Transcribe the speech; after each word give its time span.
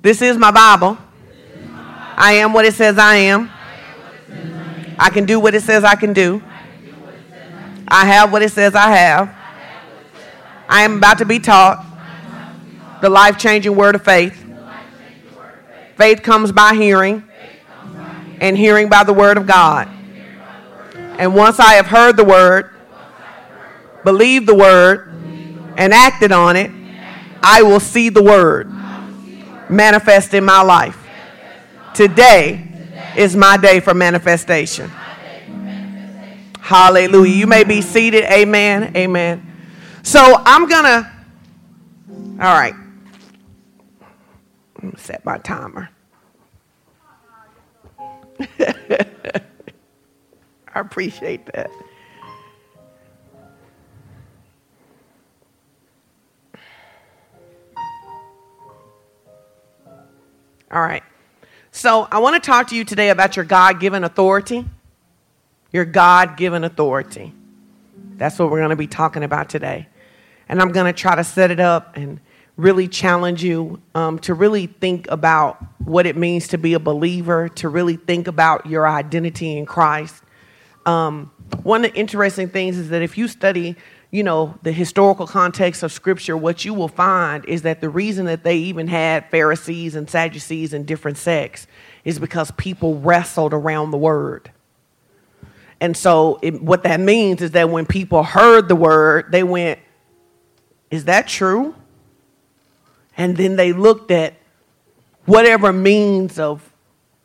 This 0.00 0.22
is 0.22 0.36
my 0.38 0.52
Bible. 0.52 0.96
I 2.16 2.34
am 2.34 2.52
what 2.52 2.64
it 2.64 2.74
says 2.74 2.98
I 2.98 3.16
am. 3.16 3.50
I 4.96 5.10
can 5.10 5.24
do 5.24 5.40
what 5.40 5.54
it 5.54 5.62
says 5.62 5.82
I 5.82 5.96
can 5.96 6.12
do. 6.12 6.40
I 7.88 8.04
have 8.06 8.30
what 8.30 8.42
it 8.42 8.52
says 8.52 8.76
I 8.76 8.90
have. 8.90 9.34
I 10.68 10.82
am 10.82 10.98
about 10.98 11.18
to 11.18 11.24
be 11.24 11.40
taught 11.40 11.84
the 13.00 13.08
life 13.08 13.38
changing 13.38 13.74
word 13.74 13.96
of 13.96 14.04
faith. 14.04 14.44
Faith 15.96 16.22
comes 16.22 16.52
by 16.52 16.74
hearing, 16.74 17.24
and 18.40 18.56
hearing 18.56 18.88
by 18.88 19.02
the 19.02 19.12
word 19.12 19.36
of 19.36 19.48
God. 19.48 19.88
And 21.18 21.34
once 21.34 21.58
I 21.58 21.74
have 21.74 21.86
heard 21.86 22.16
the 22.16 22.24
word, 22.24 22.70
believed 24.04 24.46
the 24.46 24.54
word, 24.54 25.12
and 25.76 25.92
acted 25.92 26.30
on 26.30 26.54
it, 26.54 26.70
I 27.42 27.62
will 27.62 27.80
see 27.80 28.10
the 28.10 28.22
word 28.22 28.77
manifest 29.70 30.34
in 30.34 30.44
my 30.44 30.62
life. 30.62 30.98
Today 31.94 32.66
is 33.16 33.36
my 33.36 33.56
day 33.56 33.80
for 33.80 33.94
manifestation. 33.94 34.90
Hallelujah. 36.60 37.34
You 37.34 37.46
may 37.46 37.64
be 37.64 37.80
seated. 37.80 38.24
Amen. 38.24 38.94
Amen. 38.96 39.44
So 40.02 40.42
I'm 40.44 40.68
going 40.68 40.84
to, 40.84 41.10
all 42.40 42.54
right, 42.54 42.74
I'm 44.80 44.90
gonna 44.90 44.98
set 44.98 45.24
my 45.24 45.38
timer. 45.38 45.88
I 48.60 49.42
appreciate 50.74 51.46
that. 51.46 51.70
All 60.70 60.82
right. 60.82 61.02
So 61.70 62.06
I 62.10 62.18
want 62.18 62.42
to 62.42 62.46
talk 62.46 62.68
to 62.68 62.76
you 62.76 62.84
today 62.84 63.08
about 63.08 63.36
your 63.36 63.44
God 63.44 63.80
given 63.80 64.04
authority. 64.04 64.66
Your 65.72 65.86
God 65.86 66.36
given 66.36 66.62
authority. 66.62 67.32
That's 68.16 68.38
what 68.38 68.50
we're 68.50 68.58
going 68.58 68.70
to 68.70 68.76
be 68.76 68.86
talking 68.86 69.22
about 69.22 69.48
today. 69.48 69.88
And 70.48 70.60
I'm 70.60 70.72
going 70.72 70.92
to 70.92 70.98
try 70.98 71.14
to 71.14 71.24
set 71.24 71.50
it 71.50 71.60
up 71.60 71.96
and 71.96 72.20
really 72.56 72.88
challenge 72.88 73.42
you 73.42 73.80
um, 73.94 74.18
to 74.18 74.34
really 74.34 74.66
think 74.66 75.10
about 75.10 75.64
what 75.78 76.04
it 76.04 76.16
means 76.16 76.48
to 76.48 76.58
be 76.58 76.74
a 76.74 76.80
believer, 76.80 77.48
to 77.50 77.68
really 77.68 77.96
think 77.96 78.26
about 78.26 78.66
your 78.66 78.86
identity 78.86 79.56
in 79.56 79.64
Christ. 79.64 80.22
Um, 80.84 81.30
one 81.62 81.84
of 81.84 81.92
the 81.92 81.98
interesting 81.98 82.48
things 82.48 82.76
is 82.76 82.90
that 82.90 83.00
if 83.00 83.16
you 83.16 83.28
study, 83.28 83.76
you 84.10 84.22
know, 84.22 84.58
the 84.62 84.72
historical 84.72 85.26
context 85.26 85.82
of 85.82 85.92
Scripture, 85.92 86.36
what 86.36 86.64
you 86.64 86.72
will 86.72 86.88
find 86.88 87.44
is 87.44 87.62
that 87.62 87.80
the 87.80 87.90
reason 87.90 88.24
that 88.26 88.42
they 88.42 88.56
even 88.56 88.88
had 88.88 89.28
Pharisees 89.30 89.94
and 89.94 90.08
Sadducees 90.08 90.72
and 90.72 90.86
different 90.86 91.18
sects 91.18 91.66
is 92.04 92.18
because 92.18 92.50
people 92.52 92.98
wrestled 93.00 93.52
around 93.52 93.90
the 93.90 93.98
Word. 93.98 94.50
And 95.80 95.96
so, 95.96 96.38
it, 96.42 96.62
what 96.62 96.84
that 96.84 97.00
means 97.00 97.42
is 97.42 97.50
that 97.50 97.68
when 97.68 97.84
people 97.84 98.22
heard 98.22 98.66
the 98.68 98.74
Word, 98.74 99.30
they 99.30 99.42
went, 99.42 99.78
Is 100.90 101.04
that 101.04 101.28
true? 101.28 101.74
And 103.16 103.36
then 103.36 103.56
they 103.56 103.72
looked 103.72 104.10
at 104.10 104.34
whatever 105.26 105.72
means 105.72 106.38
of 106.38 106.72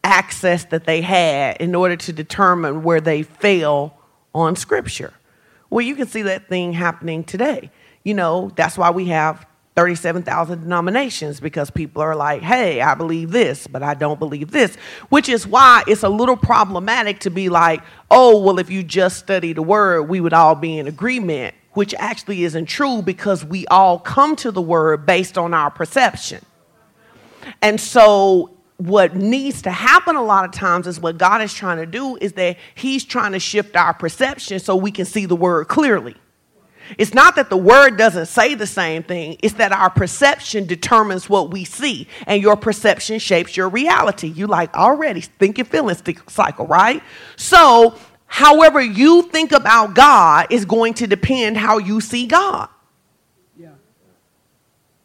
access 0.03 0.65
that 0.65 0.83
they 0.85 1.01
had 1.01 1.57
in 1.57 1.73
order 1.75 1.95
to 1.95 2.11
determine 2.11 2.83
where 2.83 2.99
they 2.99 3.23
fell 3.23 3.97
on 4.35 4.57
Scripture. 4.57 5.13
Well, 5.73 5.83
you 5.83 5.95
can 5.95 6.05
see 6.05 6.21
that 6.21 6.49
thing 6.49 6.71
happening 6.71 7.23
today. 7.23 7.71
You 8.03 8.13
know, 8.13 8.51
that's 8.55 8.77
why 8.77 8.91
we 8.91 9.05
have 9.05 9.43
37,000 9.75 10.61
denominations 10.61 11.39
because 11.39 11.71
people 11.71 12.03
are 12.03 12.15
like, 12.15 12.43
hey, 12.43 12.79
I 12.79 12.93
believe 12.93 13.31
this, 13.31 13.65
but 13.65 13.81
I 13.81 13.95
don't 13.95 14.19
believe 14.19 14.51
this, 14.51 14.75
which 15.09 15.29
is 15.29 15.47
why 15.47 15.83
it's 15.87 16.03
a 16.03 16.09
little 16.09 16.37
problematic 16.37 17.21
to 17.21 17.31
be 17.31 17.49
like, 17.49 17.81
oh, 18.11 18.39
well, 18.39 18.59
if 18.59 18.69
you 18.69 18.83
just 18.83 19.17
study 19.17 19.51
the 19.51 19.63
word, 19.63 20.03
we 20.03 20.21
would 20.21 20.33
all 20.33 20.53
be 20.53 20.77
in 20.77 20.87
agreement 20.87 21.55
which 21.71 21.95
actually 21.95 22.43
isn't 22.43 22.67
true 22.67 23.01
because 23.01 23.43
we 23.43 23.65
all 23.65 23.97
come 23.97 24.35
to 24.35 24.51
the 24.51 24.61
word 24.61 25.07
based 25.07 25.39
on 25.39 25.55
our 25.55 25.71
perception. 25.71 26.45
And 27.63 27.81
so, 27.81 28.52
what 28.77 29.15
needs 29.15 29.61
to 29.63 29.71
happen 29.71 30.15
a 30.15 30.23
lot 30.23 30.45
of 30.45 30.51
times 30.51 30.87
is 30.87 30.99
what 30.99 31.17
God 31.17 31.41
is 31.41 31.53
trying 31.53 31.77
to 31.77 31.85
do 31.85 32.17
is 32.17 32.33
that 32.33 32.57
He's 32.75 33.05
trying 33.05 33.33
to 33.33 33.39
shift 33.39 33.75
our 33.75 33.93
perception 33.93 34.59
so 34.59 34.75
we 34.75 34.91
can 34.91 35.05
see 35.05 35.25
the 35.25 35.35
word 35.35 35.67
clearly. 35.67 36.15
It's 36.97 37.13
not 37.13 37.37
that 37.37 37.49
the 37.49 37.57
word 37.57 37.97
doesn't 37.97 38.25
say 38.25 38.55
the 38.55 38.67
same 38.67 39.03
thing, 39.03 39.37
it's 39.41 39.55
that 39.55 39.71
our 39.71 39.89
perception 39.89 40.65
determines 40.65 41.29
what 41.29 41.51
we 41.51 41.63
see, 41.63 42.07
and 42.27 42.41
your 42.41 42.57
perception 42.57 43.19
shapes 43.19 43.55
your 43.55 43.69
reality. 43.69 44.27
You 44.27 44.47
like 44.47 44.75
already 44.75 45.21
thinking 45.21 45.65
feeling 45.65 45.95
cycle, 46.27 46.67
right? 46.67 47.01
So 47.37 47.95
however 48.25 48.81
you 48.81 49.23
think 49.23 49.51
about 49.51 49.93
God 49.93 50.47
is 50.49 50.65
going 50.65 50.95
to 50.95 51.07
depend 51.07 51.57
how 51.57 51.77
you 51.77 52.01
see 52.01 52.25
God. 52.27 52.67
Yeah. 53.57 53.69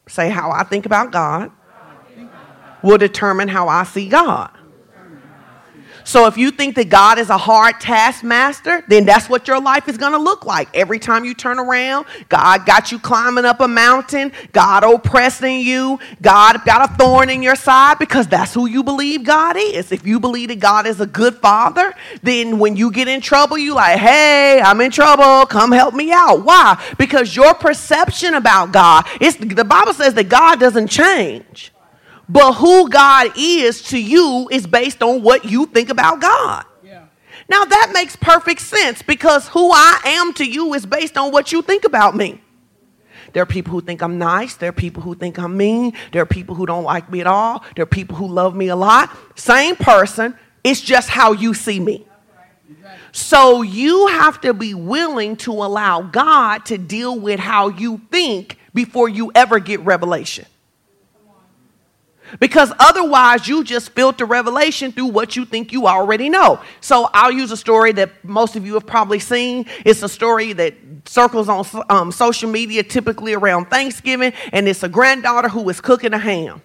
Say 0.08 0.30
how 0.30 0.50
I 0.50 0.64
think 0.64 0.84
about 0.84 1.12
God 1.12 1.52
will 2.82 2.98
determine 2.98 3.48
how 3.48 3.68
I 3.68 3.84
see 3.84 4.08
God. 4.08 4.50
So 6.08 6.26
if 6.26 6.38
you 6.38 6.50
think 6.50 6.74
that 6.76 6.88
God 6.88 7.18
is 7.18 7.28
a 7.28 7.36
hard 7.36 7.80
taskmaster, 7.80 8.82
then 8.88 9.04
that's 9.04 9.28
what 9.28 9.46
your 9.46 9.60
life 9.60 9.90
is 9.90 9.98
going 9.98 10.12
to 10.12 10.18
look 10.18 10.46
like. 10.46 10.74
Every 10.74 10.98
time 10.98 11.26
you 11.26 11.34
turn 11.34 11.58
around, 11.58 12.06
God 12.30 12.64
got 12.64 12.90
you 12.90 12.98
climbing 12.98 13.44
up 13.44 13.60
a 13.60 13.68
mountain, 13.68 14.32
God 14.52 14.84
oppressing 14.84 15.60
you, 15.60 16.00
God 16.22 16.64
got 16.64 16.90
a 16.90 16.94
thorn 16.94 17.28
in 17.28 17.42
your 17.42 17.56
side 17.56 17.98
because 17.98 18.26
that's 18.26 18.54
who 18.54 18.64
you 18.64 18.82
believe 18.82 19.22
God 19.22 19.56
is. 19.58 19.92
If 19.92 20.06
you 20.06 20.18
believe 20.18 20.48
that 20.48 20.60
God 20.60 20.86
is 20.86 20.98
a 21.02 21.06
good 21.06 21.34
father, 21.34 21.92
then 22.22 22.58
when 22.58 22.74
you 22.74 22.90
get 22.90 23.06
in 23.06 23.20
trouble, 23.20 23.58
you 23.58 23.74
like, 23.74 23.98
"Hey, 23.98 24.62
I'm 24.62 24.80
in 24.80 24.90
trouble. 24.90 25.44
Come 25.44 25.72
help 25.72 25.92
me 25.92 26.10
out." 26.10 26.42
Why? 26.42 26.82
Because 26.96 27.36
your 27.36 27.52
perception 27.52 28.32
about 28.32 28.72
God, 28.72 29.06
is 29.20 29.36
the 29.36 29.62
Bible 29.62 29.92
says 29.92 30.14
that 30.14 30.30
God 30.30 30.58
doesn't 30.58 30.88
change. 30.88 31.70
But 32.28 32.54
who 32.54 32.88
God 32.90 33.32
is 33.36 33.82
to 33.84 33.98
you 33.98 34.48
is 34.50 34.66
based 34.66 35.02
on 35.02 35.22
what 35.22 35.44
you 35.44 35.66
think 35.66 35.88
about 35.88 36.20
God. 36.20 36.64
Yeah. 36.84 37.06
Now 37.48 37.64
that 37.64 37.90
makes 37.94 38.16
perfect 38.16 38.60
sense 38.60 39.00
because 39.02 39.48
who 39.48 39.70
I 39.72 40.00
am 40.04 40.34
to 40.34 40.44
you 40.44 40.74
is 40.74 40.84
based 40.84 41.16
on 41.16 41.32
what 41.32 41.52
you 41.52 41.62
think 41.62 41.84
about 41.84 42.14
me. 42.14 42.42
There 43.32 43.42
are 43.42 43.46
people 43.46 43.72
who 43.72 43.80
think 43.80 44.02
I'm 44.02 44.18
nice. 44.18 44.56
There 44.56 44.68
are 44.68 44.72
people 44.72 45.02
who 45.02 45.14
think 45.14 45.38
I'm 45.38 45.56
mean. 45.56 45.92
There 46.12 46.22
are 46.22 46.26
people 46.26 46.54
who 46.54 46.66
don't 46.66 46.84
like 46.84 47.10
me 47.10 47.20
at 47.20 47.26
all. 47.26 47.64
There 47.76 47.82
are 47.82 47.86
people 47.86 48.16
who 48.16 48.26
love 48.26 48.54
me 48.54 48.68
a 48.68 48.76
lot. 48.76 49.14
Same 49.34 49.76
person. 49.76 50.34
It's 50.64 50.80
just 50.80 51.08
how 51.08 51.32
you 51.32 51.54
see 51.54 51.80
me. 51.80 52.06
So 53.12 53.62
you 53.62 54.06
have 54.08 54.40
to 54.42 54.52
be 54.52 54.74
willing 54.74 55.36
to 55.38 55.52
allow 55.52 56.02
God 56.02 56.66
to 56.66 56.78
deal 56.78 57.18
with 57.18 57.40
how 57.40 57.68
you 57.68 58.00
think 58.10 58.58
before 58.74 59.08
you 59.08 59.32
ever 59.34 59.58
get 59.58 59.80
revelation. 59.80 60.46
Because 62.40 62.72
otherwise, 62.78 63.48
you 63.48 63.64
just 63.64 63.90
filter 63.90 64.24
revelation 64.24 64.92
through 64.92 65.06
what 65.06 65.36
you 65.36 65.44
think 65.44 65.72
you 65.72 65.86
already 65.86 66.28
know. 66.28 66.60
So 66.80 67.08
I'll 67.12 67.32
use 67.32 67.50
a 67.50 67.56
story 67.56 67.92
that 67.92 68.24
most 68.24 68.56
of 68.56 68.66
you 68.66 68.74
have 68.74 68.86
probably 68.86 69.18
seen. 69.18 69.66
It's 69.84 70.02
a 70.02 70.08
story 70.08 70.52
that 70.54 70.74
circles 71.06 71.48
on 71.48 71.64
um, 71.88 72.12
social 72.12 72.50
media, 72.50 72.82
typically 72.82 73.34
around 73.34 73.66
Thanksgiving, 73.66 74.32
and 74.52 74.68
it's 74.68 74.82
a 74.82 74.88
granddaughter 74.88 75.48
who 75.48 75.68
is 75.68 75.80
cooking 75.80 76.12
a 76.12 76.18
ham. 76.18 76.62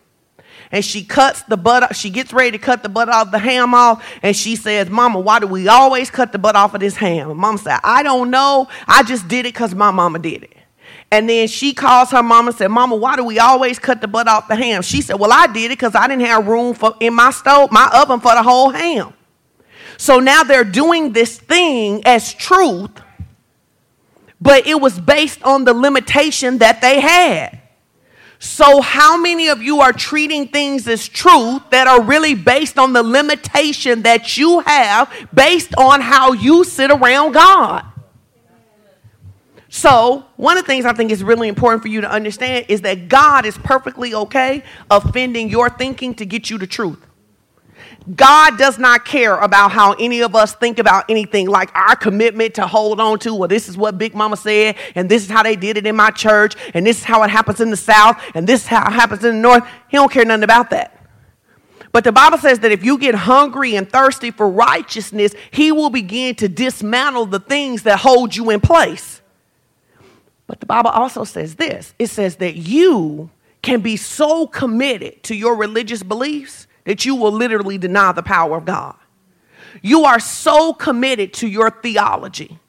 And 0.72 0.84
she 0.84 1.04
cuts 1.04 1.44
the 1.44 1.56
butt, 1.56 1.96
she 1.96 2.10
gets 2.10 2.34
ready 2.34 2.52
to 2.52 2.58
cut 2.58 2.82
the 2.82 2.90
butt 2.90 3.08
off 3.08 3.30
the 3.32 3.38
ham 3.38 3.76
off, 3.76 4.04
and 4.24 4.36
she 4.36 4.56
says, 4.56 4.90
Mama, 4.90 5.20
why 5.20 5.40
do 5.40 5.46
we 5.46 5.68
always 5.68 6.10
cut 6.10 6.32
the 6.32 6.40
butt 6.40 6.56
off 6.56 6.74
of 6.74 6.80
this 6.80 6.96
ham? 6.96 7.30
And 7.30 7.40
Mama 7.40 7.60
said, 7.60 7.80
I 7.84 8.02
don't 8.02 8.32
know. 8.32 8.68
I 8.88 9.04
just 9.04 9.28
did 9.28 9.46
it 9.46 9.54
because 9.54 9.76
my 9.76 9.92
mama 9.92 10.18
did 10.18 10.44
it. 10.44 10.53
And 11.14 11.30
then 11.30 11.48
she 11.48 11.76
calls 11.76 12.10
her 12.10 12.24
mama 12.24 12.48
and 12.48 12.58
said, 12.58 12.70
Mama, 12.70 12.96
why 12.96 13.16
do 13.16 13.24
we 13.24 13.38
always 13.38 13.78
cut 13.78 14.02
the 14.02 14.08
butt 14.08 14.28
off 14.28 14.48
the 14.48 14.56
ham? 14.56 14.82
She 14.82 15.00
said, 15.00 15.20
Well, 15.20 15.32
I 15.32 15.46
did 15.46 15.66
it 15.66 15.78
because 15.78 15.94
I 15.94 16.08
didn't 16.08 16.26
have 16.26 16.48
room 16.48 16.74
for 16.74 16.96
in 17.00 17.14
my 17.14 17.30
stove, 17.30 17.72
my 17.72 17.88
oven 17.94 18.20
for 18.20 18.34
the 18.34 18.42
whole 18.42 18.72
ham. 18.72 19.14
So 19.98 20.20
now 20.20 20.42
they're 20.44 20.64
doing 20.64 21.14
this 21.14 21.38
thing 21.38 22.02
as 22.04 22.34
truth, 22.34 22.90
but 24.42 24.66
it 24.66 24.82
was 24.82 25.00
based 25.00 25.44
on 25.44 25.66
the 25.66 25.74
limitation 25.76 26.58
that 26.58 26.82
they 26.82 27.00
had. 27.00 27.62
So, 28.40 28.82
how 28.82 29.16
many 29.16 29.50
of 29.50 29.62
you 29.62 29.82
are 29.82 29.94
treating 29.94 30.48
things 30.48 30.88
as 30.88 31.08
truth 31.08 31.62
that 31.70 31.86
are 31.86 32.02
really 32.02 32.34
based 32.34 32.80
on 32.80 32.94
the 32.94 33.04
limitation 33.04 34.02
that 34.02 34.36
you 34.36 34.62
have 34.62 35.14
based 35.32 35.76
on 35.76 36.02
how 36.02 36.32
you 36.34 36.64
sit 36.64 36.90
around 36.90 37.34
God? 37.34 37.86
So, 39.76 40.24
one 40.36 40.56
of 40.60 40.66
the 40.66 40.68
things 40.68 40.86
I 40.86 40.94
think 40.94 41.10
is 41.10 41.24
really 41.24 41.48
important 41.48 41.82
for 41.82 41.88
you 41.88 42.02
to 42.02 42.08
understand 42.10 42.68
is 42.70 42.82
that 42.82 43.10
God 43.10 43.44
is 43.44 43.58
perfectly 43.58 44.14
okay 44.14 44.62
offending 44.92 45.50
your 45.50 45.68
thinking 45.68 46.14
to 46.14 46.28
get 46.28 46.52
you 46.52 46.60
the 46.60 46.68
truth. 46.68 47.04
God 48.16 48.60
does 48.60 48.78
not 48.78 49.04
care 49.04 49.36
about 49.36 49.72
how 49.72 49.94
any 49.94 50.22
of 50.22 50.36
us 50.36 50.54
think 50.54 50.78
about 50.78 51.06
anything 51.10 51.48
like 51.48 51.74
our 51.74 51.96
commitment 51.96 52.54
to 52.54 52.68
hold 52.68 53.00
on 53.00 53.18
to, 53.20 53.34
well, 53.34 53.48
this 53.48 53.68
is 53.68 53.76
what 53.76 53.98
Big 53.98 54.14
Mama 54.14 54.38
said, 54.38 54.76
and 54.94 55.10
this 55.10 55.24
is 55.24 55.32
how 55.32 55.42
they 55.42 55.56
did 55.56 55.76
it 55.76 55.88
in 55.88 55.96
my 55.96 56.12
church, 56.12 56.54
and 56.76 56.86
this 56.86 57.00
is 57.00 57.04
how 57.04 57.24
it 57.24 57.32
happens 57.32 57.60
in 57.60 57.72
the 57.72 57.76
South, 57.76 58.22
and 58.36 58.46
this 58.46 58.62
is 58.62 58.68
how 58.68 58.88
it 58.88 58.94
happens 58.94 59.24
in 59.24 59.38
the 59.38 59.42
North. 59.42 59.68
He 59.90 59.98
don't 59.98 60.12
care 60.12 60.24
nothing 60.24 60.44
about 60.44 60.70
that. 60.70 61.04
But 61.92 62.04
the 62.04 62.12
Bible 62.12 62.38
says 62.38 62.60
that 62.60 62.72
if 62.72 62.86
you 62.86 63.00
get 63.00 63.16
hungry 63.16 63.76
and 63.76 63.92
thirsty 63.92 64.30
for 64.30 64.48
righteousness, 64.48 65.34
He 65.50 65.72
will 65.72 65.90
begin 65.90 66.36
to 66.36 66.48
dismantle 66.48 67.26
the 67.26 67.40
things 67.40 67.82
that 67.84 68.02
hold 68.02 68.36
you 68.36 68.52
in 68.52 68.62
place. 68.62 69.23
But 70.54 70.60
the 70.60 70.68
Bible 70.68 70.92
also 70.92 71.24
says 71.24 71.56
this 71.56 71.96
it 71.98 72.08
says 72.08 72.36
that 72.36 72.56
you 72.56 73.32
can 73.64 73.82
be 73.82 73.98
so 73.98 74.46
committed 74.46 75.24
to 75.24 75.36
your 75.36 75.56
religious 75.56 76.04
beliefs 76.04 76.68
that 76.84 77.06
you 77.06 77.16
will 77.16 77.32
literally 77.32 77.80
deny 77.80 78.12
the 78.12 78.22
power 78.22 78.58
of 78.58 78.66
God. 78.66 78.96
You 79.82 80.04
are 80.04 80.20
so 80.20 80.72
committed 80.72 81.34
to 81.34 81.48
your 81.48 81.72
theology. 81.72 82.60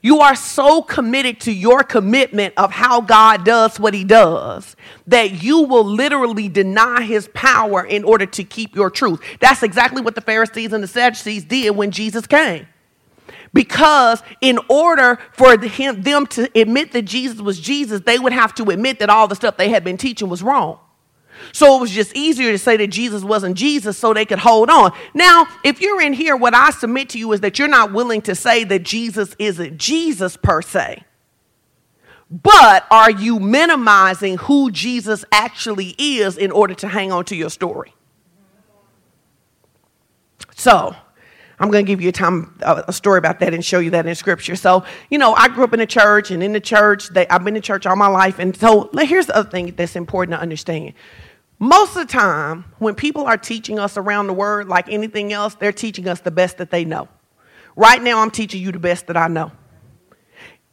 You 0.00 0.20
are 0.20 0.34
so 0.34 0.80
committed 0.80 1.40
to 1.40 1.52
your 1.52 1.82
commitment 1.82 2.54
of 2.56 2.70
how 2.70 3.02
God 3.02 3.44
does 3.44 3.78
what 3.78 3.92
he 3.92 4.04
does 4.04 4.74
that 5.06 5.42
you 5.42 5.64
will 5.64 5.84
literally 5.84 6.48
deny 6.48 7.02
his 7.02 7.28
power 7.34 7.84
in 7.84 8.04
order 8.04 8.24
to 8.24 8.42
keep 8.42 8.74
your 8.74 8.88
truth. 8.88 9.20
That's 9.40 9.62
exactly 9.62 10.00
what 10.00 10.14
the 10.14 10.22
Pharisees 10.22 10.72
and 10.72 10.82
the 10.82 10.88
Sadducees 10.88 11.44
did 11.44 11.76
when 11.76 11.90
Jesus 11.90 12.26
came. 12.26 12.66
Because 13.54 14.22
in 14.40 14.58
order 14.68 15.18
for 15.32 15.58
him, 15.58 16.02
them 16.02 16.26
to 16.26 16.50
admit 16.60 16.92
that 16.92 17.02
Jesus 17.02 17.40
was 17.40 17.58
Jesus, 17.58 18.02
they 18.02 18.18
would 18.18 18.32
have 18.32 18.54
to 18.56 18.64
admit 18.64 18.98
that 18.98 19.08
all 19.08 19.28
the 19.28 19.36
stuff 19.36 19.56
they 19.56 19.70
had 19.70 19.84
been 19.84 19.96
teaching 19.96 20.28
was 20.28 20.42
wrong. 20.42 20.80
So 21.52 21.76
it 21.76 21.80
was 21.80 21.90
just 21.90 22.14
easier 22.16 22.50
to 22.50 22.58
say 22.58 22.76
that 22.76 22.88
Jesus 22.88 23.22
wasn't 23.22 23.56
Jesus 23.56 23.96
so 23.96 24.12
they 24.12 24.24
could 24.24 24.40
hold 24.40 24.70
on. 24.70 24.92
Now, 25.14 25.46
if 25.64 25.80
you're 25.80 26.00
in 26.00 26.12
here, 26.12 26.36
what 26.36 26.54
I 26.54 26.70
submit 26.70 27.10
to 27.10 27.18
you 27.18 27.32
is 27.32 27.40
that 27.40 27.58
you're 27.58 27.68
not 27.68 27.92
willing 27.92 28.22
to 28.22 28.34
say 28.34 28.64
that 28.64 28.82
Jesus 28.82 29.36
isn't 29.38 29.78
Jesus 29.78 30.36
per 30.36 30.60
se. 30.60 31.04
But 32.30 32.86
are 32.90 33.10
you 33.10 33.38
minimizing 33.38 34.38
who 34.38 34.72
Jesus 34.72 35.24
actually 35.30 35.94
is 35.96 36.36
in 36.36 36.50
order 36.50 36.74
to 36.74 36.88
hang 36.88 37.12
on 37.12 37.24
to 37.26 37.36
your 37.36 37.50
story? 37.50 37.94
So, 40.56 40.96
I'm 41.58 41.70
going 41.70 41.84
to 41.84 41.90
give 41.90 42.00
you 42.00 42.08
a 42.08 42.12
time 42.12 42.56
a 42.62 42.92
story 42.92 43.18
about 43.18 43.38
that 43.40 43.54
and 43.54 43.64
show 43.64 43.78
you 43.78 43.90
that 43.90 44.06
in 44.06 44.14
scripture. 44.14 44.56
So, 44.56 44.84
you 45.08 45.18
know, 45.18 45.34
I 45.34 45.48
grew 45.48 45.64
up 45.64 45.72
in 45.72 45.80
a 45.80 45.86
church, 45.86 46.30
and 46.30 46.42
in 46.42 46.52
the 46.52 46.60
church, 46.60 47.08
they, 47.10 47.28
I've 47.28 47.44
been 47.44 47.54
in 47.54 47.62
church 47.62 47.86
all 47.86 47.96
my 47.96 48.08
life. 48.08 48.38
And 48.38 48.56
so, 48.56 48.90
here's 48.98 49.26
the 49.26 49.36
other 49.36 49.48
thing 49.48 49.72
that's 49.76 49.94
important 49.94 50.36
to 50.36 50.40
understand. 50.40 50.94
Most 51.60 51.96
of 51.96 52.06
the 52.06 52.12
time, 52.12 52.64
when 52.78 52.94
people 52.94 53.24
are 53.26 53.36
teaching 53.36 53.78
us 53.78 53.96
around 53.96 54.26
the 54.26 54.32
word 54.32 54.68
like 54.68 54.88
anything 54.88 55.32
else, 55.32 55.54
they're 55.54 55.72
teaching 55.72 56.08
us 56.08 56.20
the 56.20 56.32
best 56.32 56.58
that 56.58 56.70
they 56.70 56.84
know. 56.84 57.08
Right 57.76 58.02
now, 58.02 58.20
I'm 58.20 58.30
teaching 58.30 58.60
you 58.60 58.72
the 58.72 58.80
best 58.80 59.06
that 59.06 59.16
I 59.16 59.28
know. 59.28 59.52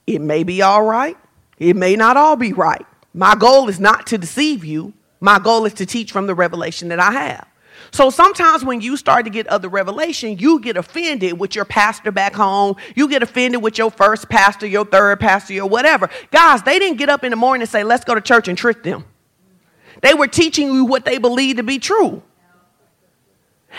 It 0.07 0.19
may 0.19 0.43
be 0.43 0.63
all 0.63 0.83
right, 0.83 1.17
it 1.59 1.75
may 1.75 1.95
not 1.95 2.17
all 2.17 2.35
be 2.35 2.53
right. 2.53 2.85
My 3.13 3.35
goal 3.35 3.69
is 3.69 3.79
not 3.79 4.07
to 4.07 4.17
deceive 4.17 4.65
you, 4.65 4.93
my 5.19 5.37
goal 5.37 5.65
is 5.65 5.73
to 5.75 5.85
teach 5.85 6.11
from 6.11 6.25
the 6.25 6.33
revelation 6.33 6.87
that 6.87 6.99
I 6.99 7.11
have. 7.11 7.47
So 7.93 8.09
sometimes 8.09 8.63
when 8.63 8.79
you 8.79 8.95
start 8.95 9.25
to 9.25 9.31
get 9.31 9.47
other 9.47 9.67
revelation, 9.67 10.37
you 10.37 10.61
get 10.61 10.77
offended 10.77 11.37
with 11.37 11.55
your 11.55 11.65
pastor 11.65 12.11
back 12.11 12.33
home. 12.33 12.77
You 12.95 13.09
get 13.09 13.21
offended 13.21 13.61
with 13.61 13.77
your 13.77 13.91
first 13.91 14.29
pastor, 14.29 14.65
your 14.65 14.85
third 14.85 15.19
pastor, 15.19 15.53
your 15.53 15.67
whatever. 15.67 16.09
Guys, 16.31 16.63
they 16.63 16.79
didn't 16.79 16.97
get 16.97 17.09
up 17.09 17.25
in 17.25 17.31
the 17.31 17.35
morning 17.35 17.61
and 17.61 17.69
say, 17.69 17.83
let's 17.83 18.05
go 18.05 18.15
to 18.15 18.21
church 18.21 18.47
and 18.47 18.57
trick 18.57 18.83
them. 18.83 19.03
They 20.01 20.13
were 20.13 20.27
teaching 20.27 20.71
you 20.71 20.85
what 20.85 21.03
they 21.03 21.17
believed 21.17 21.57
to 21.57 21.63
be 21.63 21.79
true. 21.79 22.23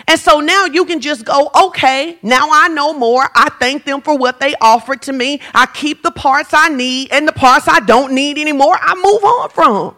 And 0.06 0.18
so 0.18 0.40
now 0.40 0.66
you 0.66 0.84
can 0.84 1.00
just 1.00 1.24
go, 1.24 1.50
okay, 1.66 2.18
now 2.22 2.48
I 2.50 2.68
know 2.68 2.92
more. 2.92 3.28
I 3.34 3.50
thank 3.60 3.84
them 3.84 4.00
for 4.02 4.16
what 4.16 4.40
they 4.40 4.54
offered 4.60 5.02
to 5.02 5.12
me. 5.12 5.40
I 5.54 5.66
keep 5.66 6.02
the 6.02 6.10
parts 6.10 6.50
I 6.52 6.68
need 6.68 7.12
and 7.12 7.26
the 7.26 7.32
parts 7.32 7.66
I 7.68 7.80
don't 7.80 8.12
need 8.12 8.38
anymore, 8.38 8.76
I 8.78 8.94
move 8.94 9.24
on 9.24 9.50
from. 9.50 9.96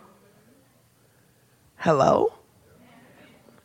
Hello? 1.76 2.32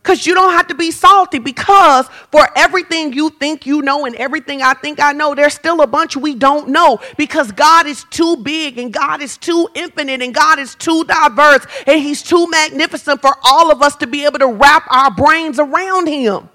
Because 0.02 0.26
you 0.26 0.34
don't 0.34 0.54
have 0.54 0.68
to 0.68 0.76
be 0.76 0.92
salty 0.92 1.40
because 1.40 2.08
for 2.32 2.48
everything 2.56 3.12
you 3.14 3.30
think 3.32 3.66
you 3.66 3.82
know 3.82 4.06
and 4.06 4.16
everything 4.16 4.62
I 4.62 4.74
think 4.74 5.00
I 5.00 5.12
know, 5.12 5.36
there's 5.36 5.54
still 5.54 5.82
a 5.82 5.88
bunch 5.88 6.16
we 6.16 6.36
don't 6.36 6.70
know 6.70 7.00
because 7.18 7.52
God 7.52 7.86
is 7.86 8.06
too 8.10 8.38
big 8.38 8.78
and 8.78 8.94
God 8.94 9.22
is 9.22 9.38
too 9.38 9.68
infinite 9.76 10.22
and 10.22 10.34
God 10.34 10.58
is 10.58 10.76
too 10.76 11.04
diverse 11.04 11.66
and 11.86 12.02
He's 12.02 12.24
too 12.24 12.50
magnificent 12.50 13.22
for 13.22 13.36
all 13.44 13.72
of 13.72 13.82
us 13.82 13.98
to 13.98 14.08
be 14.08 14.26
able 14.26 14.40
to 14.40 14.48
wrap 14.48 14.86
our 14.90 15.12
brains 15.12 15.60
around 15.60 16.08
Him. 16.08 16.50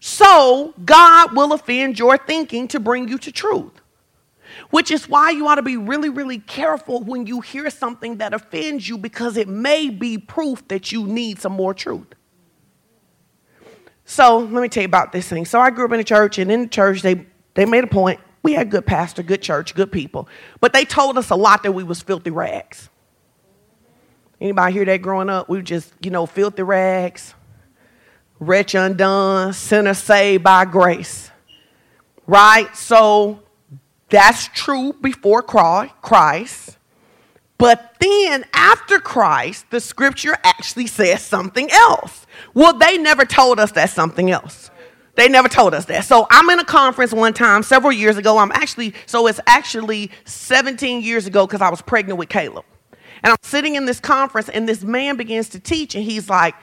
So, 0.00 0.74
God 0.84 1.36
will 1.36 1.52
offend 1.52 1.98
your 1.98 2.18
thinking 2.18 2.66
to 2.68 2.80
bring 2.80 3.06
you 3.06 3.18
to 3.18 3.30
truth 3.30 3.79
which 4.70 4.90
is 4.90 5.08
why 5.08 5.30
you 5.30 5.46
ought 5.48 5.54
to 5.54 5.62
be 5.62 5.76
really, 5.76 6.10
really 6.10 6.38
careful 6.38 7.02
when 7.02 7.26
you 7.26 7.40
hear 7.40 7.70
something 7.70 8.18
that 8.18 8.34
offends 8.34 8.88
you 8.88 8.98
because 8.98 9.36
it 9.36 9.48
may 9.48 9.88
be 9.88 10.18
proof 10.18 10.66
that 10.68 10.92
you 10.92 11.06
need 11.06 11.40
some 11.40 11.52
more 11.52 11.72
truth. 11.72 12.06
So 14.04 14.38
let 14.38 14.60
me 14.60 14.68
tell 14.68 14.82
you 14.82 14.86
about 14.86 15.12
this 15.12 15.28
thing. 15.28 15.44
So 15.44 15.60
I 15.60 15.70
grew 15.70 15.84
up 15.84 15.92
in 15.92 16.00
a 16.00 16.04
church, 16.04 16.38
and 16.38 16.50
in 16.50 16.62
the 16.62 16.68
church, 16.68 17.00
they, 17.00 17.26
they 17.54 17.64
made 17.64 17.84
a 17.84 17.86
point. 17.86 18.18
We 18.42 18.54
had 18.54 18.70
good 18.70 18.84
pastor, 18.84 19.22
good 19.22 19.40
church, 19.40 19.74
good 19.74 19.92
people. 19.92 20.28
But 20.60 20.72
they 20.72 20.84
told 20.84 21.16
us 21.16 21.30
a 21.30 21.36
lot 21.36 21.62
that 21.62 21.72
we 21.72 21.84
was 21.84 22.00
filthy 22.02 22.30
rags. 22.30 22.88
Anybody 24.40 24.72
hear 24.72 24.84
that 24.86 25.02
growing 25.02 25.28
up? 25.28 25.48
We 25.48 25.58
were 25.58 25.62
just, 25.62 25.92
you 26.02 26.10
know, 26.10 26.26
filthy 26.26 26.62
rags, 26.62 27.34
wretch 28.40 28.74
undone, 28.74 29.52
sinner 29.52 29.94
saved 29.94 30.42
by 30.42 30.64
grace. 30.64 31.30
Right? 32.26 32.74
So 32.74 33.42
that's 34.10 34.48
true 34.48 34.92
before 34.92 35.42
Christ. 35.42 36.76
But 37.58 37.94
then 38.00 38.44
after 38.54 38.98
Christ, 38.98 39.66
the 39.70 39.80
scripture 39.80 40.36
actually 40.42 40.86
says 40.86 41.22
something 41.22 41.70
else. 41.70 42.26
Well, 42.54 42.78
they 42.78 42.96
never 42.96 43.24
told 43.24 43.60
us 43.60 43.72
that 43.72 43.90
something 43.90 44.30
else. 44.30 44.70
They 45.16 45.28
never 45.28 45.48
told 45.48 45.74
us 45.74 45.84
that. 45.86 46.04
So 46.04 46.26
I'm 46.30 46.48
in 46.48 46.58
a 46.58 46.64
conference 46.64 47.12
one 47.12 47.34
time 47.34 47.62
several 47.62 47.92
years 47.92 48.16
ago. 48.16 48.38
I'm 48.38 48.52
actually, 48.52 48.94
so 49.04 49.26
it's 49.26 49.40
actually 49.46 50.10
17 50.24 51.02
years 51.02 51.26
ago 51.26 51.46
because 51.46 51.60
I 51.60 51.68
was 51.68 51.82
pregnant 51.82 52.18
with 52.18 52.30
Caleb. 52.30 52.64
And 53.22 53.30
I'm 53.30 53.38
sitting 53.42 53.74
in 53.74 53.84
this 53.84 54.00
conference, 54.00 54.48
and 54.48 54.66
this 54.66 54.82
man 54.82 55.16
begins 55.16 55.50
to 55.50 55.60
teach, 55.60 55.94
and 55.94 56.02
he's 56.02 56.30
like, 56.30 56.54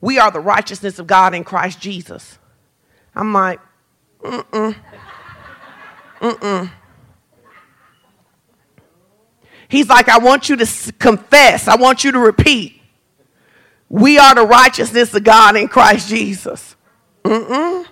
We 0.00 0.18
are 0.18 0.30
the 0.30 0.40
righteousness 0.40 0.98
of 0.98 1.06
God 1.06 1.34
in 1.34 1.44
Christ 1.44 1.80
Jesus. 1.80 2.38
I'm 3.14 3.34
like, 3.34 3.60
Mm 4.22 4.46
mm. 4.46 4.76
Mm 6.20 6.38
mm. 6.38 6.70
He's 9.68 9.88
like, 9.88 10.08
I 10.08 10.18
want 10.18 10.48
you 10.48 10.56
to 10.56 10.92
confess, 10.98 11.68
I 11.68 11.76
want 11.76 12.04
you 12.04 12.12
to 12.12 12.18
repeat. 12.18 12.80
We 13.88 14.18
are 14.18 14.34
the 14.34 14.46
righteousness 14.46 15.14
of 15.14 15.24
God 15.24 15.56
in 15.56 15.68
Christ 15.68 16.08
Jesus. 16.08 16.76
Mm-mm. 17.24 17.86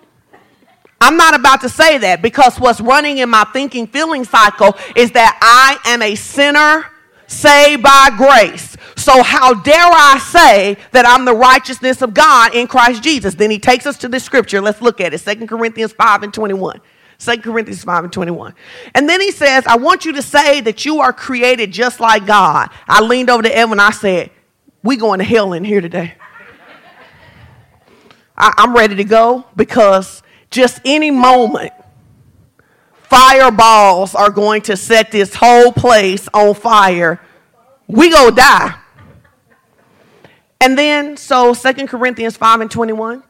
I'm 1.01 1.17
not 1.17 1.35
about 1.35 1.61
to 1.61 1.69
say 1.69 1.99
that 1.99 2.23
because 2.23 2.59
what's 2.59 2.81
running 2.81 3.19
in 3.19 3.29
my 3.29 3.45
thinking 3.53 3.87
feeling 3.87 4.25
cycle 4.25 4.75
is 4.97 5.13
that 5.13 5.39
I 5.43 5.91
am 5.91 6.03
a 6.03 6.15
sinner 6.15 6.87
saved 7.27 7.83
by 7.83 8.11
grace. 8.17 8.77
So, 8.97 9.23
how 9.23 9.55
dare 9.55 9.77
I 9.77 10.19
say 10.19 10.77
that 10.93 11.05
I'm 11.07 11.25
the 11.25 11.35
righteousness 11.35 12.01
of 12.01 12.15
God 12.15 12.55
in 12.55 12.67
Christ 12.67 13.03
Jesus? 13.03 13.35
Then 13.35 13.51
he 13.51 13.59
takes 13.59 13.87
us 13.87 13.99
to 13.99 14.09
the 14.09 14.19
scripture. 14.19 14.61
Let's 14.61 14.81
look 14.81 15.01
at 15.01 15.13
it 15.13 15.19
2 15.19 15.47
Corinthians 15.47 15.93
5 15.93 16.23
and 16.23 16.33
21. 16.33 16.81
2 17.19 17.39
Corinthians 17.39 17.85
5 17.85 18.05
and 18.05 18.13
21. 18.13 18.55
And 18.95 19.09
then 19.09 19.21
he 19.21 19.31
says, 19.31 19.65
I 19.67 19.77
want 19.77 20.05
you 20.05 20.13
to 20.13 20.23
say 20.23 20.61
that 20.63 20.85
you 20.85 21.01
are 21.01 21.13
created 21.13 21.73
just 21.73 22.01
like 22.01 22.27
God. 22.27 22.71
I 22.87 23.03
leaned 23.03 23.31
over 23.31 23.43
to 23.43 23.57
Evan. 23.57 23.81
I 23.81 23.91
said, 23.91 24.31
We 24.83 24.97
going 24.97 25.19
to 25.19 25.25
hell 25.25 25.53
in 25.53 25.65
here 25.65 25.81
today. 25.81 26.15
I, 28.37 28.53
I'm 28.59 28.75
ready 28.75 28.97
to 28.97 29.05
go 29.05 29.45
because 29.57 30.23
just 30.51 30.81
any 30.85 31.11
moment, 31.11 31.73
fireballs 33.05 34.15
are 34.15 34.31
going 34.31 34.63
to 34.63 34.77
set 34.77 35.11
this 35.11 35.35
whole 35.35 35.73
place 35.73 36.29
on 36.35 36.55
fire. 36.55 37.21
We 37.87 38.11
go 38.11 38.31
die. 38.31 38.75
And 40.61 40.79
then, 40.79 41.17
so 41.17 41.53
Second 41.53 41.89
Corinthians 41.89 42.37
5 42.37 42.63
and 42.63 42.71
21. 42.71 43.23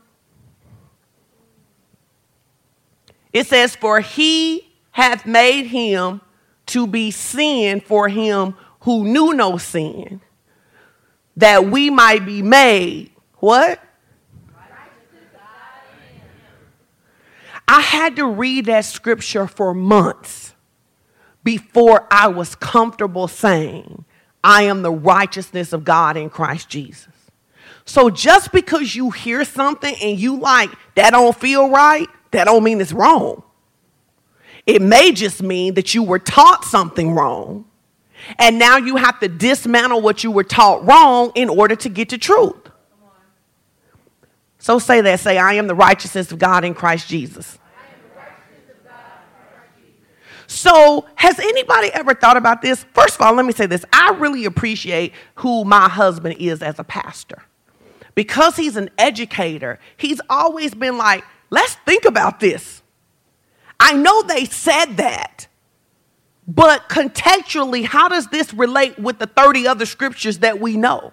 It 3.34 3.48
says, 3.48 3.76
For 3.76 4.00
he 4.00 4.72
hath 4.92 5.26
made 5.26 5.66
him 5.66 6.22
to 6.66 6.86
be 6.86 7.10
sin 7.10 7.80
for 7.80 8.08
him 8.08 8.54
who 8.80 9.04
knew 9.04 9.34
no 9.34 9.58
sin, 9.58 10.22
that 11.36 11.66
we 11.66 11.90
might 11.90 12.24
be 12.24 12.40
made 12.40 13.10
what? 13.34 13.80
I 17.66 17.80
had 17.80 18.16
to 18.16 18.26
read 18.26 18.66
that 18.66 18.84
scripture 18.84 19.46
for 19.46 19.74
months 19.74 20.54
before 21.42 22.06
I 22.10 22.28
was 22.28 22.54
comfortable 22.54 23.26
saying, 23.26 24.04
I 24.42 24.62
am 24.62 24.82
the 24.82 24.92
righteousness 24.92 25.72
of 25.72 25.84
God 25.84 26.16
in 26.16 26.30
Christ 26.30 26.68
Jesus. 26.68 27.12
So 27.86 28.10
just 28.10 28.52
because 28.52 28.94
you 28.94 29.10
hear 29.10 29.44
something 29.44 29.94
and 30.02 30.18
you 30.18 30.36
like, 30.36 30.70
that 30.94 31.10
don't 31.10 31.36
feel 31.36 31.68
right, 31.70 32.08
that 32.34 32.44
don't 32.44 32.62
mean 32.62 32.80
it's 32.80 32.92
wrong. 32.92 33.42
It 34.66 34.80
may 34.80 35.12
just 35.12 35.42
mean 35.42 35.74
that 35.74 35.94
you 35.94 36.02
were 36.02 36.18
taught 36.18 36.64
something 36.64 37.12
wrong, 37.12 37.66
and 38.38 38.58
now 38.58 38.76
you 38.76 38.96
have 38.96 39.20
to 39.20 39.28
dismantle 39.28 40.00
what 40.00 40.24
you 40.24 40.30
were 40.30 40.44
taught 40.44 40.86
wrong 40.86 41.32
in 41.34 41.48
order 41.48 41.76
to 41.76 41.88
get 41.88 42.10
to 42.10 42.18
truth. 42.18 42.56
So 44.58 44.78
say 44.78 45.02
that. 45.02 45.20
Say, 45.20 45.36
I 45.36 45.54
am 45.54 45.66
the 45.66 45.74
righteousness 45.74 46.32
of 46.32 46.38
God 46.38 46.64
in 46.64 46.72
Christ 46.72 47.06
Jesus. 47.08 47.58
So, 50.46 51.06
has 51.16 51.38
anybody 51.38 51.90
ever 51.92 52.14
thought 52.14 52.36
about 52.36 52.62
this? 52.62 52.84
First 52.94 53.16
of 53.16 53.22
all, 53.22 53.34
let 53.34 53.44
me 53.44 53.52
say 53.52 53.66
this. 53.66 53.84
I 53.92 54.10
really 54.18 54.44
appreciate 54.44 55.12
who 55.36 55.64
my 55.64 55.88
husband 55.88 56.36
is 56.38 56.62
as 56.62 56.78
a 56.78 56.84
pastor. 56.84 57.42
Because 58.14 58.56
he's 58.56 58.76
an 58.76 58.90
educator, 58.96 59.78
he's 59.96 60.20
always 60.30 60.74
been 60.74 60.96
like, 60.96 61.24
let's 61.54 61.74
think 61.86 62.04
about 62.04 62.40
this. 62.40 62.82
I 63.78 63.94
know 63.94 64.22
they 64.22 64.44
said 64.44 64.96
that, 64.96 65.46
but 66.46 66.88
contextually, 66.88 67.84
how 67.84 68.08
does 68.08 68.28
this 68.28 68.52
relate 68.52 68.98
with 68.98 69.18
the 69.18 69.26
30 69.26 69.66
other 69.66 69.86
scriptures 69.86 70.40
that 70.40 70.60
we 70.60 70.76
know? 70.76 71.12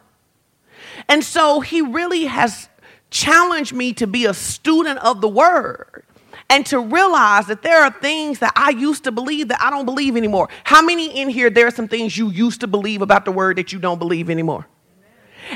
And 1.07 1.24
so 1.24 1.60
he 1.62 1.81
really 1.81 2.25
has 2.25 2.69
challenged 3.10 3.74
me 3.74 3.93
to 3.93 4.07
be 4.07 4.25
a 4.25 4.33
student 4.33 5.00
of 5.00 5.21
the 5.21 5.27
word 5.27 6.03
and 6.50 6.65
to 6.65 6.79
realize 6.79 7.48
that 7.48 7.62
there 7.62 7.81
are 7.83 7.91
things 7.91 8.39
that 8.39 8.53
I 8.55 8.71
used 8.71 9.03
to 9.05 9.12
believe 9.12 9.48
that 9.50 9.62
I 9.62 9.69
don't 9.69 9.86
believe 9.86 10.17
anymore. 10.17 10.50
How 10.63 10.81
many 10.81 11.19
in 11.19 11.29
here, 11.29 11.50
there 11.50 11.67
are 11.67 11.71
some 11.71 11.88
things 11.88 12.17
you 12.17 12.29
used 12.29 12.62
to 12.62 12.67
believe 12.67 13.01
about 13.01 13.25
the 13.25 13.31
word 13.31 13.57
that 13.57 13.71
you 13.71 13.79
don't 13.79 14.00
believe 14.00 14.29
anymore? 14.29 14.67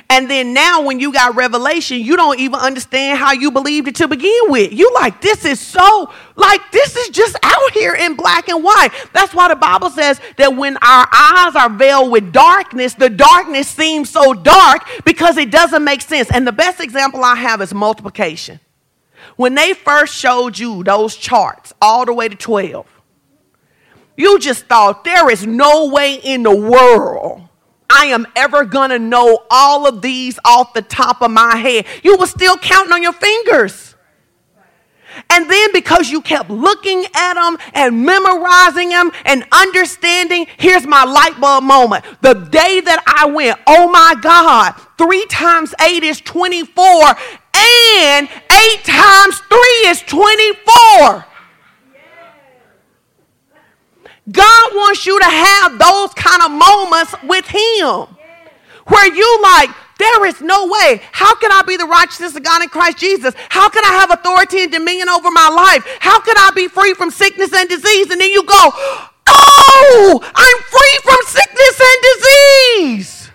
And 0.09 0.29
then 0.29 0.53
now, 0.53 0.81
when 0.81 0.99
you 0.99 1.13
got 1.13 1.35
revelation, 1.35 1.99
you 1.99 2.15
don't 2.15 2.39
even 2.39 2.59
understand 2.59 3.17
how 3.19 3.31
you 3.31 3.51
believed 3.51 3.87
it 3.87 3.95
to 3.95 4.07
begin 4.07 4.41
with. 4.47 4.73
You 4.73 4.91
like, 4.93 5.21
this 5.21 5.45
is 5.45 5.59
so, 5.59 6.11
like, 6.35 6.71
this 6.71 6.95
is 6.95 7.09
just 7.09 7.37
out 7.43 7.71
here 7.71 7.95
in 7.95 8.15
black 8.15 8.49
and 8.49 8.63
white. 8.63 8.89
That's 9.13 9.33
why 9.33 9.47
the 9.47 9.55
Bible 9.55 9.89
says 9.89 10.19
that 10.37 10.55
when 10.55 10.77
our 10.77 11.07
eyes 11.13 11.55
are 11.55 11.69
veiled 11.69 12.11
with 12.11 12.31
darkness, 12.31 12.93
the 12.93 13.09
darkness 13.09 13.67
seems 13.67 14.09
so 14.09 14.33
dark 14.33 14.81
because 15.05 15.37
it 15.37 15.51
doesn't 15.51 15.83
make 15.83 16.01
sense. 16.01 16.29
And 16.31 16.47
the 16.47 16.51
best 16.51 16.79
example 16.79 17.23
I 17.23 17.35
have 17.35 17.61
is 17.61 17.73
multiplication. 17.73 18.59
When 19.35 19.55
they 19.55 19.73
first 19.73 20.13
showed 20.13 20.57
you 20.57 20.83
those 20.83 21.15
charts 21.15 21.73
all 21.81 22.05
the 22.05 22.13
way 22.13 22.29
to 22.29 22.35
12, 22.35 22.87
you 24.17 24.39
just 24.39 24.65
thought 24.65 25.03
there 25.03 25.29
is 25.29 25.45
no 25.45 25.89
way 25.89 26.15
in 26.15 26.43
the 26.43 26.55
world 26.55 27.49
I 27.89 28.05
am 28.07 28.25
ever 28.35 28.65
gonna 28.65 28.99
know 28.99 29.43
all 29.49 29.87
of 29.87 30.01
these 30.01 30.39
off 30.45 30.73
the 30.73 30.81
top 30.81 31.21
of 31.21 31.31
my 31.31 31.55
head. 31.55 31.85
You 32.03 32.17
were 32.17 32.27
still 32.27 32.57
counting 32.57 32.93
on 32.93 33.01
your 33.01 33.13
fingers. 33.13 33.95
And 35.29 35.49
then 35.49 35.69
because 35.71 36.09
you 36.09 36.21
kept 36.21 36.49
looking 36.49 37.05
at 37.15 37.35
them 37.35 37.57
and 37.73 38.05
memorizing 38.05 38.89
them 38.89 39.11
and 39.23 39.45
understanding, 39.51 40.47
here's 40.57 40.85
my 40.85 41.03
light 41.03 41.39
bulb 41.39 41.63
moment. 41.63 42.03
The 42.21 42.33
day 42.33 42.81
that 42.81 43.01
I 43.07 43.25
went, 43.25 43.59
oh 43.65 43.89
my 43.89 44.15
God, 44.21 44.73
three 44.97 45.25
times 45.27 45.73
eight 45.81 46.03
is 46.03 46.19
24 46.21 47.15
and 47.55 48.27
8 48.51 48.83
times 48.83 49.39
3 49.39 49.59
is 49.85 50.01
24. 50.01 51.25
God 54.31 54.71
wants 54.73 55.05
you 55.05 55.19
to 55.19 55.25
have 55.25 55.77
those 55.77 56.13
kind 56.15 56.41
of 56.41 56.51
moments 56.51 57.15
with 57.23 57.45
Him 57.45 58.15
where 58.87 59.13
you 59.13 59.41
like, 59.41 59.69
there 59.97 60.25
is 60.25 60.41
no 60.41 60.67
way. 60.67 61.01
How 61.11 61.35
can 61.35 61.51
I 61.51 61.61
be 61.61 61.77
the 61.77 61.85
righteousness 61.85 62.35
of 62.35 62.43
God 62.43 62.61
in 62.61 62.69
Christ 62.69 62.97
Jesus? 62.97 63.33
How 63.49 63.69
can 63.69 63.83
I 63.85 63.99
have 63.99 64.11
authority 64.11 64.63
and 64.63 64.71
dominion 64.71 65.09
over 65.09 65.31
my 65.31 65.47
life? 65.47 65.85
How 65.99 66.19
can 66.19 66.35
I 66.37 66.51
be 66.53 66.67
free 66.67 66.93
from 66.93 67.11
sickness 67.11 67.53
and 67.53 67.69
disease? 67.69 68.09
And 68.09 68.19
then 68.19 68.29
you 68.29 68.43
go, 68.43 68.71
Oh, 69.27 70.21
I'm 70.35 70.57
free 70.63 70.99
from 71.03 71.17
sickness 71.27 71.81
and 71.81 71.97
disease. 72.13 73.31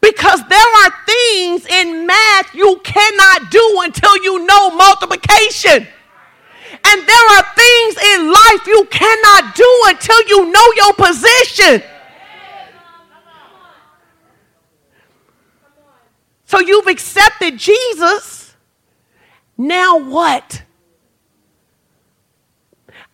Because 0.00 0.42
there 0.48 0.58
are 0.58 0.92
things 1.06 1.66
in 1.66 2.06
math 2.06 2.54
you 2.54 2.80
cannot 2.82 3.50
do 3.50 3.80
until 3.82 4.16
you 4.22 4.44
know 4.46 4.70
multiplication. 4.70 5.86
And 6.84 7.08
there 7.08 7.28
are 7.36 7.44
things 7.54 7.96
in 8.14 8.32
life 8.32 8.66
you 8.66 8.86
cannot 8.90 9.54
do 9.54 9.80
until 9.86 10.22
you 10.28 10.50
know 10.50 10.72
your 10.76 10.92
position. 10.94 11.82
So 16.44 16.60
you've 16.60 16.86
accepted 16.86 17.56
Jesus. 17.56 18.54
Now 19.56 19.98
what? 19.98 20.62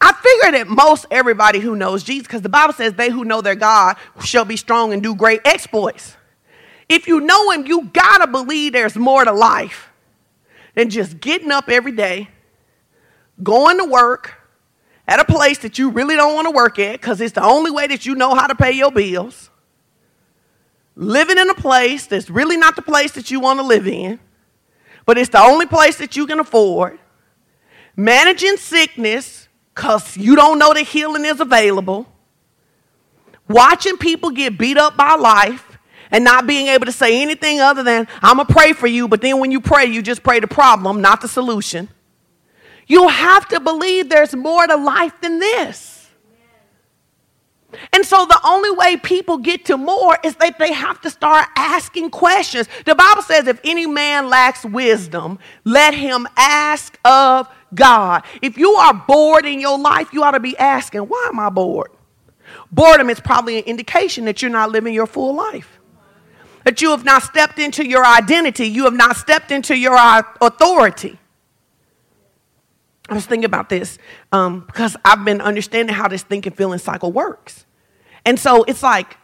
I 0.00 0.12
figure 0.12 0.58
that 0.58 0.68
most 0.68 1.06
everybody 1.10 1.58
who 1.58 1.76
knows 1.76 2.02
Jesus, 2.02 2.26
because 2.26 2.42
the 2.42 2.48
Bible 2.48 2.72
says 2.72 2.94
they 2.94 3.10
who 3.10 3.24
know 3.24 3.40
their 3.40 3.54
God 3.54 3.96
shall 4.24 4.44
be 4.44 4.56
strong 4.56 4.92
and 4.92 5.02
do 5.02 5.14
great 5.14 5.40
exploits. 5.44 6.16
If 6.88 7.06
you 7.06 7.20
know 7.20 7.50
him, 7.50 7.66
you 7.66 7.84
gotta 7.92 8.26
believe 8.26 8.72
there's 8.72 8.96
more 8.96 9.24
to 9.24 9.32
life 9.32 9.90
than 10.74 10.88
just 10.90 11.20
getting 11.20 11.50
up 11.50 11.68
every 11.68 11.92
day, 11.92 12.28
going 13.42 13.78
to 13.78 13.84
work 13.84 14.34
at 15.06 15.20
a 15.20 15.24
place 15.24 15.58
that 15.58 15.78
you 15.78 15.90
really 15.90 16.16
don't 16.16 16.34
want 16.34 16.46
to 16.46 16.50
work 16.50 16.78
at 16.78 16.92
because 16.92 17.20
it's 17.20 17.32
the 17.32 17.42
only 17.42 17.70
way 17.70 17.86
that 17.86 18.04
you 18.04 18.14
know 18.14 18.34
how 18.34 18.46
to 18.46 18.54
pay 18.54 18.72
your 18.72 18.92
bills, 18.92 19.50
living 20.94 21.38
in 21.38 21.48
a 21.48 21.54
place 21.54 22.06
that's 22.06 22.28
really 22.28 22.56
not 22.56 22.76
the 22.76 22.82
place 22.82 23.12
that 23.12 23.30
you 23.30 23.40
want 23.40 23.58
to 23.58 23.64
live 23.64 23.86
in, 23.86 24.20
but 25.06 25.16
it's 25.16 25.30
the 25.30 25.40
only 25.40 25.64
place 25.64 25.96
that 25.96 26.16
you 26.16 26.26
can 26.26 26.38
afford, 26.40 26.98
managing 27.96 28.56
sickness 28.58 29.48
because 29.74 30.16
you 30.16 30.36
don't 30.36 30.58
know 30.58 30.74
that 30.74 30.82
healing 30.82 31.24
is 31.24 31.40
available, 31.40 32.06
watching 33.48 33.96
people 33.96 34.30
get 34.30 34.58
beat 34.58 34.76
up 34.76 34.96
by 34.96 35.14
life 35.14 35.78
and 36.10 36.24
not 36.24 36.46
being 36.46 36.66
able 36.66 36.84
to 36.84 36.92
say 36.92 37.22
anything 37.22 37.60
other 37.60 37.82
than, 37.82 38.08
I'm 38.20 38.38
to 38.38 38.44
pray 38.44 38.72
for 38.72 38.86
you, 38.86 39.08
but 39.08 39.20
then 39.20 39.38
when 39.38 39.50
you 39.50 39.60
pray, 39.60 39.86
you 39.86 40.02
just 40.02 40.22
pray 40.22 40.40
the 40.40 40.48
problem, 40.48 41.00
not 41.00 41.20
the 41.20 41.28
solution. 41.28 41.88
You 42.88 43.08
have 43.08 43.46
to 43.48 43.60
believe 43.60 44.08
there's 44.08 44.34
more 44.34 44.66
to 44.66 44.76
life 44.76 45.20
than 45.20 45.38
this. 45.38 45.94
And 47.92 48.04
so 48.04 48.24
the 48.24 48.40
only 48.44 48.70
way 48.70 48.96
people 48.96 49.36
get 49.36 49.66
to 49.66 49.76
more 49.76 50.18
is 50.24 50.34
that 50.36 50.58
they 50.58 50.72
have 50.72 51.00
to 51.02 51.10
start 51.10 51.46
asking 51.54 52.10
questions. 52.10 52.66
The 52.86 52.94
Bible 52.94 53.22
says, 53.22 53.46
if 53.46 53.60
any 53.62 53.86
man 53.86 54.30
lacks 54.30 54.64
wisdom, 54.64 55.38
let 55.64 55.92
him 55.92 56.26
ask 56.36 56.98
of 57.04 57.46
God. 57.74 58.24
If 58.40 58.56
you 58.56 58.72
are 58.72 58.94
bored 58.94 59.44
in 59.44 59.60
your 59.60 59.78
life, 59.78 60.12
you 60.14 60.24
ought 60.24 60.30
to 60.30 60.40
be 60.40 60.56
asking, 60.56 61.02
why 61.02 61.28
am 61.30 61.38
I 61.38 61.50
bored? 61.50 61.90
Boredom 62.72 63.10
is 63.10 63.20
probably 63.20 63.58
an 63.58 63.64
indication 63.64 64.24
that 64.24 64.40
you're 64.40 64.50
not 64.50 64.70
living 64.70 64.94
your 64.94 65.06
full 65.06 65.34
life 65.34 65.78
that 66.64 66.82
you 66.82 66.90
have 66.90 67.02
not 67.02 67.22
stepped 67.22 67.58
into 67.58 67.86
your 67.86 68.04
identity, 68.04 68.66
you 68.66 68.84
have 68.84 68.92
not 68.92 69.16
stepped 69.16 69.50
into 69.50 69.74
your 69.74 69.96
authority. 70.42 71.18
I 73.08 73.14
was 73.14 73.26
thinking 73.26 73.46
about 73.46 73.68
this 73.68 73.98
um, 74.32 74.60
because 74.66 74.96
I've 75.04 75.24
been 75.24 75.40
understanding 75.40 75.94
how 75.94 76.08
this 76.08 76.22
thinking 76.22 76.52
feeling 76.52 76.78
cycle 76.78 77.10
works. 77.10 77.64
And 78.24 78.38
so 78.38 78.64
it's 78.64 78.82
like 78.82 79.16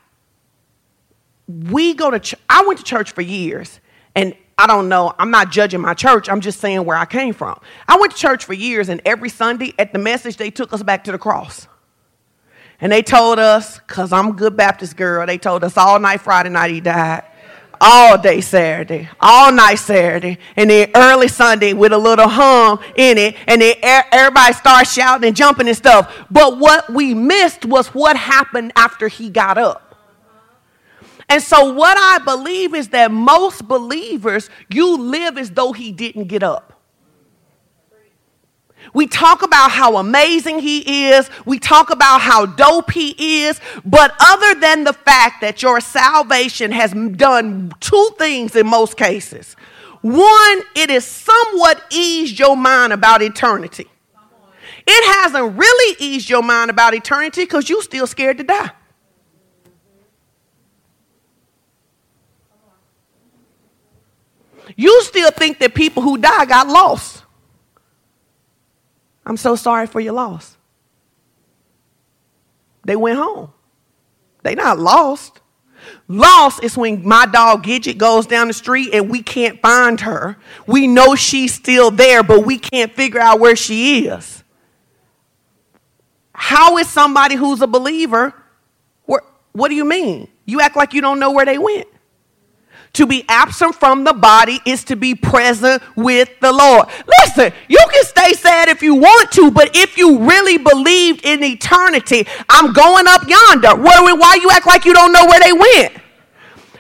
we 1.47 1.95
go 1.95 2.11
to 2.11 2.19
ch- 2.19 2.35
I 2.49 2.65
went 2.67 2.79
to 2.79 2.85
church 2.85 3.13
for 3.13 3.21
years 3.21 3.81
and 4.15 4.35
I 4.57 4.67
don't 4.67 4.89
know, 4.89 5.13
I'm 5.19 5.31
not 5.31 5.51
judging 5.51 5.81
my 5.81 5.95
church, 5.95 6.29
I'm 6.29 6.41
just 6.41 6.61
saying 6.61 6.85
where 6.85 6.97
I 6.97 7.05
came 7.05 7.35
from. 7.35 7.59
I 7.89 7.99
went 7.99 8.13
to 8.13 8.19
church 8.19 8.45
for 8.45 8.55
years 8.55 8.89
and 8.89 9.03
every 9.05 9.29
Sunday 9.29 9.75
at 9.79 9.93
the 9.93 9.99
message 9.99 10.37
they 10.37 10.51
took 10.51 10.73
us 10.73 10.83
back 10.83 11.05
to 11.05 11.13
the 11.13 11.19
cross. 11.19 11.67
And 12.81 12.91
they 12.91 13.03
told 13.03 13.39
us, 13.39 13.79
because 13.79 14.13
I'm 14.13 14.29
a 14.29 14.33
good 14.33 14.57
Baptist 14.57 14.97
girl, 14.97 15.27
they 15.27 15.39
told 15.39 15.65
us 15.65 15.77
all 15.77 15.99
night 15.99 16.21
Friday 16.21 16.51
night 16.51 16.71
he 16.71 16.81
died 16.81 17.25
all 17.85 18.17
day 18.17 18.41
Saturday, 18.41 19.09
all 19.21 19.53
night 19.53 19.75
Saturday, 19.75 20.39
and 20.57 20.71
then 20.71 20.91
early 20.95 21.29
Sunday 21.29 21.75
with 21.75 21.93
a 21.93 21.99
little 21.99 22.29
hum 22.29 22.81
in 22.97 23.19
it, 23.19 23.37
and 23.47 23.61
then 23.61 23.75
everybody 23.83 24.55
starts 24.55 24.93
shouting 24.93 25.29
and 25.29 25.37
jumping 25.37 25.69
and 25.69 25.77
stuff. 25.77 26.13
But 26.31 26.59
what 26.59 26.91
we 26.91 27.13
missed 27.13 27.67
was 27.67 27.89
what 27.89 28.17
happened 28.17 28.73
after 28.75 29.07
he 29.09 29.29
got 29.29 29.59
up. 29.59 29.95
And 31.29 31.43
so, 31.43 31.73
what 31.73 31.97
I 31.99 32.25
believe 32.25 32.75
is 32.75 32.89
that 32.89 33.11
most 33.11 33.69
believers, 33.69 34.49
you 34.73 34.97
live 34.97 35.37
as 35.37 35.51
though 35.51 35.73
he 35.73 35.93
didn't 35.93 36.25
get 36.25 36.43
up. 36.43 36.74
We 38.95 39.09
talk 39.09 39.43
about 39.43 39.73
how 39.73 39.97
amazing 39.97 40.61
he 40.61 41.09
is. 41.11 41.29
We 41.45 41.59
talk 41.59 41.91
about 41.91 42.21
how 42.21 42.47
dope 42.47 42.93
he 42.93 43.43
is. 43.45 43.61
But 43.85 44.15
other 44.21 44.59
than 44.59 44.85
the 44.85 44.93
fact 44.93 45.41
that 45.41 45.63
your 45.63 45.81
salvation 45.81 46.71
has 46.71 46.93
done 46.93 47.73
two 47.81 48.11
things 48.19 48.57
in 48.57 48.67
most 48.67 48.97
cases 48.97 49.57
one, 50.01 50.61
it 50.77 50.91
has 50.91 51.07
somewhat 51.07 51.83
eased 51.91 52.39
your 52.39 52.59
mind 52.59 52.93
about 52.93 53.23
eternity. 53.23 53.87
It 54.87 55.17
hasn't 55.17 55.57
really 55.57 55.97
eased 55.99 56.29
your 56.29 56.43
mind 56.43 56.71
about 56.71 56.93
eternity 56.93 57.45
because 57.45 57.71
you're 57.71 57.83
still 57.83 58.07
scared 58.07 58.37
to 58.37 58.45
die. 58.45 58.71
You 64.77 65.03
still 65.05 65.31
think 65.31 65.59
that 65.61 65.75
people 65.75 66.03
who 66.03 66.19
die 66.19 66.45
got 66.45 66.69
lost. 66.69 67.24
I'm 69.27 69.37
so 69.37 69.57
sorry 69.57 69.87
for 69.87 70.01
your 70.01 70.13
loss. 70.13 70.57
They 72.85 72.97
went 72.97 73.19
home. 73.19 73.53
They 74.43 74.55
not 74.55 74.79
lost. 74.79 75.41
Lost 76.09 76.63
is 76.63 76.77
when 76.77 77.07
my 77.07 77.27
dog 77.27 77.65
Gidget 77.65 77.99
goes 77.99 78.27
down 78.27 78.49
the 78.49 78.55
street 78.55 78.95
and 78.95 79.11
we 79.11 79.23
can't 79.23 79.61
find 79.61 80.01
her. 80.01 80.37
We 80.67 80.87
know 80.87 81.15
she's 81.15 81.55
still 81.55 81.91
there, 81.91 82.23
but 82.23 82.45
we 82.45 82.59
can't 82.59 82.93
figure 82.93 83.21
out 83.21 83.41
where 83.41 83.57
she 83.57 84.07
is. 84.07 84.43
How 86.33 86.79
is 86.79 86.89
somebody 86.89 87.37
who's 87.37 87.61
a 87.63 87.67
believer? 87.67 88.35
What, 89.53 89.69
do 89.69 89.75
you 89.77 89.85
mean? 89.85 90.27
You 90.47 90.61
act 90.61 90.77
like 90.77 90.95
you 90.95 91.01
don't 91.01 91.21
know 91.21 91.31
where 91.31 91.47
they 91.47 91.59
went. 91.59 91.87
To 92.95 93.07
be 93.07 93.25
absent 93.29 93.75
from 93.75 94.05
the 94.05 94.13
body 94.13 94.61
is 94.65 94.85
to 94.85 94.97
be 94.97 95.15
present 95.15 95.83
with 95.97 96.31
the 96.41 96.53
Lord. 96.53 96.89
Listen, 97.21 97.53
you 97.69 97.79
can 97.93 98.05
stay 98.05 98.33
sad 98.35 98.69
if 98.69 98.83
you 98.83 98.95
want 98.95 99.33
to, 99.33 99.51
but 99.51 99.71
if 99.75 99.99
you 99.99 100.21
really 100.21 100.59
believed 100.59 101.25
in 101.25 101.43
eternity, 101.43 102.27
I'm 102.49 102.73
going 102.73 103.07
up 103.09 103.29
yonder. 103.29 103.75
Why, 103.75 104.13
why 104.13 104.39
you 104.41 104.51
act 104.51 104.67
like 104.67 104.85
you 104.85 104.95
don't 104.95 105.13
know 105.13 105.27
where 105.27 105.41
they 105.41 105.53
went? 105.53 106.05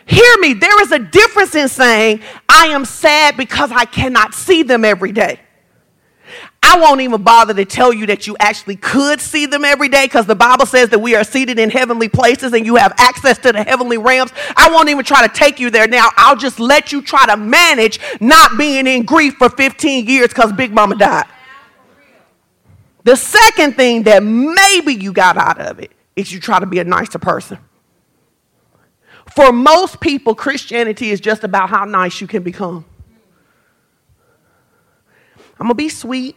Hear 0.06 0.38
me, 0.38 0.54
there 0.54 0.82
is 0.82 0.92
a 0.92 0.98
difference 0.98 1.54
in 1.54 1.68
saying, 1.68 2.20
I 2.48 2.66
am 2.66 2.84
sad 2.84 3.36
because 3.36 3.72
I 3.72 3.84
cannot 3.84 4.34
see 4.34 4.62
them 4.62 4.84
every 4.84 5.12
day. 5.12 5.40
I 6.66 6.80
won't 6.80 7.02
even 7.02 7.22
bother 7.22 7.52
to 7.52 7.66
tell 7.66 7.92
you 7.92 8.06
that 8.06 8.26
you 8.26 8.38
actually 8.40 8.76
could 8.76 9.20
see 9.20 9.44
them 9.44 9.66
every 9.66 9.90
day 9.90 10.06
because 10.06 10.24
the 10.24 10.34
Bible 10.34 10.64
says 10.64 10.88
that 10.88 10.98
we 10.98 11.14
are 11.14 11.22
seated 11.22 11.58
in 11.58 11.68
heavenly 11.68 12.08
places 12.08 12.54
and 12.54 12.64
you 12.64 12.76
have 12.76 12.94
access 12.96 13.36
to 13.38 13.52
the 13.52 13.62
heavenly 13.62 13.98
realms. 13.98 14.32
I 14.56 14.70
won't 14.72 14.88
even 14.88 15.04
try 15.04 15.26
to 15.26 15.32
take 15.32 15.60
you 15.60 15.68
there 15.68 15.86
now. 15.86 16.08
I'll 16.16 16.36
just 16.36 16.58
let 16.58 16.90
you 16.90 17.02
try 17.02 17.26
to 17.26 17.36
manage 17.36 18.00
not 18.18 18.56
being 18.56 18.86
in 18.86 19.04
grief 19.04 19.34
for 19.34 19.50
15 19.50 20.06
years 20.06 20.28
because 20.28 20.54
Big 20.54 20.72
Mama 20.72 20.96
died. 20.96 21.26
The 23.02 23.14
second 23.16 23.74
thing 23.76 24.04
that 24.04 24.22
maybe 24.22 24.94
you 24.94 25.12
got 25.12 25.36
out 25.36 25.60
of 25.60 25.80
it 25.80 25.92
is 26.16 26.32
you 26.32 26.40
try 26.40 26.60
to 26.60 26.66
be 26.66 26.78
a 26.78 26.84
nicer 26.84 27.18
person. 27.18 27.58
For 29.36 29.52
most 29.52 30.00
people, 30.00 30.34
Christianity 30.34 31.10
is 31.10 31.20
just 31.20 31.44
about 31.44 31.68
how 31.68 31.84
nice 31.84 32.22
you 32.22 32.26
can 32.26 32.42
become. 32.42 32.86
I'm 35.60 35.66
going 35.66 35.68
to 35.68 35.74
be 35.74 35.90
sweet. 35.90 36.36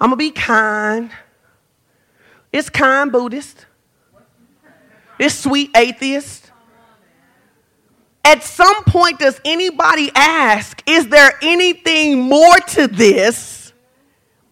I'm 0.00 0.10
going 0.10 0.12
to 0.12 0.16
be 0.16 0.30
kind. 0.30 1.10
It's 2.52 2.68
kind 2.70 3.10
Buddhist. 3.10 3.66
It's 5.18 5.34
sweet 5.34 5.70
atheist. 5.76 6.50
At 8.24 8.42
some 8.42 8.82
point, 8.84 9.20
does 9.20 9.40
anybody 9.44 10.10
ask, 10.14 10.82
is 10.86 11.08
there 11.08 11.32
anything 11.42 12.22
more 12.22 12.56
to 12.70 12.88
this 12.88 13.72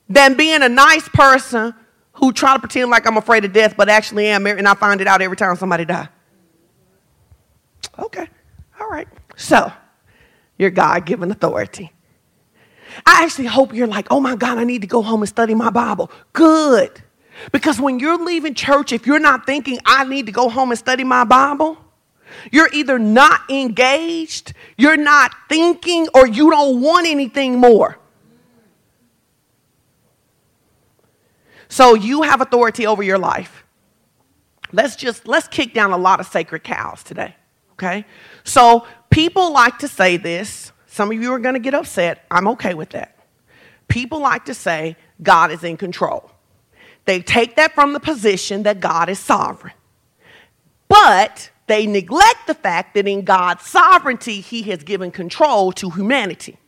than 0.09 0.35
being 0.35 0.63
a 0.63 0.69
nice 0.69 1.09
person 1.09 1.75
who 2.13 2.33
try 2.33 2.55
to 2.55 2.61
pretend 2.61 2.91
like 2.91 3.07
I'm 3.07 3.17
afraid 3.17 3.45
of 3.45 3.53
death, 3.53 3.75
but 3.77 3.89
actually 3.89 4.27
am, 4.27 4.47
and 4.47 4.69
I 4.69 4.75
find 4.75 5.01
it 5.01 5.09
out 5.09 5.21
every 5.21 5.37
time 5.37 5.57
somebody 5.57 5.85
dies? 5.85 6.07
Okay, 7.99 8.29
all 8.81 8.89
right. 8.89 9.09
So, 9.37 9.73
your 10.57 10.71
God 10.71 11.05
given 11.05 11.31
authority. 11.31 11.91
I 13.07 13.25
actually 13.25 13.47
hope 13.47 13.75
you're 13.75 13.87
like, 13.87 14.07
oh 14.11 14.21
my 14.21 14.37
God, 14.37 14.59
I 14.59 14.65
need 14.65 14.83
to 14.83 14.87
go 14.87 15.03
home 15.03 15.23
and 15.23 15.29
study 15.29 15.55
my 15.55 15.71
Bible. 15.71 16.11
Good. 16.33 17.03
Because 17.53 17.81
when 17.81 17.99
you're 17.99 18.23
leaving 18.23 18.55
church, 18.55 18.93
if 18.93 19.07
you're 19.07 19.19
not 19.19 19.47
thinking, 19.47 19.79
I 19.85 20.05
need 20.05 20.27
to 20.27 20.33
go 20.33 20.49
home 20.49 20.71
and 20.71 20.79
study 20.79 21.05
my 21.05 21.25
Bible, 21.25 21.79
you're 22.51 22.69
either 22.73 22.99
not 22.99 23.41
engaged, 23.51 24.53
you're 24.77 24.97
not 24.97 25.33
thinking, 25.49 26.09
or 26.15 26.27
you 26.27 26.51
don't 26.51 26.81
want 26.81 27.07
anything 27.07 27.59
more. 27.59 27.99
So 31.69 31.95
you 31.95 32.23
have 32.23 32.41
authority 32.41 32.87
over 32.87 33.03
your 33.03 33.19
life. 33.19 33.65
Let's 34.73 34.97
just 34.97 35.27
let's 35.27 35.49
kick 35.49 35.75
down 35.75 35.93
a 35.93 35.97
lot 35.97 36.21
of 36.21 36.27
sacred 36.27 36.63
cows 36.63 37.03
today. 37.03 37.35
Okay? 37.73 38.05
So 38.45 38.87
people 39.11 39.53
like 39.53 39.79
to 39.81 39.89
say 39.89 40.17
this 40.17 40.73
some 40.95 41.11
of 41.11 41.21
you 41.21 41.33
are 41.33 41.41
going 41.41 41.57
to 41.57 41.61
get 41.61 41.75
upset. 41.75 42.25
I'm 42.31 42.47
okay 42.47 42.73
with 42.73 42.91
that. 42.91 43.19
People 43.89 44.21
like 44.21 44.45
to 44.45 44.55
say 44.55 44.97
God 45.21 45.51
is 45.51 45.65
in 45.65 45.77
control. 45.77 46.31
They 47.05 47.21
take 47.21 47.57
that 47.57 47.75
from 47.75 47.95
the 47.95 47.99
position 47.99 48.63
that 48.63 48.79
God 48.79 49.09
is 49.09 49.19
sovereign. 49.19 49.75
But 50.87 51.51
they 51.67 51.89
neglect 51.89 52.47
the 52.47 52.55
fact 52.55 52.95
that 52.95 53.09
in 53.09 53.25
God's 53.25 53.67
sovereignty, 53.67 54.41
He 54.41 54.63
has 54.71 54.85
given 54.85 55.11
control 55.11 55.73
to 55.73 55.91
humanity. 55.91 56.59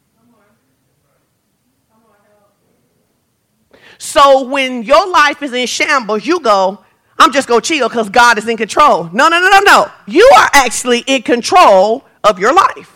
So 3.96 4.44
when 4.44 4.82
your 4.82 5.08
life 5.08 5.40
is 5.40 5.52
in 5.52 5.68
shambles, 5.68 6.26
you 6.26 6.40
go, 6.40 6.84
I'm 7.16 7.32
just 7.32 7.46
going 7.46 7.60
to 7.60 7.68
chill 7.68 7.88
because 7.88 8.10
God 8.10 8.38
is 8.38 8.48
in 8.48 8.56
control. 8.56 9.04
No, 9.04 9.28
no, 9.28 9.38
no, 9.38 9.50
no, 9.50 9.60
no. 9.60 9.90
You 10.08 10.28
are 10.36 10.50
actually 10.52 11.04
in 11.06 11.22
control 11.22 12.04
of 12.24 12.40
your 12.40 12.52
life. 12.52 12.95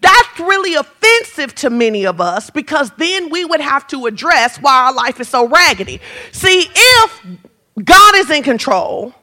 That's 0.00 0.40
really 0.40 0.74
offensive 0.74 1.54
to 1.56 1.70
many 1.70 2.06
of 2.06 2.20
us 2.20 2.50
because 2.50 2.90
then 2.98 3.30
we 3.30 3.44
would 3.44 3.60
have 3.60 3.86
to 3.88 4.06
address 4.06 4.58
why 4.58 4.86
our 4.86 4.92
life 4.92 5.20
is 5.20 5.28
so 5.28 5.48
raggedy. 5.48 6.00
See, 6.32 6.68
if 6.72 7.26
God 7.82 8.16
is 8.16 8.30
in 8.30 8.42
control, 8.42 9.14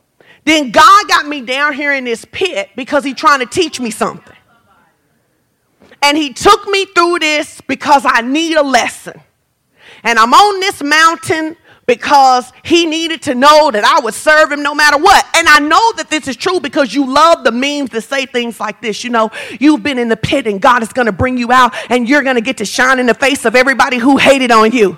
then 0.43 0.71
God 0.71 1.07
got 1.07 1.27
me 1.27 1.41
down 1.41 1.73
here 1.73 1.93
in 1.93 2.03
this 2.03 2.25
pit 2.25 2.69
because 2.75 3.03
He's 3.03 3.15
trying 3.15 3.39
to 3.39 3.45
teach 3.45 3.79
me 3.79 3.89
something. 3.89 4.35
And 6.01 6.17
He 6.17 6.33
took 6.33 6.67
me 6.67 6.85
through 6.85 7.19
this 7.19 7.61
because 7.61 8.03
I 8.05 8.21
need 8.21 8.57
a 8.57 8.63
lesson. 8.63 9.19
And 10.03 10.19
I'm 10.19 10.33
on 10.33 10.59
this 10.59 10.83
mountain 10.83 11.57
because 11.85 12.51
he 12.63 12.85
needed 12.85 13.21
to 13.23 13.35
know 13.35 13.69
that 13.69 13.83
I 13.83 14.03
would 14.03 14.13
serve 14.13 14.51
him 14.51 14.63
no 14.63 14.73
matter 14.73 14.97
what. 14.97 15.25
And 15.35 15.47
I 15.47 15.59
know 15.59 15.93
that 15.93 16.09
this 16.09 16.27
is 16.27 16.35
true 16.35 16.59
because 16.59 16.93
you 16.93 17.11
love 17.11 17.43
the 17.43 17.51
memes 17.51 17.91
that 17.91 18.01
say 18.01 18.25
things 18.25 18.59
like 18.59 18.81
this. 18.81 19.03
You 19.03 19.11
know, 19.11 19.29
you've 19.59 19.83
been 19.83 19.99
in 19.99 20.09
the 20.09 20.17
pit 20.17 20.47
and 20.47 20.61
God 20.61 20.81
is 20.81 20.91
going 20.91 21.05
to 21.05 21.11
bring 21.11 21.37
you 21.37 21.51
out 21.51 21.73
and 21.89 22.09
you're 22.09 22.23
going 22.23 22.35
to 22.35 22.41
get 22.41 22.57
to 22.57 22.65
shine 22.65 22.99
in 22.99 23.05
the 23.05 23.13
face 23.13 23.45
of 23.45 23.55
everybody 23.55 23.97
who 23.97 24.17
hated 24.17 24.51
on 24.51 24.71
you. 24.71 24.97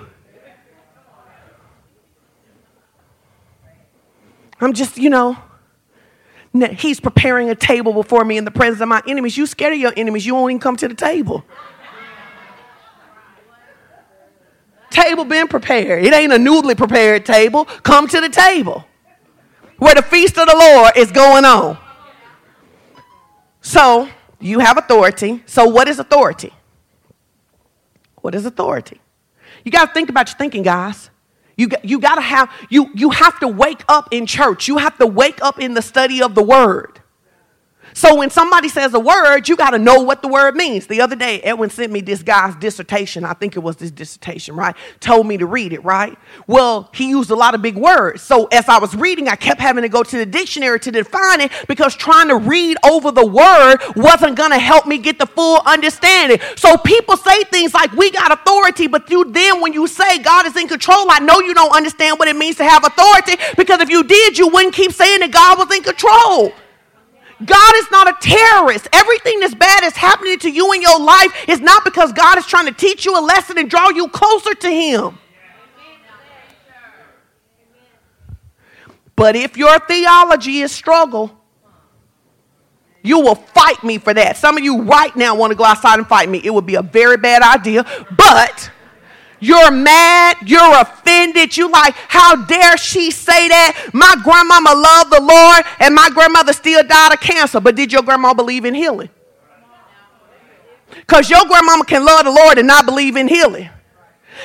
I'm 4.60 4.72
just, 4.72 4.98
you 4.98 5.10
know, 5.10 5.36
he's 6.72 6.98
preparing 6.98 7.50
a 7.50 7.54
table 7.54 7.92
before 7.92 8.24
me 8.24 8.36
in 8.36 8.44
the 8.44 8.50
presence 8.50 8.80
of 8.80 8.88
my 8.88 9.02
enemies. 9.06 9.36
You 9.36 9.46
scared 9.46 9.74
of 9.74 9.78
your 9.78 9.92
enemies, 9.96 10.26
you 10.26 10.34
won't 10.34 10.50
even 10.50 10.60
come 10.60 10.76
to 10.76 10.88
the 10.88 10.94
table. 10.94 11.44
Table 14.90 15.24
been 15.24 15.48
prepared. 15.48 16.04
It 16.04 16.12
ain't 16.12 16.32
a 16.32 16.38
newly 16.38 16.74
prepared 16.74 17.26
table. 17.26 17.64
Come 17.64 18.08
to 18.08 18.20
the 18.20 18.28
table 18.28 18.84
where 19.78 19.94
the 19.94 20.02
feast 20.02 20.38
of 20.38 20.46
the 20.46 20.56
Lord 20.56 20.96
is 20.96 21.12
going 21.12 21.44
on. 21.44 21.78
So 23.60 24.08
you 24.40 24.60
have 24.60 24.78
authority. 24.78 25.42
So 25.46 25.66
what 25.68 25.88
is 25.88 25.98
authority? 25.98 26.52
What 28.20 28.34
is 28.34 28.46
authority? 28.46 29.00
You 29.64 29.70
got 29.70 29.86
to 29.86 29.94
think 29.94 30.08
about 30.08 30.28
your 30.28 30.36
thinking, 30.36 30.62
guys. 30.62 31.10
You, 31.56 31.68
you 31.82 31.98
got 31.98 32.16
to 32.16 32.20
have, 32.20 32.50
you, 32.70 32.90
you 32.94 33.10
have 33.10 33.38
to 33.40 33.48
wake 33.48 33.82
up 33.88 34.08
in 34.12 34.26
church. 34.26 34.68
You 34.68 34.78
have 34.78 34.96
to 34.98 35.06
wake 35.06 35.42
up 35.42 35.60
in 35.60 35.74
the 35.74 35.82
study 35.82 36.22
of 36.22 36.34
the 36.34 36.42
word. 36.42 37.00
So 37.94 38.14
when 38.14 38.30
somebody 38.30 38.68
says 38.68 38.94
a 38.94 39.00
word, 39.00 39.48
you 39.48 39.56
got 39.56 39.70
to 39.70 39.78
know 39.78 40.02
what 40.02 40.22
the 40.22 40.28
word 40.28 40.54
means. 40.54 40.86
The 40.86 41.00
other 41.00 41.16
day, 41.16 41.40
Edwin 41.40 41.70
sent 41.70 41.92
me 41.92 42.00
this 42.00 42.22
guy's 42.22 42.54
dissertation. 42.56 43.24
I 43.24 43.32
think 43.32 43.56
it 43.56 43.60
was 43.60 43.76
this 43.76 43.90
dissertation, 43.90 44.54
right? 44.54 44.76
Told 45.00 45.26
me 45.26 45.36
to 45.38 45.46
read 45.46 45.72
it, 45.72 45.84
right? 45.84 46.16
Well, 46.46 46.90
he 46.94 47.08
used 47.08 47.30
a 47.30 47.34
lot 47.34 47.54
of 47.54 47.62
big 47.62 47.76
words. 47.76 48.22
So 48.22 48.46
as 48.46 48.68
I 48.68 48.78
was 48.78 48.94
reading, 48.94 49.28
I 49.28 49.36
kept 49.36 49.60
having 49.60 49.82
to 49.82 49.88
go 49.88 50.02
to 50.02 50.16
the 50.16 50.26
dictionary 50.26 50.80
to 50.80 50.90
define 50.90 51.40
it 51.40 51.52
because 51.66 51.94
trying 51.94 52.28
to 52.28 52.36
read 52.36 52.76
over 52.84 53.10
the 53.10 53.26
word 53.26 53.78
wasn't 53.96 54.36
going 54.36 54.50
to 54.50 54.58
help 54.58 54.86
me 54.86 54.98
get 54.98 55.18
the 55.18 55.26
full 55.26 55.60
understanding. 55.66 56.38
So 56.56 56.76
people 56.76 57.16
say 57.16 57.44
things 57.44 57.74
like, 57.74 57.92
we 57.92 58.10
got 58.10 58.32
authority, 58.32 58.86
but 58.86 59.10
you 59.10 59.24
then 59.30 59.60
when 59.60 59.72
you 59.72 59.86
say 59.86 60.18
God 60.18 60.46
is 60.46 60.56
in 60.56 60.68
control, 60.68 61.06
I 61.10 61.18
know 61.20 61.40
you 61.40 61.54
don't 61.54 61.74
understand 61.74 62.18
what 62.18 62.28
it 62.28 62.36
means 62.36 62.56
to 62.56 62.64
have 62.64 62.84
authority 62.84 63.36
because 63.56 63.80
if 63.80 63.90
you 63.90 64.04
did, 64.04 64.38
you 64.38 64.48
wouldn't 64.48 64.74
keep 64.74 64.92
saying 64.92 65.20
that 65.20 65.30
God 65.32 65.58
was 65.58 65.74
in 65.76 65.82
control. 65.82 66.52
God 67.44 67.74
is 67.76 67.90
not 67.90 68.08
a 68.08 68.16
terrorist. 68.20 68.88
Everything 68.92 69.40
that's 69.40 69.54
bad 69.54 69.84
is 69.84 69.96
happening 69.96 70.38
to 70.40 70.50
you 70.50 70.72
in 70.72 70.82
your 70.82 70.98
life 70.98 71.32
is 71.48 71.60
not 71.60 71.84
because 71.84 72.12
God 72.12 72.36
is 72.38 72.46
trying 72.46 72.66
to 72.66 72.72
teach 72.72 73.04
you 73.04 73.18
a 73.18 73.22
lesson 73.22 73.58
and 73.58 73.70
draw 73.70 73.90
you 73.90 74.08
closer 74.08 74.54
to 74.54 74.68
Him. 74.68 75.18
But 79.14 79.36
if 79.36 79.56
your 79.56 79.78
theology 79.80 80.60
is 80.60 80.72
struggle, 80.72 81.36
you 83.02 83.20
will 83.20 83.36
fight 83.36 83.82
me 83.82 83.98
for 83.98 84.12
that. 84.14 84.36
Some 84.36 84.56
of 84.56 84.64
you 84.64 84.82
right 84.82 85.14
now 85.16 85.34
want 85.34 85.50
to 85.50 85.56
go 85.56 85.64
outside 85.64 85.98
and 85.98 86.06
fight 86.06 86.28
me. 86.28 86.40
It 86.42 86.50
would 86.50 86.66
be 86.66 86.74
a 86.74 86.82
very 86.82 87.16
bad 87.16 87.42
idea, 87.42 87.84
but 88.16 88.70
you're 89.40 89.70
mad. 89.70 90.36
You're 90.46 90.80
offended. 90.80 91.56
You 91.56 91.70
like, 91.70 91.94
how 91.94 92.36
dare 92.44 92.76
she 92.76 93.10
say 93.10 93.48
that? 93.48 93.90
My 93.92 94.16
grandmama 94.22 94.74
loved 94.74 95.12
the 95.12 95.22
Lord 95.22 95.64
and 95.80 95.94
my 95.94 96.10
grandmother 96.10 96.52
still 96.52 96.82
died 96.82 97.12
of 97.12 97.20
cancer. 97.20 97.60
But 97.60 97.76
did 97.76 97.92
your 97.92 98.02
grandma 98.02 98.34
believe 98.34 98.64
in 98.64 98.74
healing? 98.74 99.10
Because 100.90 101.30
your 101.30 101.44
grandmama 101.46 101.84
can 101.84 102.04
love 102.04 102.24
the 102.24 102.30
Lord 102.30 102.58
and 102.58 102.66
not 102.66 102.84
believe 102.84 103.16
in 103.16 103.28
healing. 103.28 103.70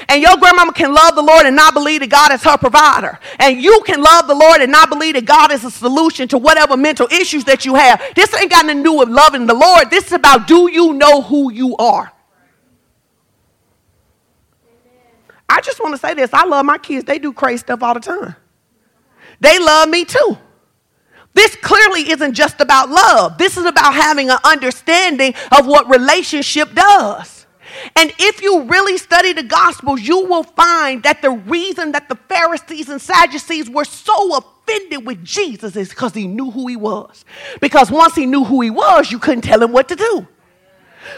And 0.09 0.21
your 0.21 0.37
grandmama 0.37 0.73
can 0.73 0.93
love 0.93 1.15
the 1.15 1.21
Lord 1.21 1.45
and 1.45 1.55
not 1.55 1.73
believe 1.73 2.01
that 2.01 2.09
God 2.09 2.31
is 2.31 2.43
her 2.43 2.57
provider. 2.57 3.19
And 3.39 3.61
you 3.61 3.81
can 3.85 4.01
love 4.01 4.27
the 4.27 4.33
Lord 4.33 4.61
and 4.61 4.71
not 4.71 4.89
believe 4.89 5.15
that 5.15 5.25
God 5.25 5.51
is 5.51 5.63
a 5.63 5.71
solution 5.71 6.27
to 6.29 6.37
whatever 6.37 6.75
mental 6.77 7.07
issues 7.11 7.43
that 7.45 7.65
you 7.65 7.75
have. 7.75 8.01
This 8.15 8.33
ain't 8.33 8.49
got 8.49 8.65
nothing 8.65 8.83
to 8.83 8.89
do 8.89 8.97
with 8.97 9.09
loving 9.09 9.45
the 9.45 9.53
Lord. 9.53 9.89
This 9.89 10.07
is 10.07 10.13
about 10.13 10.47
do 10.47 10.69
you 10.71 10.93
know 10.93 11.21
who 11.21 11.51
you 11.51 11.75
are? 11.77 12.12
I 15.53 15.61
just 15.61 15.79
want 15.79 15.93
to 15.93 15.99
say 15.99 16.15
this. 16.15 16.33
I 16.33 16.45
love 16.45 16.65
my 16.65 16.79
kids. 16.79 17.05
They 17.05 17.19
do 17.19 17.31
crazy 17.31 17.59
stuff 17.59 17.83
all 17.83 17.93
the 17.93 17.99
time. 17.99 18.35
They 19.39 19.59
love 19.59 19.87
me 19.87 20.03
too. 20.03 20.37
This 21.35 21.55
clearly 21.57 22.09
isn't 22.09 22.33
just 22.33 22.59
about 22.59 22.89
love. 22.89 23.37
This 23.37 23.55
is 23.55 23.65
about 23.65 23.93
having 23.93 24.31
an 24.31 24.39
understanding 24.43 25.35
of 25.55 25.67
what 25.67 25.87
relationship 25.89 26.73
does. 26.73 27.45
And 27.95 28.11
if 28.17 28.41
you 28.41 28.63
really 28.63 28.97
study 28.97 29.33
the 29.33 29.43
Gospels, 29.43 30.01
you 30.01 30.25
will 30.25 30.43
find 30.43 31.03
that 31.03 31.21
the 31.21 31.29
reason 31.29 31.91
that 31.91 32.09
the 32.09 32.15
Pharisees 32.15 32.89
and 32.89 32.99
Sadducees 32.99 33.69
were 33.69 33.85
so 33.85 34.37
offended 34.37 35.05
with 35.05 35.23
Jesus 35.23 35.75
is 35.75 35.89
because 35.89 36.15
he 36.15 36.27
knew 36.27 36.49
who 36.49 36.67
he 36.67 36.75
was. 36.75 37.25
Because 37.61 37.91
once 37.91 38.15
he 38.15 38.25
knew 38.25 38.43
who 38.43 38.61
he 38.61 38.71
was, 38.71 39.11
you 39.11 39.19
couldn't 39.19 39.43
tell 39.43 39.61
him 39.61 39.71
what 39.71 39.87
to 39.89 39.95
do. 39.95 40.27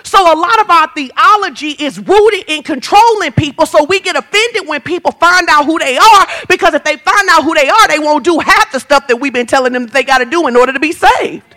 So 0.03 0.19
a 0.21 0.37
lot 0.37 0.59
of 0.59 0.69
our 0.69 0.89
theology 0.93 1.71
is 1.71 1.99
rooted 1.99 2.45
in 2.47 2.63
controlling 2.63 3.31
people. 3.31 3.65
So 3.65 3.83
we 3.83 3.99
get 3.99 4.15
offended 4.15 4.67
when 4.67 4.81
people 4.81 5.11
find 5.11 5.47
out 5.49 5.65
who 5.65 5.79
they 5.79 5.97
are 5.97 6.27
because 6.47 6.73
if 6.73 6.83
they 6.83 6.97
find 6.97 7.29
out 7.29 7.43
who 7.43 7.53
they 7.53 7.69
are, 7.69 7.87
they 7.87 7.99
won't 7.99 8.23
do 8.23 8.39
half 8.39 8.71
the 8.71 8.79
stuff 8.79 9.07
that 9.07 9.17
we've 9.17 9.33
been 9.33 9.47
telling 9.47 9.73
them 9.73 9.87
they 9.87 10.03
got 10.03 10.19
to 10.19 10.25
do 10.25 10.47
in 10.47 10.55
order 10.55 10.73
to 10.73 10.79
be 10.79 10.91
saved. 10.91 11.55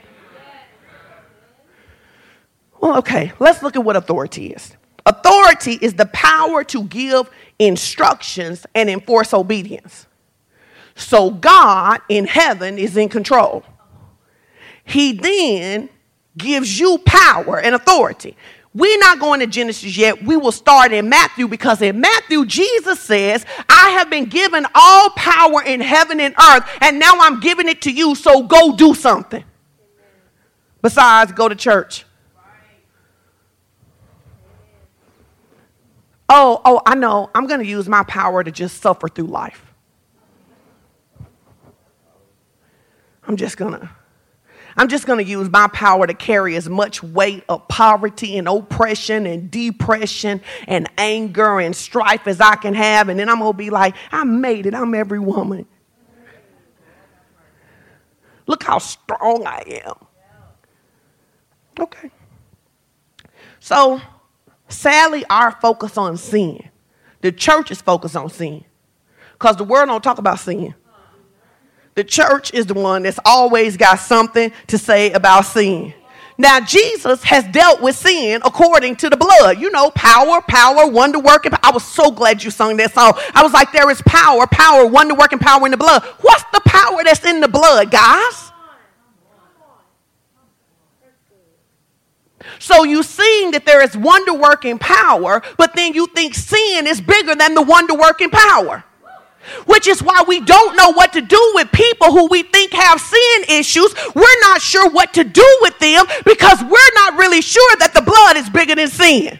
Well, 2.81 2.99
okay, 2.99 3.33
let's 3.39 3.63
look 3.63 3.77
at 3.77 3.85
what 3.85 3.97
authority 3.97 4.49
is. 4.49 4.77
Authority 5.05 5.79
is 5.81 5.95
the 5.95 6.07
power 6.07 6.63
to 6.65 6.85
give 6.85 7.31
instructions 7.59 8.67
and 8.75 8.89
enforce 8.91 9.33
obedience. 9.35 10.07
So 10.95 11.31
God 11.31 12.01
in 12.09 12.27
heaven 12.27 12.79
is 12.79 12.97
in 12.97 13.09
control. 13.09 13.65
He 14.85 15.13
then 15.13 15.89
gives 16.39 16.79
you 16.79 16.99
power 17.05 17.61
and 17.61 17.75
authority. 17.75 18.37
We're 18.75 18.99
not 18.99 19.19
going 19.19 19.41
to 19.41 19.47
Genesis 19.47 19.97
yet. 19.97 20.23
We 20.23 20.37
will 20.37 20.53
start 20.53 20.93
in 20.93 21.09
Matthew 21.09 21.49
because 21.49 21.83
in 21.83 22.01
Matthew, 22.01 22.47
Jesus 22.47 23.01
says, 23.01 23.45
I 23.69 23.91
have 23.91 24.09
been 24.09 24.27
given 24.27 24.67
all 24.75 25.11
power 25.11 25.63
in 25.63 25.81
heaven 25.81 26.21
and 26.21 26.35
earth, 26.41 26.65
and 26.81 26.99
now 26.99 27.15
I'm 27.19 27.41
giving 27.41 27.69
it 27.69 27.83
to 27.83 27.91
you, 27.91 28.15
so 28.15 28.45
go 28.45 28.77
do 28.77 28.95
something. 28.95 29.43
Besides, 30.81 31.33
go 31.33 31.49
to 31.49 31.57
church. 31.57 32.05
Oh, 36.29 36.61
oh, 36.65 36.83
I 36.85 36.95
know. 36.95 37.31
I'm 37.35 37.47
going 37.47 37.61
to 37.61 37.67
use 37.67 37.89
my 37.89 38.03
power 38.05 38.45
to 38.45 38.51
just 38.51 38.83
suffer 38.83 39.09
through 39.09 39.27
life. 39.27 39.65
I'm 43.27 43.37
just 43.37 43.57
going 43.57 43.73
to 43.73 43.91
I'm 44.79 44.87
just 44.87 45.07
going 45.07 45.19
to 45.19 45.29
use 45.29 45.51
my 45.51 45.67
power 45.67 46.07
to 46.07 46.15
carry 46.15 46.55
as 46.55 46.69
much 46.69 47.03
weight 47.03 47.43
of 47.49 47.67
poverty 47.67 48.39
and 48.39 48.47
oppression 48.47 49.27
and 49.27 49.51
depression 49.51 50.41
and 50.69 50.89
anger 50.97 51.59
and 51.59 51.75
strife 51.75 52.29
as 52.29 52.41
I 52.41 52.55
can 52.55 52.75
have. 52.75 53.09
And 53.09 53.19
then 53.19 53.29
I'm 53.29 53.41
going 53.41 53.53
to 53.53 53.59
be 53.59 53.71
like, 53.71 53.97
I 54.13 54.23
made 54.23 54.67
it. 54.67 54.75
I'm 54.75 54.95
every 54.95 55.19
woman. 55.19 55.67
Look 58.47 58.63
how 58.63 58.79
strong 58.79 59.45
I 59.47 59.83
am. 59.85 59.95
Okay. 61.81 62.13
So, 63.59 64.01
sadly, 64.69 65.25
our 65.29 65.51
focus 65.61 65.99
on 65.99 66.17
sin. 66.17 66.71
The 67.21 67.33
church 67.33 67.73
is 67.73 67.81
focused 67.81 68.15
on 68.15 68.31
sin. 68.31 68.65
Because 69.33 69.57
the 69.57 69.65
world 69.65 69.89
don't 69.89 70.05
talk 70.05 70.19
about 70.19 70.39
sin. 70.39 70.77
The 71.99 72.05
church 72.05 72.55
is 72.55 72.65
the 72.65 72.75
one 72.75 73.03
that's 73.03 73.19
always 73.25 73.77
got 73.77 73.97
something 73.97 74.53
to 74.69 74.79
say 74.79 75.11
about 75.11 75.47
sin. 75.47 75.93
Now, 76.39 76.61
Jesus 76.61 77.25
has 77.25 77.43
dealt 77.49 77.83
with 77.83 77.97
sin 77.97 78.41
according 78.45 78.95
to 78.99 79.11
the 79.11 79.17
blood. 79.17 79.59
You 79.59 79.73
know, 79.73 79.91
power, 79.91 80.41
power, 80.43 80.87
wonder 80.87 81.19
working. 81.19 81.51
I 81.61 81.73
was 81.73 81.83
so 81.83 82.13
glad 82.13 82.45
you 82.45 82.53
sung 82.53 82.77
that 82.77 82.95
song. 82.95 83.15
I 83.35 83.43
was 83.43 83.53
like, 83.53 83.73
there 83.73 83.91
is 83.91 84.01
power, 84.03 84.47
power, 84.47 84.87
wonder 84.87 85.17
working 85.17 85.41
power 85.41 85.65
in 85.65 85.73
the 85.73 85.77
blood. 85.77 86.05
What's 86.21 86.45
the 86.53 86.61
power 86.65 87.03
that's 87.03 87.25
in 87.25 87.41
the 87.41 87.49
blood, 87.49 87.91
guys? 87.91 88.53
So 92.61 92.85
you 92.85 93.03
seeing 93.03 93.51
that 93.51 93.67
there 93.67 93.83
is 93.83 93.97
wonder 93.97 94.35
working 94.35 94.79
power, 94.79 95.43
but 95.57 95.75
then 95.75 95.95
you 95.95 96.07
think 96.07 96.37
sin 96.37 96.87
is 96.87 97.01
bigger 97.01 97.35
than 97.35 97.55
the 97.55 97.63
wonder 97.63 97.95
working 97.95 98.31
power 98.31 98.85
which 99.67 99.87
is 99.87 100.03
why 100.03 100.23
we 100.27 100.41
don't 100.41 100.77
know 100.77 100.93
what 100.93 101.13
to 101.13 101.21
do 101.21 101.53
with 101.55 101.71
people 101.73 102.13
who 102.13 102.29
we 102.29 102.43
think 102.43 102.73
have 102.73 103.01
sin 103.01 103.45
issues. 103.49 103.95
We're 104.15 104.41
not 104.41 104.61
sure 104.61 104.91
what 104.91 105.15
to 105.15 105.25
do 105.25 105.59
with 105.61 105.79
them 105.79 106.05
because 106.25 106.63
we're 106.63 106.95
not 106.95 107.19
really 107.19 107.41
sure 107.41 107.77
that 107.79 107.95
the 107.95 108.03
blood 108.03 108.37
is 108.37 108.49
bigger 108.51 108.75
than 108.75 108.89
sin. 108.89 109.39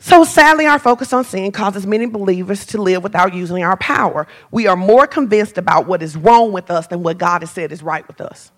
So 0.00 0.24
sadly, 0.24 0.64
our 0.64 0.78
focus 0.78 1.12
on 1.12 1.24
sin 1.24 1.52
causes 1.52 1.86
many 1.86 2.06
believers 2.06 2.64
to 2.66 2.80
live 2.80 3.02
without 3.02 3.34
using 3.34 3.62
our 3.62 3.76
power. 3.76 4.26
We 4.50 4.66
are 4.66 4.76
more 4.76 5.06
convinced 5.06 5.58
about 5.58 5.86
what 5.86 6.02
is 6.02 6.16
wrong 6.16 6.52
with 6.52 6.70
us 6.70 6.86
than 6.86 7.02
what 7.02 7.18
God 7.18 7.42
has 7.42 7.50
said 7.50 7.72
is 7.72 7.82
right 7.82 8.06
with 8.06 8.20
us 8.20 8.50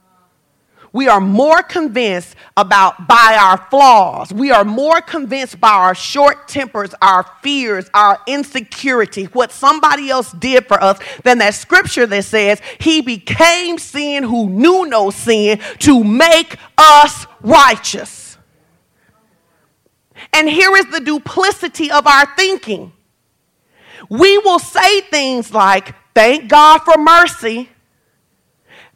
we 0.92 1.06
are 1.06 1.20
more 1.20 1.62
convinced 1.62 2.34
about 2.56 3.06
by 3.06 3.38
our 3.40 3.58
flaws. 3.70 4.32
We 4.32 4.50
are 4.50 4.64
more 4.64 5.00
convinced 5.00 5.60
by 5.60 5.70
our 5.70 5.94
short 5.94 6.48
tempers, 6.48 6.94
our 7.00 7.24
fears, 7.42 7.88
our 7.94 8.20
insecurity, 8.26 9.24
what 9.26 9.52
somebody 9.52 10.10
else 10.10 10.32
did 10.32 10.66
for 10.66 10.82
us 10.82 10.98
than 11.22 11.38
that 11.38 11.54
scripture 11.54 12.06
that 12.06 12.24
says 12.24 12.60
he 12.80 13.02
became 13.02 13.78
sin 13.78 14.24
who 14.24 14.48
knew 14.48 14.86
no 14.86 15.10
sin 15.10 15.60
to 15.80 16.02
make 16.02 16.56
us 16.76 17.26
righteous. 17.40 18.36
And 20.32 20.48
here 20.48 20.76
is 20.76 20.86
the 20.86 21.00
duplicity 21.00 21.90
of 21.90 22.06
our 22.06 22.26
thinking. 22.36 22.92
We 24.08 24.38
will 24.38 24.58
say 24.58 25.02
things 25.02 25.52
like, 25.52 25.94
thank 26.14 26.48
God 26.48 26.78
for 26.80 26.98
mercy 26.98 27.68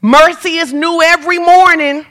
Mercy 0.04 0.56
is 0.56 0.70
new 0.70 1.00
every 1.00 1.38
morning. 1.38 2.04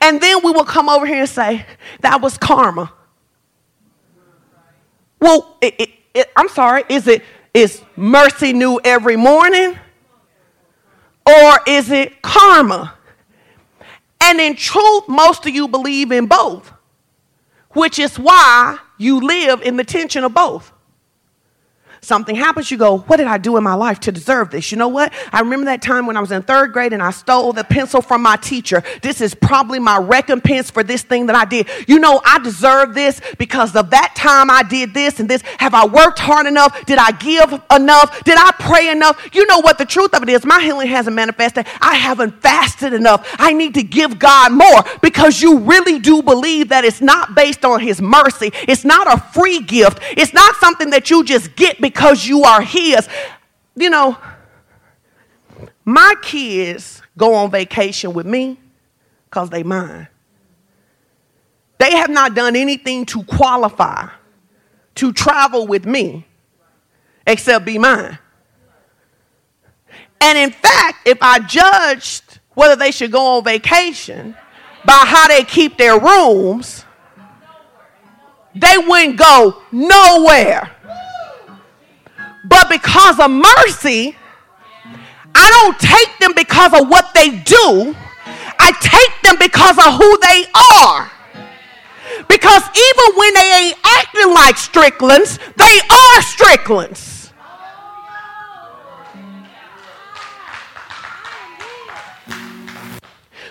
And 0.00 0.18
then 0.18 0.38
we 0.42 0.50
will 0.50 0.64
come 0.64 0.88
over 0.88 1.04
here 1.04 1.20
and 1.20 1.28
say, 1.28 1.66
that 2.00 2.22
was 2.22 2.38
karma. 2.38 2.90
Well, 5.20 5.58
it, 5.60 5.74
it, 5.78 5.90
it, 6.14 6.30
I'm 6.34 6.48
sorry, 6.48 6.84
is 6.88 7.06
it 7.06 7.22
is 7.52 7.82
mercy 7.96 8.54
new 8.54 8.80
every 8.82 9.16
morning? 9.16 9.78
Or 11.26 11.58
is 11.66 11.90
it 11.90 12.22
karma? 12.22 12.94
And 14.22 14.40
in 14.40 14.56
truth, 14.56 15.06
most 15.06 15.44
of 15.44 15.54
you 15.54 15.68
believe 15.68 16.12
in 16.12 16.24
both, 16.24 16.72
which 17.72 17.98
is 17.98 18.18
why 18.18 18.78
you 18.96 19.20
live 19.20 19.60
in 19.60 19.76
the 19.76 19.84
tension 19.84 20.24
of 20.24 20.32
both. 20.32 20.71
Something 22.04 22.34
happens, 22.34 22.68
you 22.68 22.76
go, 22.76 22.98
What 22.98 23.18
did 23.18 23.28
I 23.28 23.38
do 23.38 23.56
in 23.56 23.62
my 23.62 23.74
life 23.74 24.00
to 24.00 24.12
deserve 24.12 24.50
this? 24.50 24.72
You 24.72 24.76
know 24.76 24.88
what? 24.88 25.12
I 25.32 25.38
remember 25.38 25.66
that 25.66 25.82
time 25.82 26.04
when 26.04 26.16
I 26.16 26.20
was 26.20 26.32
in 26.32 26.42
third 26.42 26.72
grade 26.72 26.92
and 26.92 27.00
I 27.00 27.12
stole 27.12 27.52
the 27.52 27.62
pencil 27.62 28.02
from 28.02 28.22
my 28.22 28.34
teacher. 28.34 28.82
This 29.02 29.20
is 29.20 29.36
probably 29.36 29.78
my 29.78 29.98
recompense 29.98 30.68
for 30.68 30.82
this 30.82 31.02
thing 31.02 31.26
that 31.26 31.36
I 31.36 31.44
did. 31.44 31.68
You 31.86 32.00
know, 32.00 32.20
I 32.24 32.40
deserve 32.40 32.94
this 32.94 33.20
because 33.38 33.76
of 33.76 33.90
that 33.90 34.14
time 34.16 34.50
I 34.50 34.64
did 34.64 34.92
this 34.92 35.20
and 35.20 35.30
this. 35.30 35.42
Have 35.58 35.74
I 35.74 35.86
worked 35.86 36.18
hard 36.18 36.48
enough? 36.48 36.84
Did 36.86 36.98
I 36.98 37.12
give 37.12 37.52
enough? 37.70 38.24
Did 38.24 38.36
I 38.36 38.50
pray 38.58 38.90
enough? 38.90 39.24
You 39.32 39.46
know 39.46 39.60
what 39.60 39.78
the 39.78 39.86
truth 39.86 40.12
of 40.12 40.24
it 40.24 40.28
is? 40.28 40.44
My 40.44 40.60
healing 40.60 40.88
hasn't 40.88 41.14
manifested. 41.14 41.68
I 41.80 41.94
haven't 41.94 42.42
fasted 42.42 42.94
enough. 42.94 43.32
I 43.38 43.52
need 43.52 43.74
to 43.74 43.84
give 43.84 44.18
God 44.18 44.50
more 44.50 44.82
because 45.02 45.40
you 45.40 45.58
really 45.58 46.00
do 46.00 46.20
believe 46.20 46.70
that 46.70 46.84
it's 46.84 47.00
not 47.00 47.36
based 47.36 47.64
on 47.64 47.78
His 47.78 48.02
mercy. 48.02 48.50
It's 48.66 48.84
not 48.84 49.06
a 49.06 49.20
free 49.32 49.60
gift. 49.60 50.00
It's 50.16 50.34
not 50.34 50.56
something 50.56 50.90
that 50.90 51.08
you 51.08 51.22
just 51.22 51.54
get 51.54 51.80
because 51.80 51.91
because 51.92 52.26
you 52.26 52.42
are 52.44 52.62
His. 52.62 53.08
You 53.74 53.90
know, 53.90 54.16
my 55.84 56.14
kids 56.22 57.02
go 57.16 57.34
on 57.34 57.50
vacation 57.50 58.12
with 58.12 58.26
me 58.26 58.58
because 59.24 59.50
they 59.50 59.62
mine. 59.62 60.08
They 61.78 61.96
have 61.96 62.10
not 62.10 62.34
done 62.34 62.54
anything 62.54 63.06
to 63.06 63.24
qualify 63.24 64.08
to 64.96 65.12
travel 65.12 65.66
with 65.66 65.84
me 65.84 66.26
except 67.26 67.64
be 67.64 67.78
mine. 67.78 68.18
And 70.20 70.38
in 70.38 70.50
fact, 70.50 71.08
if 71.08 71.18
I 71.20 71.40
judged 71.40 72.40
whether 72.54 72.76
they 72.76 72.90
should 72.90 73.10
go 73.10 73.38
on 73.38 73.44
vacation 73.44 74.36
by 74.84 75.02
how 75.06 75.26
they 75.28 75.42
keep 75.42 75.76
their 75.76 75.98
rooms, 75.98 76.84
they 78.54 78.78
wouldn't 78.78 79.16
go 79.16 79.62
nowhere. 79.72 80.70
Because 82.72 83.20
of 83.20 83.30
mercy, 83.30 84.16
I 85.34 85.46
don't 85.50 85.78
take 85.78 86.18
them 86.20 86.32
because 86.34 86.72
of 86.72 86.88
what 86.88 87.12
they 87.12 87.28
do. 87.28 87.94
I 88.58 88.72
take 88.80 89.12
them 89.22 89.36
because 89.38 89.76
of 89.76 89.92
who 90.00 90.18
they 90.24 90.46
are. 90.80 91.12
Because 92.28 92.62
even 92.62 93.18
when 93.18 93.34
they 93.34 93.52
ain't 93.60 93.78
acting 93.84 94.32
like 94.32 94.56
stricklands, 94.56 95.38
they 95.56 95.80
are 95.90 96.22
stricklands. 96.22 97.11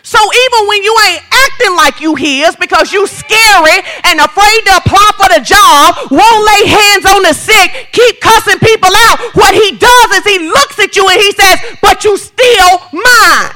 So 0.04 0.18
even 0.18 0.68
when 0.68 0.84
you 0.84 0.96
ain't 1.08 1.24
acting 1.32 1.76
like 1.76 2.02
you 2.02 2.16
his 2.16 2.56
because 2.56 2.92
you 2.92 3.06
scary 3.06 3.78
and 4.04 4.20
afraid 4.20 4.62
to 4.66 4.78
apply 4.78 5.10
for 5.18 5.30
the 5.30 5.42
job, 5.46 5.96
won't 6.10 6.46
lay 6.46 6.68
hands 6.68 7.06
on 7.06 7.24
the 7.24 7.34
sick, 7.34 7.90
keep 7.92 8.20
cussing 8.20 8.60
people 8.60 8.90
out, 8.90 9.20
what 9.34 9.54
he 9.54 9.78
does 9.78 10.10
is 10.18 10.24
he 10.26 10.40
looks 10.40 10.80
at 10.80 10.96
you 10.96 11.08
and 11.08 11.20
he 11.22 11.32
says, 11.34 11.60
but 11.82 12.04
you 12.04 12.18
still 12.18 12.80
mine. 12.94 13.54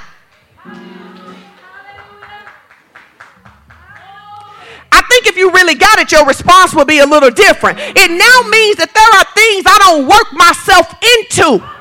I 4.92 5.02
think 5.10 5.28
if 5.28 5.36
you 5.36 5.52
really 5.52 5.76
got 5.76 6.00
it, 6.00 6.12
your 6.12 6.26
response 6.26 6.74
will 6.74 6.86
be 6.86 7.00
a 7.00 7.06
little 7.06 7.32
different. 7.32 7.80
It 7.80 8.12
now 8.12 8.50
means 8.50 8.78
that 8.78 8.94
there 8.94 9.12
are 9.20 9.26
things 9.36 9.66
I 9.68 9.78
don't 9.84 10.08
work 10.08 10.32
myself 10.32 10.88
into. 11.20 11.75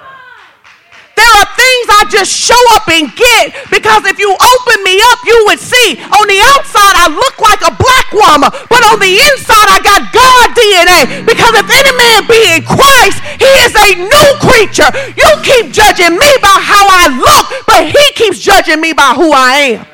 There 1.14 1.32
are 1.38 1.48
things 1.54 1.86
I 1.94 2.02
just 2.10 2.30
show 2.34 2.58
up 2.74 2.90
and 2.90 3.06
get 3.14 3.54
because 3.70 4.02
if 4.10 4.18
you 4.18 4.34
open 4.34 4.78
me 4.82 4.98
up, 5.14 5.20
you 5.22 5.38
would 5.46 5.62
see. 5.62 6.02
On 6.02 6.24
the 6.26 6.42
outside, 6.54 6.94
I 6.98 7.06
look 7.06 7.38
like 7.38 7.62
a 7.62 7.70
black 7.70 8.10
woman, 8.10 8.50
but 8.66 8.82
on 8.90 8.98
the 8.98 9.14
inside, 9.14 9.68
I 9.70 9.78
got 9.78 10.10
God 10.10 10.46
DNA. 10.58 11.22
Because 11.22 11.54
if 11.54 11.68
any 11.70 11.94
man 11.94 12.20
be 12.26 12.40
in 12.58 12.62
Christ, 12.66 13.22
he 13.38 13.50
is 13.62 13.72
a 13.78 13.88
new 13.94 14.28
creature. 14.42 14.90
You 15.14 15.28
keep 15.46 15.70
judging 15.70 16.18
me 16.18 16.30
by 16.42 16.56
how 16.58 16.82
I 16.82 17.06
look, 17.14 17.46
but 17.66 17.86
he 17.86 18.04
keeps 18.18 18.42
judging 18.42 18.80
me 18.80 18.92
by 18.92 19.14
who 19.14 19.30
I 19.30 19.78
am. 19.78 19.86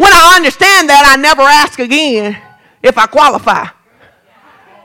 When 0.00 0.12
I 0.12 0.32
understand 0.36 0.88
that, 0.88 1.04
I 1.04 1.20
never 1.20 1.42
ask 1.42 1.78
again 1.78 2.40
if 2.82 2.96
I 2.96 3.06
qualify. 3.06 3.68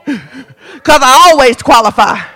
Because 0.74 1.00
I 1.02 1.30
always 1.30 1.56
qualify. 1.62 2.35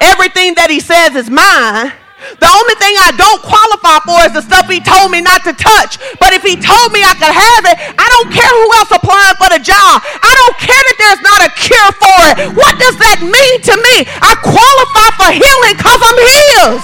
Everything 0.00 0.54
that 0.54 0.68
he 0.70 0.80
says 0.80 1.16
is 1.16 1.30
mine. 1.30 1.92
The 2.18 2.50
only 2.50 2.76
thing 2.82 2.98
I 2.98 3.14
don't 3.14 3.40
qualify 3.46 4.02
for 4.02 4.18
is 4.26 4.34
the 4.34 4.42
stuff 4.42 4.66
he 4.66 4.82
told 4.82 5.14
me 5.14 5.22
not 5.22 5.46
to 5.46 5.54
touch. 5.54 6.02
But 6.18 6.34
if 6.34 6.42
he 6.42 6.58
told 6.58 6.90
me 6.90 7.06
I 7.06 7.14
could 7.14 7.30
have 7.30 7.64
it, 7.70 7.78
I 7.94 8.06
don't 8.10 8.30
care 8.34 8.50
who 8.50 8.66
else 8.74 8.90
applying 8.90 9.38
for 9.38 9.48
the 9.54 9.62
job. 9.62 10.02
I 10.02 10.32
don't 10.34 10.58
care 10.58 10.82
that 10.82 10.96
there's 10.98 11.22
not 11.22 11.40
a 11.46 11.50
cure 11.54 11.92
for 11.94 12.18
it. 12.34 12.58
What 12.58 12.74
does 12.76 12.98
that 12.98 13.22
mean 13.22 13.56
to 13.70 13.74
me? 13.78 14.02
I 14.18 14.34
qualify 14.42 15.08
for 15.14 15.30
healing 15.30 15.78
because 15.78 16.00
I'm 16.02 16.18
his. 16.26 16.82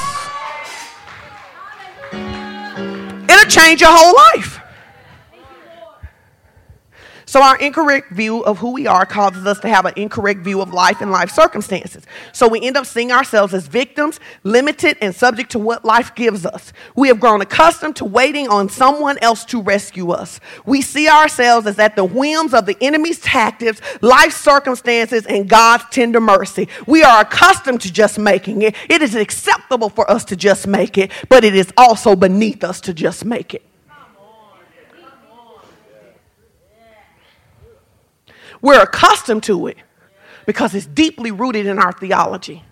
It'll 3.26 3.50
change 3.50 3.82
your 3.82 3.90
whole 3.90 4.14
life. 4.14 4.53
So, 7.34 7.42
our 7.42 7.56
incorrect 7.56 8.12
view 8.12 8.44
of 8.44 8.58
who 8.58 8.70
we 8.70 8.86
are 8.86 9.04
causes 9.04 9.44
us 9.44 9.58
to 9.58 9.68
have 9.68 9.86
an 9.86 9.94
incorrect 9.96 10.42
view 10.42 10.60
of 10.60 10.72
life 10.72 11.00
and 11.00 11.10
life 11.10 11.32
circumstances. 11.32 12.06
So, 12.32 12.46
we 12.46 12.64
end 12.64 12.76
up 12.76 12.86
seeing 12.86 13.10
ourselves 13.10 13.52
as 13.52 13.66
victims, 13.66 14.20
limited, 14.44 14.98
and 15.00 15.12
subject 15.12 15.50
to 15.50 15.58
what 15.58 15.84
life 15.84 16.14
gives 16.14 16.46
us. 16.46 16.72
We 16.94 17.08
have 17.08 17.18
grown 17.18 17.40
accustomed 17.40 17.96
to 17.96 18.04
waiting 18.04 18.46
on 18.46 18.68
someone 18.68 19.18
else 19.20 19.44
to 19.46 19.60
rescue 19.60 20.12
us. 20.12 20.38
We 20.64 20.80
see 20.80 21.08
ourselves 21.08 21.66
as 21.66 21.76
at 21.80 21.96
the 21.96 22.04
whims 22.04 22.54
of 22.54 22.66
the 22.66 22.76
enemy's 22.80 23.18
tactics, 23.18 23.80
life 24.00 24.32
circumstances, 24.32 25.26
and 25.26 25.48
God's 25.48 25.86
tender 25.90 26.20
mercy. 26.20 26.68
We 26.86 27.02
are 27.02 27.22
accustomed 27.22 27.80
to 27.80 27.92
just 27.92 28.16
making 28.16 28.62
it. 28.62 28.76
It 28.88 29.02
is 29.02 29.16
acceptable 29.16 29.88
for 29.88 30.08
us 30.08 30.24
to 30.26 30.36
just 30.36 30.68
make 30.68 30.96
it, 30.96 31.10
but 31.28 31.42
it 31.42 31.56
is 31.56 31.72
also 31.76 32.14
beneath 32.14 32.62
us 32.62 32.80
to 32.82 32.94
just 32.94 33.24
make 33.24 33.54
it. 33.54 33.64
We're 38.64 38.80
accustomed 38.80 39.42
to 39.42 39.66
it 39.66 39.76
because 40.46 40.74
it's 40.74 40.86
deeply 40.86 41.30
rooted 41.30 41.66
in 41.66 41.78
our 41.78 41.92
theology. 41.92 42.64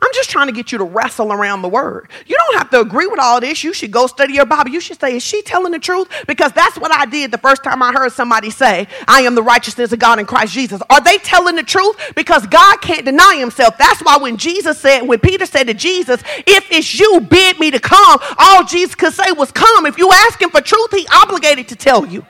I'm 0.00 0.10
just 0.14 0.30
trying 0.30 0.46
to 0.46 0.52
get 0.54 0.72
you 0.72 0.78
to 0.78 0.84
wrestle 0.84 1.30
around 1.30 1.60
the 1.60 1.68
word. 1.68 2.10
You 2.26 2.34
don't 2.34 2.56
have 2.56 2.70
to 2.70 2.80
agree 2.80 3.06
with 3.06 3.20
all 3.20 3.38
this. 3.38 3.62
You 3.62 3.74
should 3.74 3.90
go 3.90 4.06
study 4.06 4.32
your 4.32 4.46
Bible. 4.46 4.70
You 4.70 4.80
should 4.80 4.98
say, 4.98 5.14
Is 5.14 5.22
she 5.22 5.42
telling 5.42 5.72
the 5.72 5.78
truth? 5.78 6.08
Because 6.26 6.52
that's 6.52 6.78
what 6.78 6.90
I 6.90 7.04
did 7.04 7.32
the 7.32 7.36
first 7.36 7.62
time 7.62 7.82
I 7.82 7.92
heard 7.92 8.12
somebody 8.12 8.48
say, 8.48 8.88
I 9.06 9.20
am 9.20 9.34
the 9.34 9.42
righteousness 9.42 9.92
of 9.92 9.98
God 9.98 10.20
in 10.20 10.24
Christ 10.24 10.54
Jesus. 10.54 10.80
Are 10.88 11.02
they 11.02 11.18
telling 11.18 11.56
the 11.56 11.62
truth? 11.62 11.96
Because 12.16 12.46
God 12.46 12.80
can't 12.80 13.04
deny 13.04 13.36
himself. 13.36 13.76
That's 13.76 14.00
why 14.00 14.16
when 14.16 14.38
Jesus 14.38 14.80
said, 14.80 15.02
when 15.02 15.20
Peter 15.20 15.44
said 15.44 15.66
to 15.66 15.74
Jesus, 15.74 16.22
If 16.46 16.72
it's 16.72 16.98
you, 16.98 17.20
bid 17.20 17.60
me 17.60 17.70
to 17.72 17.78
come, 17.78 18.20
all 18.38 18.64
Jesus 18.64 18.94
could 18.94 19.12
say 19.12 19.32
was, 19.32 19.52
Come. 19.52 19.84
If 19.84 19.98
you 19.98 20.10
ask 20.10 20.40
him 20.40 20.48
for 20.48 20.62
truth, 20.62 20.92
he 20.92 21.06
obligated 21.12 21.68
to 21.68 21.76
tell 21.76 22.06
you. 22.06 22.24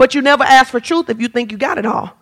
But 0.00 0.14
you 0.14 0.22
never 0.22 0.44
ask 0.44 0.70
for 0.70 0.80
truth 0.80 1.10
if 1.10 1.20
you 1.20 1.28
think 1.28 1.52
you 1.52 1.58
got 1.58 1.76
it 1.76 1.84
all. 1.84 2.16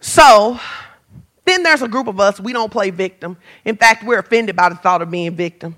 So, 0.00 0.58
then 1.44 1.62
there's 1.62 1.80
a 1.82 1.86
group 1.86 2.08
of 2.08 2.18
us, 2.18 2.40
we 2.40 2.52
don't 2.52 2.72
play 2.72 2.90
victim. 2.90 3.36
In 3.64 3.76
fact, 3.76 4.02
we're 4.02 4.18
offended 4.18 4.56
by 4.56 4.70
the 4.70 4.74
thought 4.74 5.00
of 5.00 5.12
being 5.12 5.36
victim. 5.36 5.76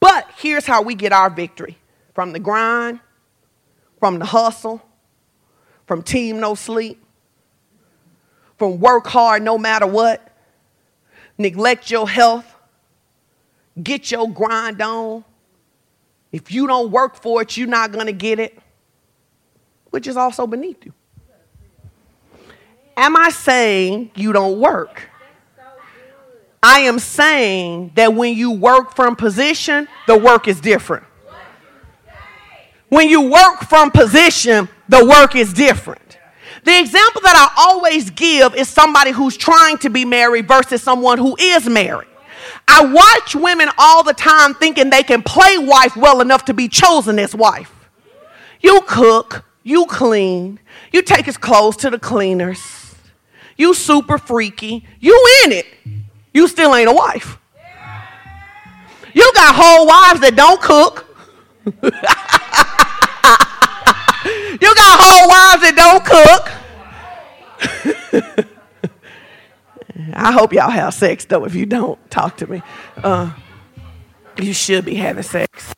But 0.00 0.28
here's 0.38 0.66
how 0.66 0.82
we 0.82 0.96
get 0.96 1.12
our 1.12 1.30
victory 1.30 1.78
from 2.14 2.32
the 2.32 2.40
grind, 2.40 2.98
from 4.00 4.18
the 4.18 4.24
hustle, 4.24 4.82
from 5.86 6.02
team 6.02 6.40
no 6.40 6.56
sleep, 6.56 7.00
from 8.58 8.80
work 8.80 9.06
hard 9.06 9.44
no 9.44 9.56
matter 9.56 9.86
what, 9.86 10.34
neglect 11.38 11.92
your 11.92 12.08
health, 12.08 12.56
get 13.80 14.10
your 14.10 14.28
grind 14.28 14.82
on, 14.82 15.24
if 16.32 16.52
you 16.52 16.66
don't 16.66 16.90
work 16.90 17.16
for 17.16 17.42
it, 17.42 17.56
you're 17.56 17.66
not 17.66 17.92
going 17.92 18.06
to 18.06 18.12
get 18.12 18.38
it, 18.38 18.58
which 19.90 20.06
is 20.06 20.16
also 20.16 20.46
beneath 20.46 20.84
you. 20.84 20.92
Am 22.96 23.16
I 23.16 23.30
saying 23.30 24.10
you 24.14 24.32
don't 24.32 24.60
work? 24.60 25.08
I 26.62 26.80
am 26.80 26.98
saying 26.98 27.92
that 27.94 28.14
when 28.14 28.34
you 28.34 28.50
work 28.50 28.94
from 28.94 29.16
position, 29.16 29.88
the 30.06 30.18
work 30.18 30.46
is 30.46 30.60
different. 30.60 31.04
When 32.90 33.08
you 33.08 33.30
work 33.30 33.60
from 33.68 33.90
position, 33.90 34.68
the 34.88 35.04
work 35.04 35.34
is 35.36 35.52
different. 35.52 36.18
The 36.64 36.78
example 36.78 37.22
that 37.22 37.34
I 37.36 37.62
always 37.62 38.10
give 38.10 38.54
is 38.54 38.68
somebody 38.68 39.12
who's 39.12 39.36
trying 39.36 39.78
to 39.78 39.88
be 39.88 40.04
married 40.04 40.46
versus 40.46 40.82
someone 40.82 41.16
who 41.16 41.36
is 41.40 41.66
married. 41.66 42.09
I 42.72 42.84
watch 42.84 43.34
women 43.34 43.68
all 43.78 44.04
the 44.04 44.14
time 44.14 44.54
thinking 44.54 44.90
they 44.90 45.02
can 45.02 45.22
play 45.22 45.58
wife 45.58 45.96
well 45.96 46.20
enough 46.20 46.44
to 46.44 46.54
be 46.54 46.68
chosen 46.68 47.18
as 47.18 47.34
wife. 47.34 47.74
You 48.60 48.82
cook, 48.86 49.44
you 49.64 49.86
clean, 49.86 50.60
you 50.92 51.02
take 51.02 51.26
his 51.26 51.36
clothes 51.36 51.76
to 51.78 51.90
the 51.90 51.98
cleaners, 51.98 52.94
you 53.56 53.74
super 53.74 54.18
freaky, 54.18 54.86
you 55.00 55.42
in 55.44 55.50
it. 55.52 55.66
You 56.32 56.46
still 56.46 56.76
ain't 56.76 56.88
a 56.88 56.92
wife. 56.92 57.38
You 59.12 59.32
got 59.34 59.56
whole 59.56 59.84
wives 59.86 60.20
that 60.20 60.36
don't 60.36 60.62
cook. 60.62 61.06
you 64.62 64.74
got 64.74 65.00
whole 65.00 65.28
wives 65.28 65.62
that 65.62 65.74
don't 65.76 66.04
cook. 66.06 66.50
I 70.12 70.32
hope 70.32 70.52
y'all 70.52 70.70
have 70.70 70.94
sex, 70.94 71.24
though. 71.24 71.44
If 71.44 71.54
you 71.54 71.66
don't, 71.66 71.98
talk 72.10 72.36
to 72.38 72.46
me. 72.46 72.62
Uh, 72.96 73.32
you 74.38 74.52
should 74.52 74.84
be 74.84 74.94
having 74.94 75.22
sex. 75.22 75.74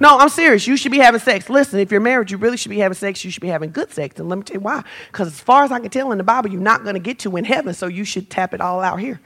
No, 0.00 0.18
I'm 0.18 0.28
serious. 0.28 0.66
You 0.66 0.76
should 0.76 0.92
be 0.92 0.98
having 0.98 1.20
sex. 1.20 1.50
Listen, 1.50 1.80
if 1.80 1.90
you're 1.90 2.00
married, 2.00 2.30
you 2.30 2.36
really 2.36 2.56
should 2.56 2.70
be 2.70 2.78
having 2.78 2.94
sex. 2.94 3.24
You 3.24 3.30
should 3.30 3.40
be 3.40 3.48
having 3.48 3.72
good 3.72 3.92
sex. 3.92 4.18
And 4.20 4.28
let 4.28 4.36
me 4.36 4.44
tell 4.44 4.54
you 4.54 4.60
why. 4.60 4.84
Because 5.10 5.28
as 5.28 5.40
far 5.40 5.64
as 5.64 5.72
I 5.72 5.80
can 5.80 5.90
tell 5.90 6.12
in 6.12 6.18
the 6.18 6.24
Bible, 6.24 6.50
you're 6.50 6.60
not 6.60 6.84
going 6.84 6.94
to 6.94 7.00
get 7.00 7.18
to 7.20 7.36
in 7.36 7.44
heaven, 7.44 7.74
so 7.74 7.86
you 7.86 8.04
should 8.04 8.30
tap 8.30 8.54
it 8.54 8.60
all 8.60 8.80
out 8.80 9.00
here. 9.00 9.20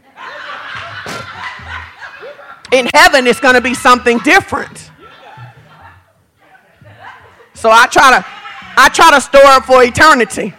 In 2.73 2.89
heaven, 2.95 3.27
it's 3.27 3.41
going 3.41 3.55
to 3.55 3.61
be 3.61 3.75
something 3.75 4.19
different. 4.21 4.91
So 7.55 7.71
I 7.71 7.87
try 7.87 8.19
to, 8.19 8.27
I 8.77 8.89
try 8.89 9.11
to 9.11 9.21
store 9.21 9.45
up 9.45 9.67
for 9.67 9.85
eternity. 9.85 10.55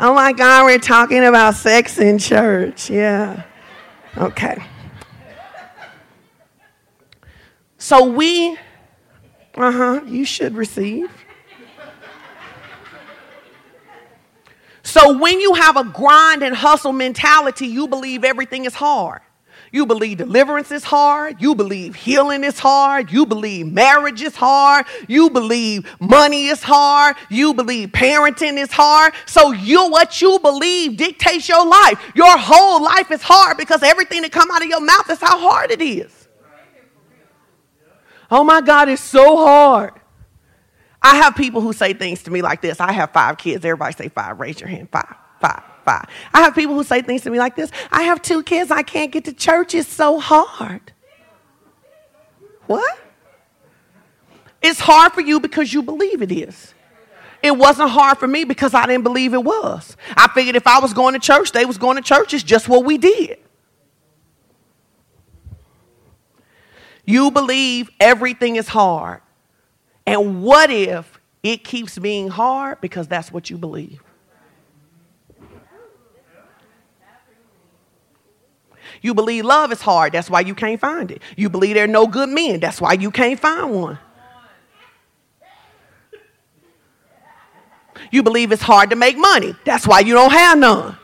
Oh 0.00 0.14
my 0.14 0.32
God, 0.32 0.64
we're 0.64 0.78
talking 0.78 1.24
about 1.24 1.56
sex 1.56 1.98
in 1.98 2.18
church. 2.18 2.88
Yeah. 2.88 3.42
Okay. 4.16 4.62
So 7.78 8.04
we, 8.04 8.56
uh 9.56 9.72
huh, 9.72 10.00
you 10.06 10.24
should 10.24 10.54
receive. 10.54 11.10
So 14.84 15.18
when 15.18 15.40
you 15.40 15.54
have 15.54 15.76
a 15.76 15.84
grind 15.84 16.42
and 16.42 16.54
hustle 16.54 16.92
mentality, 16.92 17.66
you 17.66 17.88
believe 17.88 18.24
everything 18.24 18.66
is 18.66 18.74
hard. 18.74 19.20
You 19.72 19.86
believe 19.86 20.18
deliverance 20.18 20.70
is 20.70 20.84
hard. 20.84 21.40
You 21.40 21.54
believe 21.54 21.94
healing 21.94 22.44
is 22.44 22.58
hard. 22.58 23.12
You 23.12 23.26
believe 23.26 23.70
marriage 23.72 24.22
is 24.22 24.34
hard. 24.34 24.86
You 25.06 25.30
believe 25.30 25.86
money 26.00 26.46
is 26.46 26.62
hard. 26.62 27.16
You 27.28 27.54
believe 27.54 27.90
parenting 27.90 28.56
is 28.56 28.72
hard. 28.72 29.14
So 29.26 29.52
you 29.52 29.90
what 29.90 30.20
you 30.20 30.38
believe 30.38 30.96
dictates 30.96 31.48
your 31.48 31.66
life. 31.66 32.00
Your 32.14 32.36
whole 32.38 32.82
life 32.82 33.10
is 33.10 33.22
hard 33.22 33.56
because 33.56 33.82
everything 33.82 34.22
that 34.22 34.32
come 34.32 34.50
out 34.50 34.62
of 34.62 34.68
your 34.68 34.80
mouth 34.80 35.10
is 35.10 35.20
how 35.20 35.38
hard 35.38 35.70
it 35.70 35.82
is. 35.82 36.28
Oh 38.30 38.44
my 38.44 38.60
God, 38.60 38.88
it's 38.88 39.02
so 39.02 39.36
hard. 39.38 39.92
I 41.00 41.16
have 41.16 41.36
people 41.36 41.60
who 41.60 41.72
say 41.72 41.92
things 41.94 42.22
to 42.24 42.30
me 42.30 42.42
like 42.42 42.60
this. 42.60 42.80
I 42.80 42.92
have 42.92 43.12
five 43.12 43.38
kids. 43.38 43.64
Everybody 43.64 43.94
say 43.94 44.08
five. 44.08 44.40
Raise 44.40 44.60
your 44.60 44.68
hand. 44.68 44.88
Five, 44.90 45.14
five, 45.40 45.62
five. 45.88 46.06
I 46.34 46.42
have 46.42 46.54
people 46.54 46.74
who 46.74 46.84
say 46.84 47.00
things 47.00 47.22
to 47.22 47.30
me 47.30 47.38
like 47.38 47.56
this. 47.56 47.70
I 47.90 48.02
have 48.02 48.20
two 48.20 48.42
kids. 48.42 48.70
I 48.70 48.82
can't 48.82 49.10
get 49.10 49.24
to 49.24 49.32
church. 49.32 49.74
It's 49.74 49.88
so 49.88 50.20
hard. 50.20 50.92
What? 52.66 52.98
It's 54.60 54.80
hard 54.80 55.12
for 55.12 55.22
you 55.22 55.40
because 55.40 55.72
you 55.72 55.82
believe 55.82 56.20
it 56.20 56.30
is. 56.30 56.74
It 57.42 57.56
wasn't 57.56 57.90
hard 57.90 58.18
for 58.18 58.26
me 58.26 58.44
because 58.44 58.74
I 58.74 58.84
didn't 58.86 59.04
believe 59.04 59.32
it 59.32 59.42
was. 59.42 59.96
I 60.14 60.28
figured 60.34 60.56
if 60.56 60.66
I 60.66 60.80
was 60.80 60.92
going 60.92 61.14
to 61.14 61.20
church, 61.20 61.52
they 61.52 61.64
was 61.64 61.78
going 61.78 61.96
to 61.96 62.02
church. 62.02 62.34
It's 62.34 62.42
just 62.42 62.68
what 62.68 62.84
we 62.84 62.98
did. 62.98 63.38
You 67.06 67.30
believe 67.30 67.88
everything 67.98 68.56
is 68.56 68.68
hard. 68.68 69.22
And 70.04 70.42
what 70.42 70.70
if 70.70 71.18
it 71.42 71.64
keeps 71.64 71.98
being 71.98 72.28
hard 72.28 72.82
because 72.82 73.08
that's 73.08 73.32
what 73.32 73.48
you 73.48 73.56
believe? 73.56 74.02
You 79.02 79.14
believe 79.14 79.44
love 79.44 79.72
is 79.72 79.80
hard, 79.80 80.12
that's 80.12 80.30
why 80.30 80.40
you 80.40 80.54
can't 80.54 80.80
find 80.80 81.10
it. 81.10 81.22
You 81.36 81.48
believe 81.48 81.74
there 81.74 81.84
are 81.84 81.88
no 81.88 82.06
good 82.06 82.28
men, 82.28 82.60
that's 82.60 82.80
why 82.80 82.94
you 82.94 83.10
can't 83.10 83.38
find 83.38 83.74
one. 83.74 83.98
You 88.10 88.22
believe 88.22 88.52
it's 88.52 88.62
hard 88.62 88.90
to 88.90 88.96
make 88.96 89.16
money, 89.16 89.54
that's 89.64 89.86
why 89.86 90.00
you 90.00 90.14
don't 90.14 90.32
have 90.32 90.58
none. 90.58 90.96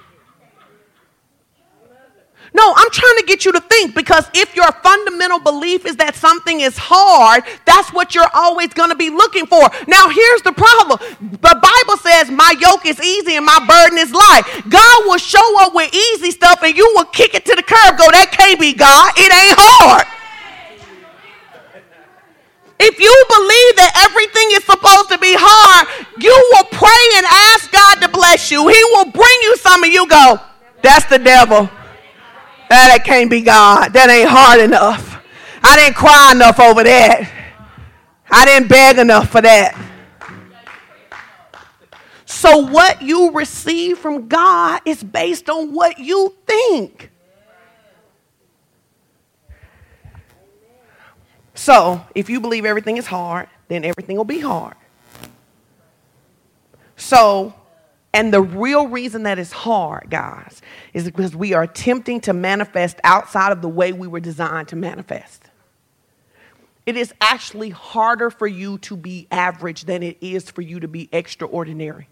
No, 2.55 2.73
I'm 2.77 2.91
trying 2.93 3.17
to 3.19 3.25
get 3.27 3.45
you 3.45 3.51
to 3.51 3.61
think 3.61 3.97
because 3.97 4.31
if 4.33 4.55
your 4.55 4.71
fundamental 4.79 5.41
belief 5.41 5.85
is 5.85 5.97
that 5.97 6.15
something 6.15 6.61
is 6.61 6.79
hard, 6.79 7.43
that's 7.67 7.93
what 7.93 8.15
you're 8.15 8.31
always 8.33 8.73
going 8.73 8.91
to 8.91 8.97
be 8.97 9.11
looking 9.11 9.45
for. 9.45 9.67
Now, 9.89 10.09
here's 10.09 10.43
the 10.43 10.55
problem 10.55 11.03
the 11.19 11.59
Bible 11.59 11.99
says, 11.99 12.31
My 12.31 12.55
yoke 12.63 12.87
is 12.87 13.03
easy 13.03 13.35
and 13.35 13.45
my 13.45 13.59
burden 13.67 13.99
is 13.99 14.15
light. 14.15 14.47
God 14.71 14.99
will 15.05 15.19
show 15.19 15.43
up 15.67 15.75
with 15.75 15.93
easy 15.93 16.31
stuff 16.31 16.63
and 16.63 16.77
you 16.77 16.87
will 16.95 17.11
kick 17.11 17.35
it 17.35 17.45
to 17.45 17.57
the 17.59 17.63
curb, 17.67 17.99
go, 17.99 18.07
That 18.15 18.31
can't 18.31 18.61
be 18.61 18.73
God. 18.73 19.11
It 19.19 19.35
ain't 19.35 19.59
hard. 19.59 20.07
If 22.79 23.01
you 23.03 23.15
believe 23.35 23.75
that 23.83 23.99
everything 24.07 24.55
is 24.55 24.63
supposed 24.63 25.11
to 25.11 25.19
be 25.19 25.35
hard, 25.35 25.91
you 26.23 26.35
will 26.55 26.71
pray 26.71 27.05
and 27.19 27.27
ask 27.51 27.67
God 27.75 27.99
to 28.07 28.09
bless 28.15 28.53
you. 28.53 28.63
He 28.69 28.83
will 28.95 29.11
bring 29.11 29.39
you 29.43 29.57
some 29.57 29.83
and 29.83 29.93
you 29.93 30.07
go, 30.07 30.39
That's 30.83 31.07
the 31.07 31.19
devil. 31.19 31.69
That 32.75 33.05
can't 33.05 33.31
be 33.31 33.41
God. 33.41 33.93
That 33.93 34.11
ain't 34.11 34.29
hard 34.29 34.61
enough. 34.61 35.23
I 35.63 35.77
didn't 35.77 35.95
cry 35.95 36.33
enough 36.33 36.59
over 36.59 36.83
that. 36.83 37.31
I 38.29 38.45
didn't 38.45 38.69
beg 38.69 38.99
enough 38.99 39.31
for 39.31 39.41
that. 39.41 39.81
So, 42.27 42.59
what 42.59 43.01
you 43.01 43.31
receive 43.31 43.99
from 43.99 44.27
God 44.27 44.81
is 44.85 45.05
based 45.05 45.49
on 45.49 45.73
what 45.73 46.01
you 46.01 46.35
think. 46.49 47.13
So, 51.55 52.05
if 52.17 52.29
you 52.29 52.41
believe 52.41 52.65
everything 52.65 52.97
is 52.97 53.07
hard, 53.07 53.49
then 53.69 53.85
everything 53.85 54.17
will 54.17 54.25
be 54.25 54.41
hard. 54.41 54.75
So, 56.97 57.55
and 58.15 58.33
the 58.33 58.41
real 58.41 58.87
reason 58.87 59.25
that 59.25 59.41
is 59.41 59.51
hard, 59.51 60.07
guys, 60.09 60.63
is 60.93 61.05
because 61.05 61.35
we 61.35 61.53
are 61.53 61.65
attempting 61.65 62.21
to 62.21 62.33
manifest 62.33 63.01
outside 63.03 63.51
of 63.51 63.61
the 63.61 63.69
way 63.69 63.93
we 63.93 64.07
were 64.07 64.21
designed 64.21 64.69
to 64.69 64.77
manifest. 64.77 65.43
It 66.87 66.97
is 66.97 67.13
actually 67.21 67.71
harder 67.71 68.31
for 68.31 68.47
you 68.47 68.79
to 68.79 68.97
be 68.97 69.27
average 69.33 69.87
than 69.87 70.05
it 70.05 70.19
is 70.21 70.49
for 70.49 70.63
you 70.63 70.79
to 70.79 70.87
be 70.87 71.09
extraordinary. 71.11 72.09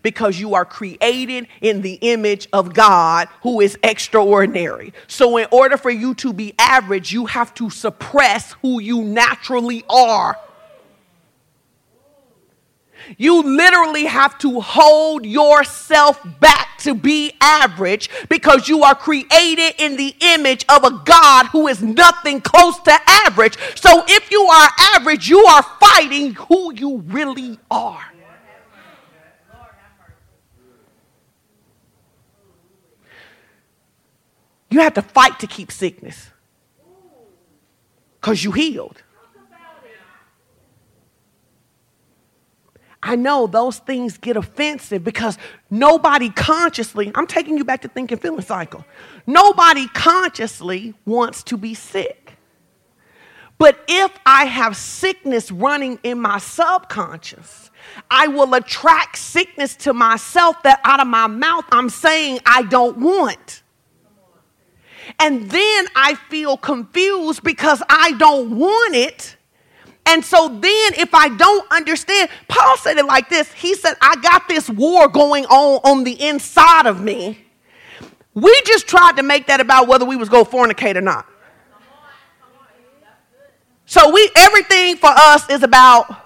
Because 0.00 0.40
you 0.40 0.54
are 0.54 0.64
created 0.64 1.48
in 1.60 1.82
the 1.82 1.98
image 2.00 2.48
of 2.54 2.72
God 2.72 3.28
who 3.42 3.60
is 3.60 3.78
extraordinary. 3.82 4.94
So, 5.06 5.36
in 5.36 5.46
order 5.50 5.76
for 5.76 5.90
you 5.90 6.14
to 6.14 6.32
be 6.32 6.54
average, 6.58 7.12
you 7.12 7.26
have 7.26 7.52
to 7.54 7.68
suppress 7.68 8.52
who 8.62 8.80
you 8.80 9.02
naturally 9.02 9.84
are 9.90 10.38
you 13.16 13.42
literally 13.42 14.04
have 14.04 14.38
to 14.38 14.60
hold 14.60 15.26
yourself 15.26 16.20
back 16.40 16.78
to 16.78 16.94
be 16.94 17.32
average 17.40 18.10
because 18.28 18.68
you 18.68 18.82
are 18.82 18.94
created 18.94 19.74
in 19.78 19.96
the 19.96 20.14
image 20.20 20.64
of 20.68 20.84
a 20.84 21.02
God 21.04 21.46
who 21.46 21.68
is 21.68 21.82
nothing 21.82 22.40
close 22.40 22.78
to 22.80 22.98
average. 23.06 23.56
So 23.74 24.04
if 24.06 24.30
you 24.30 24.42
are 24.42 24.68
average, 24.94 25.28
you 25.28 25.44
are 25.44 25.62
fighting 25.62 26.34
who 26.34 26.74
you 26.74 26.98
really 27.06 27.58
are. 27.70 28.04
You 34.70 34.80
have 34.80 34.94
to 34.94 35.02
fight 35.02 35.38
to 35.38 35.46
keep 35.46 35.70
sickness 35.70 36.30
because 38.20 38.42
you 38.42 38.50
healed. 38.50 39.03
I 43.04 43.16
know 43.16 43.46
those 43.46 43.78
things 43.80 44.16
get 44.16 44.38
offensive 44.38 45.04
because 45.04 45.36
nobody 45.68 46.30
consciously, 46.30 47.12
I'm 47.14 47.26
taking 47.26 47.58
you 47.58 47.64
back 47.64 47.82
to 47.82 47.88
thinking 47.88 48.16
feeling 48.16 48.40
cycle. 48.40 48.82
Nobody 49.26 49.88
consciously 49.88 50.94
wants 51.04 51.42
to 51.44 51.58
be 51.58 51.74
sick. 51.74 52.32
But 53.58 53.78
if 53.88 54.10
I 54.24 54.46
have 54.46 54.74
sickness 54.74 55.52
running 55.52 55.98
in 56.02 56.18
my 56.18 56.38
subconscious, 56.38 57.70
I 58.10 58.26
will 58.26 58.54
attract 58.54 59.18
sickness 59.18 59.76
to 59.76 59.92
myself 59.92 60.62
that 60.62 60.80
out 60.82 61.00
of 61.00 61.06
my 61.06 61.26
mouth 61.26 61.66
I'm 61.70 61.90
saying 61.90 62.40
I 62.46 62.62
don't 62.62 62.98
want. 62.98 63.62
And 65.20 65.50
then 65.50 65.86
I 65.94 66.14
feel 66.30 66.56
confused 66.56 67.42
because 67.42 67.82
I 67.90 68.12
don't 68.12 68.58
want 68.58 68.94
it 68.94 69.33
and 70.06 70.24
so 70.24 70.48
then, 70.48 70.94
if 70.94 71.14
I 71.14 71.28
don't 71.28 71.70
understand, 71.72 72.28
Paul 72.48 72.76
said 72.76 72.98
it 72.98 73.06
like 73.06 73.28
this 73.28 73.50
He 73.52 73.74
said, 73.74 73.94
I 74.00 74.16
got 74.16 74.48
this 74.48 74.68
war 74.68 75.08
going 75.08 75.46
on 75.46 75.80
on 75.84 76.04
the 76.04 76.20
inside 76.28 76.86
of 76.86 77.00
me. 77.00 77.38
We 78.34 78.60
just 78.66 78.86
tried 78.86 79.16
to 79.16 79.22
make 79.22 79.46
that 79.46 79.60
about 79.60 79.86
whether 79.88 80.04
we 80.04 80.16
was 80.16 80.28
going 80.28 80.44
to 80.44 80.50
fornicate 80.50 80.96
or 80.96 81.00
not. 81.00 81.26
So 83.86 84.10
we 84.10 84.30
everything 84.36 84.96
for 84.96 85.10
us 85.10 85.48
is 85.50 85.62
about 85.62 86.23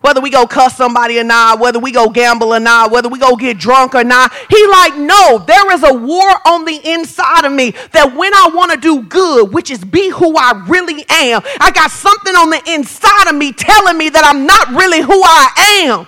whether 0.00 0.20
we 0.20 0.30
go 0.30 0.46
cuss 0.46 0.76
somebody 0.76 1.18
or 1.18 1.24
not, 1.24 1.60
whether 1.60 1.78
we 1.78 1.92
go 1.92 2.08
gamble 2.08 2.54
or 2.54 2.60
not, 2.60 2.90
whether 2.90 3.08
we 3.08 3.18
go 3.18 3.36
get 3.36 3.58
drunk 3.58 3.94
or 3.94 4.04
not. 4.04 4.32
He 4.48 4.66
like, 4.68 4.96
no, 4.96 5.38
there 5.46 5.72
is 5.72 5.82
a 5.82 5.92
war 5.92 6.30
on 6.46 6.64
the 6.64 6.80
inside 6.84 7.44
of 7.44 7.52
me 7.52 7.72
that 7.92 8.16
when 8.16 8.32
I 8.32 8.50
want 8.54 8.72
to 8.72 8.78
do 8.78 9.02
good, 9.02 9.52
which 9.52 9.70
is 9.70 9.84
be 9.84 10.08
who 10.08 10.36
I 10.36 10.64
really 10.66 11.04
am, 11.10 11.42
I 11.60 11.70
got 11.70 11.90
something 11.90 12.34
on 12.34 12.50
the 12.50 12.62
inside 12.68 13.28
of 13.28 13.34
me 13.34 13.52
telling 13.52 13.98
me 13.98 14.08
that 14.08 14.24
I'm 14.24 14.46
not 14.46 14.68
really 14.70 15.02
who 15.02 15.22
I 15.22 15.84
am. 15.84 16.06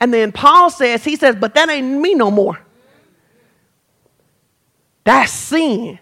And 0.00 0.12
then 0.12 0.32
Paul 0.32 0.70
says, 0.70 1.04
he 1.04 1.14
says, 1.14 1.36
but 1.36 1.54
that 1.54 1.68
ain't 1.68 2.00
me 2.00 2.14
no 2.14 2.30
more. 2.30 2.58
That's 5.04 5.30
sin. 5.30 5.98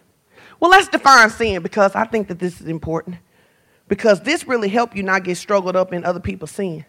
Well, 0.59 0.71
let's 0.71 0.89
define 0.89 1.29
sin 1.31 1.63
because 1.63 1.95
I 1.95 2.05
think 2.05 2.29
that 2.29 2.39
this 2.39 2.61
is 2.61 2.69
important 2.69 3.19
because 3.89 4.21
this 4.21 4.47
really 4.47 4.69
help 4.69 4.95
you 4.95 5.03
not 5.03 5.25
get 5.25 5.37
struggled 5.37 5.75
up 5.75 5.93
in 5.93 6.05
other 6.05 6.21
people's 6.21 6.51
sin. 6.51 6.85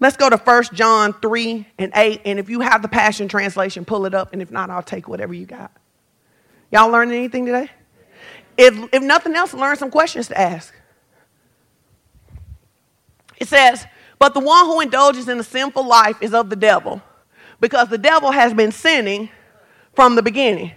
Let's 0.00 0.16
go 0.16 0.28
to 0.30 0.36
1 0.36 0.64
John 0.74 1.12
3 1.14 1.66
and 1.78 1.92
8. 1.94 2.22
And 2.24 2.38
if 2.38 2.48
you 2.48 2.60
have 2.60 2.82
the 2.82 2.88
Passion 2.88 3.26
Translation, 3.28 3.84
pull 3.84 4.06
it 4.06 4.14
up. 4.14 4.32
And 4.32 4.40
if 4.40 4.50
not, 4.50 4.70
I'll 4.70 4.82
take 4.82 5.08
whatever 5.08 5.34
you 5.34 5.46
got. 5.46 5.72
Y'all 6.70 6.90
learning 6.90 7.16
anything 7.16 7.46
today? 7.46 7.70
If, 8.56 8.76
if 8.92 9.02
nothing 9.02 9.34
else, 9.34 9.54
learn 9.54 9.76
some 9.76 9.90
questions 9.90 10.28
to 10.28 10.38
ask. 10.38 10.74
It 13.38 13.48
says, 13.48 13.86
But 14.18 14.34
the 14.34 14.40
one 14.40 14.66
who 14.66 14.80
indulges 14.80 15.28
in 15.28 15.38
a 15.38 15.44
sinful 15.44 15.86
life 15.86 16.16
is 16.20 16.34
of 16.34 16.50
the 16.50 16.56
devil, 16.56 17.00
because 17.60 17.88
the 17.88 17.98
devil 17.98 18.32
has 18.32 18.52
been 18.52 18.72
sinning 18.72 19.30
from 19.94 20.16
the 20.16 20.22
beginning. 20.22 20.72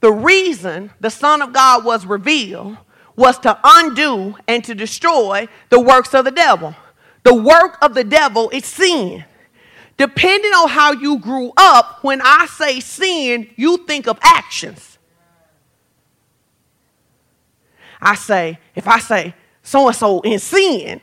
The 0.00 0.12
reason 0.12 0.90
the 1.00 1.10
Son 1.10 1.42
of 1.42 1.52
God 1.52 1.84
was 1.84 2.06
revealed 2.06 2.76
was 3.20 3.38
to 3.40 3.56
undo 3.62 4.34
and 4.48 4.64
to 4.64 4.74
destroy 4.74 5.46
the 5.68 5.78
works 5.78 6.14
of 6.14 6.24
the 6.24 6.30
devil. 6.30 6.74
The 7.22 7.34
work 7.34 7.76
of 7.82 7.94
the 7.94 8.02
devil 8.02 8.50
is 8.50 8.64
sin. 8.64 9.24
depending 10.00 10.52
on 10.52 10.66
how 10.70 10.92
you 10.92 11.18
grew 11.18 11.52
up, 11.58 12.02
when 12.02 12.22
I 12.22 12.46
say 12.46 12.80
sin, 12.80 13.50
you 13.56 13.76
think 13.86 14.08
of 14.08 14.18
actions. 14.22 14.96
I 18.00 18.14
say, 18.14 18.58
if 18.74 18.88
I 18.88 18.98
say 18.98 19.34
so 19.62 19.88
and 19.88 19.94
so 19.94 20.20
in 20.22 20.38
sin, 20.38 21.02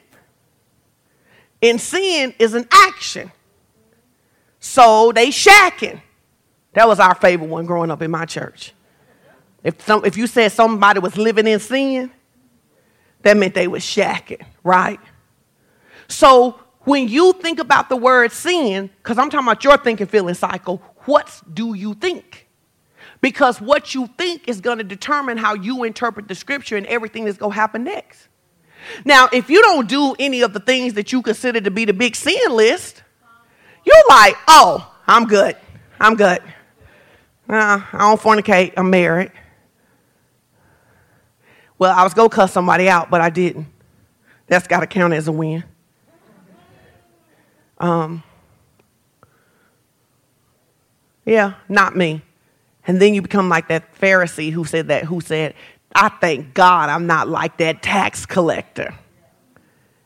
in 1.62 1.78
sin 1.78 2.34
is 2.40 2.56
an 2.56 2.68
action. 2.72 3.32
So 4.60 5.12
they 5.12 5.28
shacking. 5.28 6.02
That 6.74 6.88
was 6.88 7.00
our 7.00 7.14
favorite 7.14 7.50
one 7.50 7.68
growing 7.68 7.92
up 7.92 8.02
in 8.02 8.10
my 8.10 8.26
church. 8.26 8.74
If, 9.68 9.86
some, 9.86 10.06
if 10.06 10.16
you 10.16 10.28
said 10.28 10.54
somebody 10.54 11.02
was 11.02 11.18
living 11.18 11.46
in 11.46 11.60
sin, 11.60 12.10
that 13.24 13.36
meant 13.36 13.54
they 13.54 13.68
was 13.68 13.84
shacking, 13.84 14.46
right? 14.64 14.98
So 16.08 16.58
when 16.86 17.10
you 17.10 17.34
think 17.34 17.60
about 17.60 17.90
the 17.90 17.98
word 17.98 18.32
sin, 18.32 18.90
because 19.04 19.18
I'm 19.18 19.30
talking 19.30 19.46
about 19.46 19.62
your 19.66 19.76
thinking, 19.76 20.08
feeling 20.08 20.36
cycle, 20.36 20.78
what 21.00 21.42
do 21.54 21.74
you 21.74 21.96
think? 21.96 22.48
Because 23.20 23.60
what 23.60 23.94
you 23.94 24.08
think 24.18 24.48
is 24.48 24.62
going 24.62 24.78
to 24.78 24.86
determine 24.86 25.36
how 25.36 25.54
you 25.54 25.84
interpret 25.84 26.30
the 26.30 26.36
scripture 26.36 26.78
and 26.78 26.86
everything 26.86 27.26
that's 27.26 27.38
going 27.38 27.52
to 27.52 27.60
happen 27.60 27.84
next. 27.84 28.30
Now, 29.04 29.28
if 29.34 29.50
you 29.50 29.62
don't 29.64 29.90
do 29.90 30.16
any 30.18 30.44
of 30.44 30.54
the 30.54 30.62
things 30.62 30.94
that 30.94 31.12
you 31.12 31.22
consider 31.22 31.60
to 31.60 31.72
be 31.72 31.84
the 31.84 31.92
big 31.92 32.16
sin 32.16 32.52
list, 32.52 33.04
you're 33.84 34.04
like, 34.08 34.38
oh, 34.48 34.96
I'm 35.06 35.26
good. 35.26 35.58
I'm 36.00 36.16
good. 36.16 36.40
Uh, 37.50 37.82
I 37.92 37.98
don't 37.98 38.22
fornicate. 38.22 38.76
I'm 38.78 38.90
married. 38.90 39.34
Well, 41.80 41.94
I 41.96 42.04
was 42.04 42.14
going 42.14 42.30
to 42.30 42.36
cuss 42.36 42.52
somebody 42.52 42.90
out, 42.90 43.10
but 43.10 43.22
I 43.22 43.30
didn't. 43.30 43.68
That's 44.48 44.68
got 44.68 44.80
to 44.80 44.88
count 44.88 45.14
as 45.14 45.28
a 45.28 45.32
win. 45.32 45.64
Um, 47.78 48.24
yeah, 51.26 51.56
not 51.70 51.96
me. 51.96 52.22
And 52.88 53.02
then 53.02 53.14
you 53.14 53.22
become 53.22 53.50
like 53.50 53.68
that 53.68 53.96
Pharisee 54.00 54.52
who 54.52 54.64
said 54.64 54.88
that, 54.88 55.04
who 55.06 55.22
said, 55.22 55.54
I 55.94 56.10
thank 56.10 56.54
God 56.54 56.90
I'm 56.90 57.06
not 57.06 57.28
like 57.28 57.58
that 57.58 57.84
tax 57.84 58.26
collector. 58.26 58.96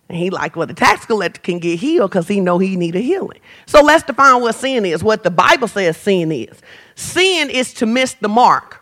And 0.10 0.18
he 0.18 0.30
like, 0.30 0.58
well, 0.58 0.68
the 0.68 0.74
tax 0.74 1.06
collector 1.06 1.40
can 1.40 1.60
get 1.60 1.80
healed 1.80 2.12
because 2.12 2.28
he 2.28 2.42
know 2.42 2.58
he 2.58 2.76
need 2.76 2.96
a 2.96 3.00
healing. 3.00 3.40
So 3.66 3.82
let's 3.82 4.04
define 4.04 4.42
what 4.42 4.56
sin 4.56 4.86
is, 4.86 5.04
what 5.04 5.24
the 5.24 5.32
Bible 5.32 5.70
says 5.70 5.96
sin 5.96 6.32
is. 6.32 6.62
Sin 6.96 7.50
is 7.50 7.74
to 7.76 7.86
miss 7.86 8.16
the 8.16 8.28
mark, 8.28 8.82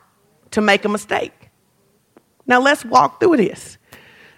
to 0.51 0.61
make 0.61 0.85
a 0.85 0.89
mistake. 0.89 1.33
Now 2.49 2.59
let's 2.59 2.83
walk 2.83 3.19
through 3.19 3.37
this. 3.37 3.77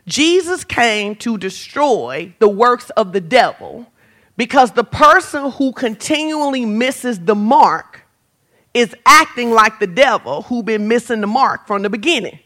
Jesus 0.06 0.66
came 0.66 1.16
to 1.16 1.38
destroy 1.38 2.36
the 2.40 2.50
works 2.50 2.90
of 2.92 3.14
the 3.14 3.22
devil 3.22 3.88
because 4.36 4.72
the 4.72 4.84
person 4.84 5.50
who 5.52 5.72
continually 5.72 6.66
misses 6.66 7.20
the 7.22 7.36
mark 7.36 8.04
is 8.74 8.94
acting 9.06 9.52
like 9.52 9.80
the 9.80 9.88
devil 9.88 10.42
who 10.44 10.62
been 10.62 10.90
missing 10.90 11.22
the 11.22 11.28
mark 11.28 11.66
from 11.68 11.84
the 11.84 11.90
beginning. 11.90 12.40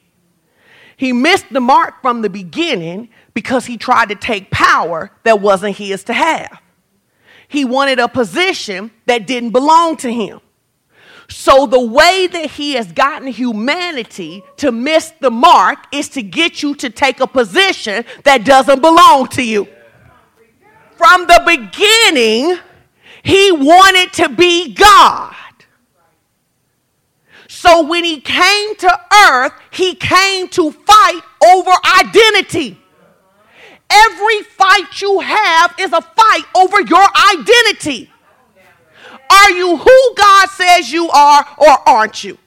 He 0.97 1.11
missed 1.11 1.51
the 1.51 1.61
mark 1.61 2.01
from 2.01 2.22
the 2.22 2.30
beginning 2.30 3.09
because 3.34 3.66
he 3.66 3.78
tried 3.78 4.09
to 4.09 4.16
take 4.16 4.51
power 4.51 5.11
that 5.24 5.41
wasn't 5.41 5.78
his 5.78 6.03
to 6.05 6.13
have. 6.13 6.61
He 7.47 7.66
wanted 7.66 7.99
a 7.99 8.07
position 8.07 8.91
that 9.07 9.26
didn't 9.26 9.51
belong 9.51 9.97
to 9.97 10.13
him. 10.13 10.41
So, 11.28 11.65
the 11.65 11.82
way 11.82 12.28
that 12.28 12.51
he 12.51 12.73
has 12.73 12.91
gotten 12.91 13.28
humanity 13.28 14.43
to 14.57 14.71
miss 14.71 15.11
the 15.19 15.32
mark 15.32 15.80
is 15.91 16.09
to 16.09 16.21
get 16.21 16.61
you 16.61 16.76
to 16.76 16.89
take 16.89 17.19
a 17.19 17.28
position 17.28 18.05
that 18.23 18.45
doesn't 18.45 18.82
belong 18.82 19.28
to 19.30 19.43
you. 19.43 19.67
From 20.95 21.26
the 21.28 21.41
beginning, 21.45 22.59
he 23.23 23.51
wanted 23.51 24.13
to 24.13 24.30
be 24.30 24.73
God. 24.73 25.36
So 27.47 27.84
when 27.84 28.03
he 28.03 28.21
came 28.21 28.76
to 28.76 28.99
earth, 29.28 29.53
he 29.71 29.95
came 29.95 30.47
to 30.49 30.71
fight 30.71 31.21
over 31.43 31.71
identity. 31.99 32.80
Every 33.89 34.41
fight 34.43 35.01
you 35.01 35.21
have 35.21 35.73
is 35.80 35.91
a 35.91 36.01
fight 36.01 36.43
over 36.55 36.82
your 36.82 37.07
identity. 37.34 38.11
Are 39.30 39.51
you 39.51 39.78
who 39.78 40.15
God 40.15 40.49
says 40.49 40.91
you 40.91 41.09
are 41.09 41.45
or 41.57 41.89
aren't 41.89 42.23
you? 42.23 42.38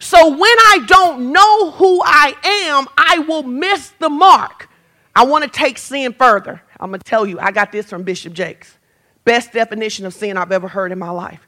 So 0.00 0.28
when 0.28 0.40
I 0.40 0.84
don't 0.86 1.32
know 1.32 1.70
who 1.72 2.02
I 2.04 2.34
am, 2.44 2.86
I 2.96 3.18
will 3.20 3.42
miss 3.42 3.90
the 3.98 4.08
mark. 4.08 4.68
I 5.14 5.24
want 5.24 5.44
to 5.44 5.50
take 5.50 5.78
sin 5.78 6.12
further. 6.12 6.62
I'm 6.78 6.90
going 6.90 7.00
to 7.00 7.04
tell 7.04 7.26
you, 7.26 7.40
I 7.40 7.50
got 7.50 7.72
this 7.72 7.86
from 7.86 8.02
Bishop 8.04 8.32
Jakes. 8.32 8.76
Best 9.24 9.52
definition 9.52 10.06
of 10.06 10.14
sin 10.14 10.36
I've 10.36 10.52
ever 10.52 10.68
heard 10.68 10.92
in 10.92 10.98
my 10.98 11.10
life. 11.10 11.46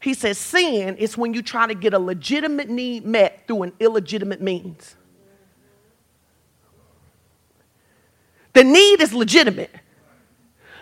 He 0.00 0.14
says, 0.14 0.38
sin 0.38 0.96
is 0.96 1.18
when 1.18 1.34
you 1.34 1.42
try 1.42 1.66
to 1.66 1.74
get 1.74 1.92
a 1.92 1.98
legitimate 1.98 2.70
need 2.70 3.04
met 3.04 3.46
through 3.46 3.64
an 3.64 3.72
illegitimate 3.80 4.40
means. 4.40 4.94
The 8.52 8.64
need 8.64 9.00
is 9.00 9.12
legitimate. 9.12 9.70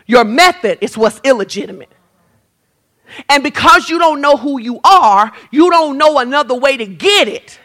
Your 0.07 0.25
method 0.25 0.79
is 0.81 0.97
what's 0.97 1.21
illegitimate. 1.25 1.93
And 3.29 3.43
because 3.43 3.89
you 3.89 3.99
don't 3.99 4.21
know 4.21 4.37
who 4.37 4.61
you 4.61 4.81
are, 4.85 5.33
you 5.51 5.71
don't 5.71 5.99
know 5.99 6.19
another 6.19 6.55
way 6.55 6.77
to 6.77 6.87
get 6.87 7.29
it. 7.29 7.59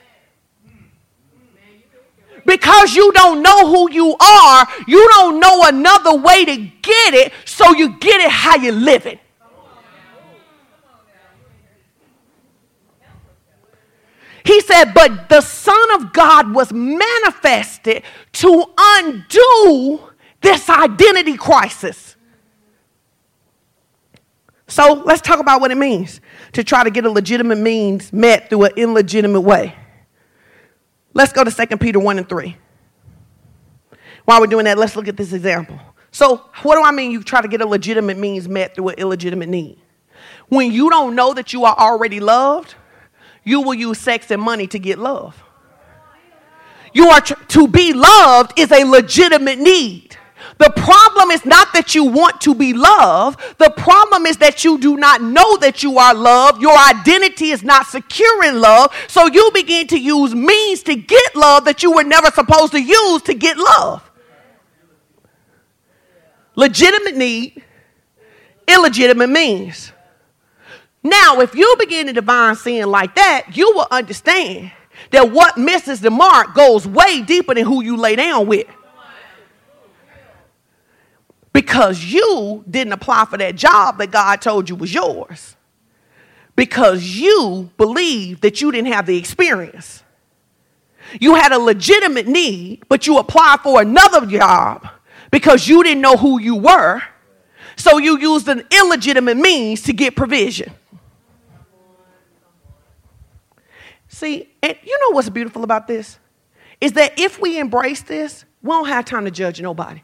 Because 2.46 2.94
you 2.94 3.12
don't 3.14 3.41
know 3.41 3.68
who 3.68 3.91
you 3.91 4.16
are, 4.20 4.68
you 4.88 5.08
don't 5.10 5.39
know 5.39 5.64
another 5.64 6.16
way 6.16 6.44
to 6.44 6.58
get 6.58 7.14
it, 7.14 7.32
so 7.46 7.74
you 7.74 7.98
get 8.00 8.20
it 8.22 8.30
how 8.30 8.58
you 8.58 8.72
live 8.72 9.06
it. 9.06 9.20
He 14.46 14.60
said, 14.62 14.94
But 14.94 15.30
the 15.30 15.41
Son 15.41 15.94
of 15.96 16.12
God 16.12 16.54
was 16.54 16.74
manifested 16.74 18.04
to 18.34 18.66
undo 18.78 20.00
this 20.41 20.70
identity 20.70 21.38
crisis. 21.38 22.12
So 24.74 25.04
let's 25.06 25.22
talk 25.22 25.40
about 25.40 25.62
what 25.62 25.70
it 25.70 25.78
means 25.78 26.20
to 26.54 26.64
try 26.64 26.84
to 26.84 26.90
get 26.90 27.06
a 27.06 27.10
legitimate 27.12 27.60
means 27.60 28.12
met 28.12 28.50
through 28.50 28.64
an 28.64 28.72
illegitimate 28.76 29.42
way. 29.42 29.76
Let's 31.14 31.32
go 31.32 31.44
to 31.44 31.52
2 31.52 31.78
Peter 31.78 32.00
1 32.00 32.18
and 32.18 32.28
3. 32.28 32.58
While 34.26 34.42
we're 34.42 34.48
doing 34.48 34.66
that, 34.66 34.80
let's 34.80 34.96
look 34.96 35.08
at 35.08 35.16
this 35.16 35.32
example. 35.32 35.80
So, 36.10 36.38
what 36.64 36.76
do 36.76 36.82
I 36.82 36.90
mean 36.90 37.12
you 37.12 37.22
try 37.22 37.40
to 37.40 37.48
get 37.48 37.62
a 37.62 37.68
legitimate 37.68 38.18
means 38.18 38.50
met 38.50 38.74
through 38.74 38.88
an 38.88 38.96
illegitimate 38.98 39.48
need? 39.48 39.78
When 40.50 40.72
you 40.72 40.90
don't 40.90 41.14
know 41.14 41.36
that 41.36 41.54
you 41.54 41.66
are 41.66 41.76
already 41.78 42.20
loved, 42.20 42.74
you 43.44 43.62
will 43.62 43.76
use 43.76 44.00
sex 44.00 44.32
and 44.32 44.42
money 44.42 44.66
to 44.66 44.80
get 44.80 44.98
love. 44.98 45.40
You 46.94 47.10
are 47.10 47.22
tr- 47.22 47.36
to 47.50 47.68
be 47.68 47.94
loved 47.94 48.58
is 48.58 48.72
a 48.72 48.86
legitimate 48.86 49.60
need. 49.60 50.18
The 50.58 50.70
problem 50.76 51.32
is 51.32 51.46
not 51.46 51.74
that 51.74 51.96
you 51.96 52.04
want 52.04 52.41
to 52.41 52.54
be 52.54 52.74
loved. 52.74 53.39
The 53.58 53.72
problem 53.72 54.26
is 54.26 54.38
that 54.38 54.64
you 54.64 54.78
do 54.78 54.98
not 54.98 55.22
know 55.22 55.58
that 55.58 55.84
you 55.84 55.98
are 55.98 56.14
loved. 56.14 56.62
Your 56.62 56.78
identity 56.78 57.50
is 57.52 57.64
not 57.64 57.88
secure 57.88 58.44
in 58.44 58.62
love. 58.62 58.94
So 59.08 59.28
you 59.28 59.50
begin 59.54 59.88
to 59.88 60.00
use 60.00 60.36
means 60.36 60.84
to 60.84 60.96
get 60.96 61.36
love 61.36 61.66
that 61.66 61.84
you 61.84 61.91
were 61.91 62.04
never 62.04 62.30
supposed 62.32 62.72
to 62.74 62.82
use 62.82 63.22
to 63.24 63.34
get 63.34 63.58
love. 63.58 64.10
Legitimate 66.56 67.16
need, 67.16 67.64
illegitimate 68.68 69.30
means. 69.30 69.91
Now, 71.02 71.41
if 71.41 71.56
you 71.56 71.76
begin 71.80 72.08
to 72.08 72.14
divine 72.14 72.56
sin 72.56 72.89
like 72.89 73.16
that, 73.16 73.58
you 73.58 73.72
will 73.76 73.88
understand 73.91 74.72
that 75.12 75.32
what 75.32 75.58
misses 75.58 76.00
the 76.00 76.12
mark 76.12 76.54
goes 76.54 76.88
way 76.88 77.22
deeper 77.22 77.54
than 77.54 77.66
who 77.66 77.84
you 77.84 77.98
lay 77.98 78.16
down 78.16 78.48
with. 78.48 78.68
Because 81.54 82.04
you 82.04 82.66
didn't 82.70 82.93
apply 82.93 83.26
for 83.26 83.38
that 83.38 83.56
job 83.56 83.99
that 83.99 84.12
God 84.12 84.41
told 84.41 84.70
you 84.70 84.76
was 84.76 84.93
yours. 84.93 85.56
Because 86.56 87.04
you 87.04 87.70
believed 87.78 88.41
that 88.41 88.60
you 88.60 88.72
didn't 88.72 88.91
have 88.91 89.06
the 89.06 89.18
experience. 89.18 90.04
You 91.20 91.36
had 91.36 91.51
a 91.51 91.60
legitimate 91.60 92.28
need, 92.28 92.84
but 92.89 93.06
you 93.06 93.18
applied 93.20 93.60
for 93.62 93.82
another 93.82 94.26
job 94.26 94.88
because 95.32 95.68
you 95.68 95.84
didn't 95.84 96.01
know 96.01 96.18
who 96.18 96.39
you 96.39 96.56
were. 96.56 97.01
So 97.76 97.97
you 97.97 98.18
used 98.18 98.47
an 98.47 98.64
illegitimate 98.72 99.38
means 99.38 99.82
to 99.84 99.93
get 99.93 100.16
provision. 100.16 100.72
See, 104.08 104.47
and 104.62 104.78
you 104.84 104.99
know 105.01 105.16
what's 105.16 105.30
beautiful 105.30 105.64
about 105.64 105.88
this? 105.88 106.20
Is 106.80 106.93
that 106.93 107.20
if 107.20 107.39
we 107.39 107.60
embrace 107.60 108.01
this, 108.01 108.45
we 108.62 108.70
don't 108.70 108.88
have 108.88 109.06
time 109.06 109.26
to 109.26 109.32
judge 109.32 109.60
nobody 109.60 110.01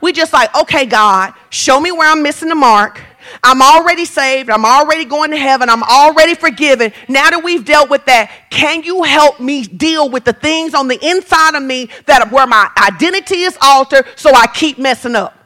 we 0.00 0.12
just 0.12 0.32
like, 0.32 0.54
okay, 0.54 0.86
God, 0.86 1.34
show 1.50 1.80
me 1.80 1.92
where 1.92 2.10
I'm 2.10 2.22
missing 2.22 2.48
the 2.48 2.54
mark. 2.54 3.00
I'm 3.42 3.62
already 3.62 4.04
saved. 4.04 4.50
I'm 4.50 4.64
already 4.64 5.04
going 5.04 5.30
to 5.30 5.36
heaven. 5.36 5.68
I'm 5.68 5.82
already 5.82 6.34
forgiven. 6.34 6.92
Now 7.08 7.30
that 7.30 7.42
we've 7.44 7.64
dealt 7.64 7.90
with 7.90 8.04
that, 8.06 8.30
can 8.50 8.82
you 8.82 9.02
help 9.02 9.40
me 9.40 9.64
deal 9.64 10.08
with 10.08 10.24
the 10.24 10.32
things 10.32 10.74
on 10.74 10.88
the 10.88 10.98
inside 11.06 11.54
of 11.54 11.62
me 11.62 11.90
that 12.06 12.30
where 12.32 12.46
my 12.46 12.70
identity 12.76 13.42
is 13.42 13.56
altered 13.60 14.06
so 14.16 14.32
I 14.34 14.46
keep 14.48 14.78
messing 14.78 15.14
up? 15.14 15.36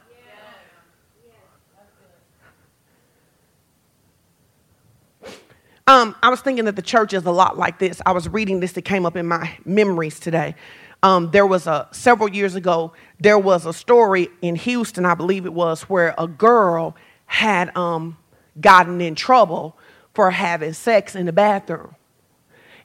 Um, 5.87 6.15
I 6.23 6.29
was 6.29 6.41
thinking 6.41 6.65
that 6.65 6.75
the 6.75 6.81
church 6.81 7.13
is 7.13 7.25
a 7.25 7.31
lot 7.31 7.59
like 7.59 7.77
this. 7.77 8.01
I 8.07 8.11
was 8.11 8.27
reading 8.27 8.59
this 8.59 8.71
that 8.71 8.81
came 8.81 9.05
up 9.05 9.15
in 9.15 9.27
my 9.27 9.55
memories 9.65 10.19
today. 10.19 10.55
Um, 11.03 11.29
there 11.29 11.45
was 11.45 11.67
a 11.67 11.87
several 11.91 12.27
years 12.27 12.55
ago 12.55 12.93
there 13.19 13.39
was 13.39 13.65
a 13.65 13.73
story 13.73 14.29
in 14.41 14.55
Houston, 14.55 15.05
I 15.05 15.15
believe 15.15 15.45
it 15.45 15.53
was, 15.53 15.83
where 15.83 16.13
a 16.17 16.27
girl 16.27 16.95
had 17.25 17.75
um, 17.75 18.17
gotten 18.59 19.01
in 19.01 19.15
trouble 19.15 19.77
for 20.13 20.31
having 20.31 20.73
sex 20.73 21.15
in 21.15 21.25
the 21.25 21.33
bathroom. 21.33 21.95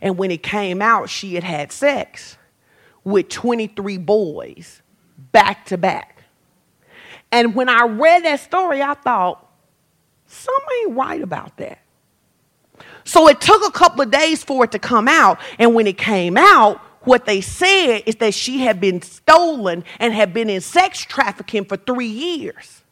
And 0.01 0.17
when 0.17 0.31
it 0.31 0.43
came 0.43 0.81
out, 0.81 1.11
she 1.11 1.35
had 1.35 1.45
had 1.45 1.73
sex 1.73 2.39
with 3.05 3.29
23 3.29 3.99
boys 3.99 4.83
back 5.33 5.67
to 5.67 5.79
back. 5.79 6.25
And 7.33 7.55
when 7.55 7.69
I 7.69 7.85
read 7.85 8.25
that 8.25 8.41
story, 8.41 8.83
I 8.83 8.95
thought, 8.95 9.47
something 10.27 10.77
ain't 10.87 10.97
right 10.97 11.21
about 11.21 11.57
that. 11.59 11.79
So 13.05 13.29
it 13.29 13.41
took 13.41 13.67
a 13.67 13.71
couple 13.73 14.03
of 14.03 14.11
days 14.11 14.43
for 14.43 14.65
it 14.65 14.73
to 14.73 14.79
come 14.79 15.09
out. 15.09 15.39
And 15.59 15.75
when 15.75 15.87
it 15.87 15.99
came 15.99 16.37
out, 16.37 16.81
what 17.03 17.25
they 17.25 17.41
said 17.41 18.03
is 18.07 18.17
that 18.17 18.35
she 18.35 18.61
had 18.61 18.81
been 18.81 19.01
stolen 19.03 19.85
and 19.99 20.13
had 20.13 20.35
been 20.35 20.51
in 20.51 20.61
sex 20.61 21.01
trafficking 21.01 21.65
for 21.65 21.77
three 21.77 22.07
years, 22.07 22.83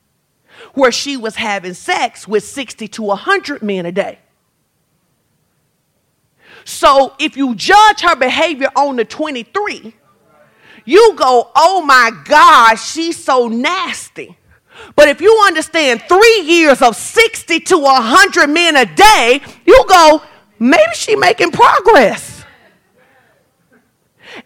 where 0.74 0.92
she 0.92 1.16
was 1.16 1.36
having 1.36 1.74
sex 1.74 2.26
with 2.26 2.44
60 2.44 2.88
to 2.88 3.02
100 3.02 3.62
men 3.62 3.86
a 3.86 3.92
day. 3.92 4.18
So 6.64 7.14
if 7.18 7.36
you 7.36 7.54
judge 7.54 8.00
her 8.00 8.16
behavior 8.16 8.70
on 8.76 8.96
the 8.96 9.04
23, 9.04 9.94
you 10.84 11.14
go, 11.16 11.50
oh 11.54 11.82
my 11.82 12.10
God, 12.24 12.76
she's 12.76 13.22
so 13.22 13.48
nasty. 13.48 14.36
But 14.96 15.08
if 15.08 15.20
you 15.20 15.42
understand 15.46 16.02
three 16.08 16.42
years 16.44 16.82
of 16.82 16.96
60 16.96 17.60
to 17.60 17.78
100 17.78 18.46
men 18.48 18.76
a 18.76 18.86
day, 18.86 19.40
you 19.66 19.84
go, 19.88 20.22
maybe 20.58 20.92
she 20.94 21.16
making 21.16 21.50
progress. 21.50 22.37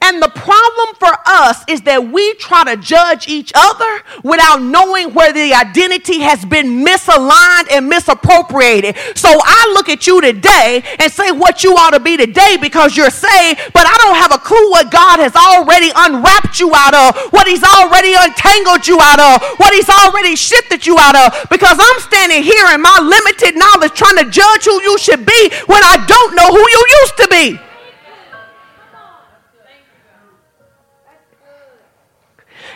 And 0.03 0.21
the 0.21 0.29
problem 0.29 0.95
for 0.99 1.15
us 1.27 1.63
is 1.69 1.83
that 1.83 2.11
we 2.11 2.35
try 2.35 2.65
to 2.65 2.77
judge 2.77 3.29
each 3.29 3.53
other 3.55 4.03
without 4.25 4.61
knowing 4.61 5.15
where 5.15 5.33
the 5.33 5.55
identity 5.55 6.19
has 6.21 6.45
been 6.45 6.85
misaligned 6.85 7.71
and 7.71 7.89
misappropriated. 7.89 8.99
So 9.15 9.31
I 9.31 9.71
look 9.75 9.89
at 9.89 10.07
you 10.07 10.21
today 10.21 10.83
and 10.99 11.11
say 11.11 11.31
what 11.31 11.63
you 11.63 11.79
ought 11.79 11.95
to 11.95 12.01
be 12.01 12.17
today 12.17 12.59
because 12.61 12.97
you're 12.97 13.15
saved, 13.15 13.63
but 13.73 13.87
I 13.87 13.95
don't 14.03 14.19
have 14.19 14.35
a 14.35 14.43
clue 14.43 14.71
what 14.71 14.91
God 14.91 15.23
has 15.23 15.39
already 15.39 15.95
unwrapped 15.95 16.59
you 16.59 16.75
out 16.75 16.95
of, 16.99 17.33
what 17.33 17.47
He's 17.47 17.63
already 17.63 18.19
untangled 18.19 18.87
you 18.87 18.99
out 18.99 19.23
of, 19.23 19.59
what 19.63 19.73
He's 19.73 19.89
already 19.89 20.35
shifted 20.35 20.85
you 20.85 20.99
out 20.99 21.15
of, 21.15 21.47
because 21.49 21.79
I'm 21.79 22.01
standing 22.03 22.43
here 22.43 22.67
in 22.75 22.83
my 22.83 22.99
limited 22.99 23.55
knowledge 23.55 23.95
trying 23.95 24.19
to 24.19 24.27
judge 24.27 24.67
who 24.67 24.83
you 24.83 24.99
should 24.99 25.25
be 25.25 25.41
when 25.71 25.83
I 25.87 26.03
don't 26.11 26.35
know 26.35 26.51
who 26.51 26.59
you 26.59 26.83
used 27.03 27.17
to 27.23 27.29
be. 27.31 27.72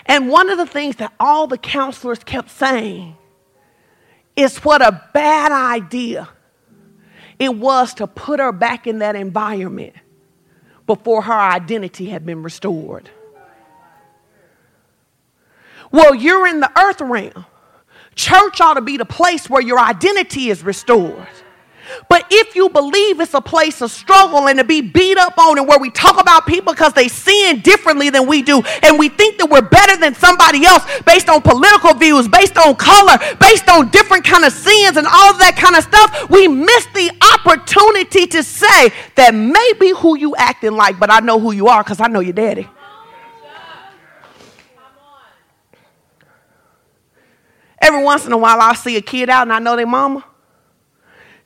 And 0.07 0.29
one 0.29 0.51
of 0.51 0.57
the 0.57 0.67
things 0.67 0.97
that 0.97 1.13
all 1.21 1.47
the 1.47 1.59
counselors 1.59 2.21
kept 2.21 2.51
saying 2.51 3.17
is 4.37 4.59
what 4.59 4.81
a 4.81 5.03
bad 5.13 5.53
idea 5.53 6.29
it 7.39 7.55
was 7.55 7.95
to 7.95 8.07
put 8.07 8.41
her 8.41 8.53
back 8.53 8.87
in 8.87 9.01
that 9.01 9.17
environment 9.17 9.95
before 10.87 11.23
her 11.23 11.33
identity 11.33 12.07
had 12.07 12.25
been 12.25 12.43
restored. 12.43 13.11
Well, 15.91 16.15
you're 16.15 16.47
in 16.47 16.61
the 16.61 16.71
earth 16.79 17.01
realm. 17.01 17.45
Church 18.15 18.61
ought 18.61 18.75
to 18.75 18.81
be 18.81 18.97
the 18.97 19.05
place 19.05 19.51
where 19.51 19.61
your 19.61 19.79
identity 19.79 20.49
is 20.51 20.63
restored. 20.63 21.29
But 22.09 22.27
if 22.31 22.55
you 22.55 22.69
believe 22.69 23.21
it's 23.21 23.35
a 23.35 23.41
place 23.41 23.81
of 23.81 23.91
struggle 23.91 24.49
and 24.49 24.59
to 24.59 24.65
be 24.65 24.81
beat 24.81 25.19
up 25.19 25.39
on, 25.39 25.59
and 25.59 25.69
where 25.69 25.79
we 25.79 25.91
talk 25.91 26.21
about 26.21 26.47
people 26.47 26.73
because 26.73 26.93
they 26.93 27.09
sin 27.09 27.61
differently 27.61 28.11
than 28.11 28.27
we 28.27 28.43
do, 28.43 28.63
and 28.83 28.99
we 28.99 29.09
think 29.09 29.39
that 29.39 29.47
we're 29.47 29.63
better 29.63 29.97
than 29.97 30.15
somebody 30.15 30.65
else 30.65 30.85
based 31.05 31.29
on 31.29 31.43
political 31.43 31.95
views, 31.95 32.29
based 32.29 32.57
on 32.59 32.75
color, 32.77 33.19
based 33.41 33.69
on 33.69 33.91
different 33.91 34.25
kind 34.25 34.45
of 34.45 34.53
sins 34.53 34.97
and 34.97 35.07
all 35.07 35.31
of 35.31 35.39
that 35.39 35.57
kind 35.57 35.77
of 35.77 35.85
stuff, 35.85 36.31
we 36.31 36.49
miss 36.49 36.87
the 36.95 37.11
opportunity 37.35 38.27
to 38.27 38.43
say 38.43 38.93
that 39.15 39.35
maybe 39.35 39.93
who 39.97 40.17
you 40.17 40.35
acting 40.37 40.73
like, 40.73 40.99
but 40.99 41.11
I 41.11 41.21
know 41.21 41.39
who 41.39 41.53
you 41.53 41.69
are 41.69 41.83
because 41.83 42.01
I 42.01 42.09
know 42.09 42.21
your 42.21 42.33
daddy. 42.33 42.69
Every 47.79 48.03
once 48.03 48.27
in 48.27 48.33
a 48.33 48.39
while, 48.39 48.61
I'll 48.61 48.75
see 48.75 48.97
a 48.97 49.01
kid 49.01 49.29
out 49.31 49.43
and 49.43 49.53
I 49.53 49.59
know 49.59 49.77
their 49.77 49.87
mama. 49.87 50.25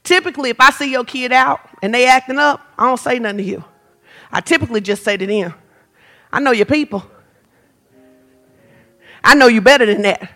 Typically, 0.03 0.51
if 0.51 0.61
I 0.61 0.71
see 0.71 0.91
your 0.91 1.05
kid 1.05 1.33
out 1.33 1.61
and 1.83 1.95
they 1.95 2.07
acting 2.07 2.39
up, 2.39 2.61
I 2.79 2.87
don't 2.87 2.99
say 2.99 3.19
nothing 3.19 3.39
to 3.39 3.43
you. 3.45 3.65
I 4.33 4.41
typically 4.41 4.81
just 4.81 5.05
say 5.05 5.17
to 5.17 5.27
them, 5.27 5.55
I 6.33 6.41
know 6.41 6.53
your 6.53 6.67
people. 6.67 7.05
I 9.23 9.35
know 9.35 9.49
you 9.49 9.61
better 9.61 9.87
than 9.87 10.03
that. 10.03 10.33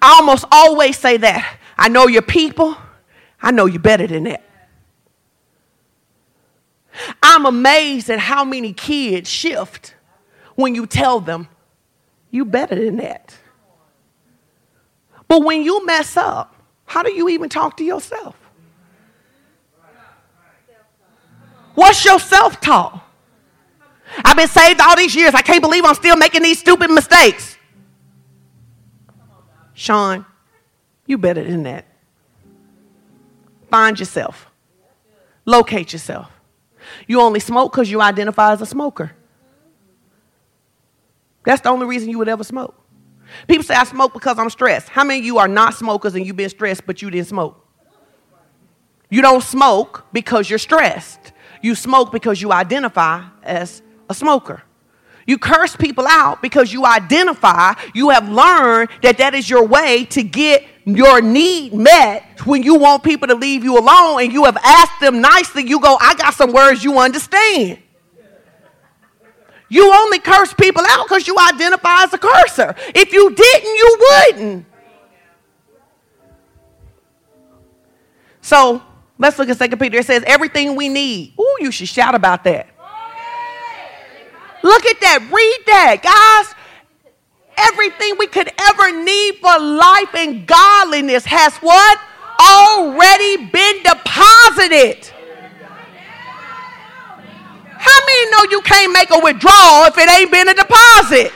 I 0.00 0.16
almost 0.18 0.44
always 0.50 0.96
say 0.98 1.16
that. 1.18 1.58
I 1.76 1.88
know 1.88 2.06
your 2.06 2.22
people. 2.22 2.76
I 3.42 3.50
know 3.50 3.66
you 3.66 3.78
better 3.78 4.06
than 4.06 4.24
that. 4.24 4.42
I'm 7.22 7.44
amazed 7.44 8.08
at 8.08 8.20
how 8.20 8.44
many 8.44 8.72
kids 8.72 9.28
shift 9.28 9.94
when 10.54 10.74
you 10.74 10.86
tell 10.86 11.20
them, 11.20 11.48
you 12.30 12.44
better 12.44 12.76
than 12.76 12.96
that. 12.96 13.36
But 15.26 15.44
when 15.44 15.62
you 15.62 15.84
mess 15.84 16.16
up, 16.16 16.54
how 16.86 17.02
do 17.02 17.12
you 17.12 17.28
even 17.28 17.48
talk 17.48 17.76
to 17.78 17.84
yourself? 17.84 18.36
What's 21.74 22.04
your 22.04 22.18
self 22.18 22.60
talk? 22.60 23.00
I've 24.24 24.36
been 24.36 24.48
saved 24.48 24.80
all 24.80 24.96
these 24.96 25.14
years. 25.14 25.34
I 25.34 25.42
can't 25.42 25.62
believe 25.62 25.84
I'm 25.84 25.94
still 25.94 26.16
making 26.16 26.42
these 26.42 26.58
stupid 26.58 26.90
mistakes. 26.90 27.56
Sean, 29.72 30.24
you 31.06 31.18
better 31.18 31.42
than 31.42 31.64
that. 31.64 31.86
Find 33.70 33.98
yourself, 33.98 34.50
locate 35.44 35.92
yourself. 35.92 36.30
You 37.08 37.20
only 37.20 37.40
smoke 37.40 37.72
because 37.72 37.90
you 37.90 38.00
identify 38.00 38.52
as 38.52 38.60
a 38.60 38.66
smoker. 38.66 39.12
That's 41.44 41.60
the 41.60 41.70
only 41.70 41.86
reason 41.86 42.08
you 42.08 42.18
would 42.18 42.28
ever 42.28 42.44
smoke. 42.44 42.80
People 43.48 43.64
say 43.64 43.74
I 43.74 43.84
smoke 43.84 44.12
because 44.12 44.38
I'm 44.38 44.50
stressed. 44.50 44.88
How 44.88 45.02
many 45.02 45.20
of 45.20 45.24
you 45.24 45.38
are 45.38 45.48
not 45.48 45.74
smokers 45.74 46.14
and 46.14 46.24
you've 46.24 46.36
been 46.36 46.48
stressed 46.48 46.86
but 46.86 47.02
you 47.02 47.10
didn't 47.10 47.26
smoke? 47.26 47.60
You 49.10 49.22
don't 49.22 49.42
smoke 49.42 50.06
because 50.12 50.48
you're 50.48 50.58
stressed. 50.58 51.32
You 51.64 51.74
smoke 51.74 52.12
because 52.12 52.42
you 52.42 52.52
identify 52.52 53.24
as 53.42 53.80
a 54.10 54.12
smoker. 54.12 54.62
You 55.26 55.38
curse 55.38 55.74
people 55.74 56.04
out 56.06 56.42
because 56.42 56.70
you 56.70 56.84
identify, 56.84 57.72
you 57.94 58.10
have 58.10 58.28
learned 58.28 58.90
that 59.00 59.16
that 59.16 59.32
is 59.32 59.48
your 59.48 59.66
way 59.66 60.04
to 60.10 60.22
get 60.22 60.62
your 60.84 61.22
need 61.22 61.72
met 61.72 62.42
when 62.44 62.62
you 62.62 62.74
want 62.74 63.02
people 63.02 63.28
to 63.28 63.34
leave 63.34 63.64
you 63.64 63.78
alone 63.78 64.20
and 64.20 64.30
you 64.30 64.44
have 64.44 64.58
asked 64.62 65.00
them 65.00 65.22
nicely. 65.22 65.66
You 65.66 65.80
go, 65.80 65.96
I 65.98 66.14
got 66.16 66.34
some 66.34 66.52
words 66.52 66.84
you 66.84 66.98
understand. 66.98 67.78
You 69.70 69.90
only 69.90 70.18
curse 70.18 70.52
people 70.52 70.84
out 70.86 71.08
because 71.08 71.26
you 71.26 71.34
identify 71.38 72.02
as 72.02 72.12
a 72.12 72.18
curser. 72.18 72.74
If 72.94 73.10
you 73.10 73.34
didn't, 73.34 73.74
you 73.74 73.98
wouldn't. 74.00 74.66
So 78.42 78.82
Let's 79.18 79.38
look 79.38 79.48
at 79.48 79.56
Second 79.56 79.78
Peter. 79.78 79.98
It 79.98 80.06
says, 80.06 80.24
everything 80.26 80.74
we 80.74 80.88
need. 80.88 81.34
Ooh, 81.38 81.56
you 81.60 81.70
should 81.70 81.88
shout 81.88 82.14
about 82.14 82.44
that. 82.44 82.66
Look 84.62 84.86
at 84.86 85.00
that. 85.00 85.20
Read 85.30 85.66
that, 85.66 86.02
guys. 86.02 86.54
Everything 87.56 88.16
we 88.18 88.26
could 88.26 88.50
ever 88.58 89.04
need 89.04 89.36
for 89.36 89.58
life 89.60 90.14
and 90.16 90.46
godliness 90.46 91.24
has 91.26 91.54
what? 91.58 92.00
Already 92.40 93.46
been 93.46 93.82
deposited. 93.84 95.06
How 97.78 97.98
many 98.08 98.30
know 98.32 98.42
you 98.50 98.60
can't 98.62 98.92
make 98.92 99.10
a 99.12 99.20
withdrawal 99.20 99.84
if 99.84 99.98
it 99.98 100.08
ain't 100.08 100.32
been 100.32 100.48
a 100.48 100.54
deposit? 100.54 101.30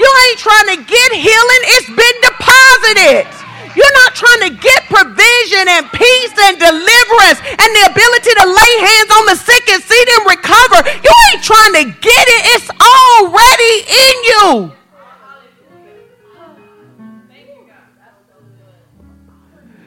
You 0.00 0.08
ain't 0.26 0.38
trying 0.40 0.68
to 0.74 0.78
get 0.82 1.12
healing, 1.12 1.62
it's 1.76 1.92
been 1.92 2.18
deposited. 2.24 3.43
You're 3.74 3.96
not 4.04 4.14
trying 4.14 4.50
to 4.50 4.52
get 4.56 4.84
provision 4.86 5.66
and 5.66 5.90
peace 5.90 6.34
and 6.46 6.58
deliverance 6.58 7.40
and 7.42 7.70
the 7.74 7.84
ability 7.90 8.32
to 8.38 8.46
lay 8.46 8.72
hands 8.86 9.10
on 9.10 9.26
the 9.26 9.36
sick 9.36 9.68
and 9.70 9.82
see 9.82 10.04
them 10.14 10.26
recover. 10.28 10.78
You 11.02 11.12
ain't 11.32 11.42
trying 11.42 11.74
to 11.74 11.84
get 12.00 12.24
it, 12.28 12.42
it's 12.54 12.70
already 12.70 13.74
in 13.90 14.16
you. 14.30 14.72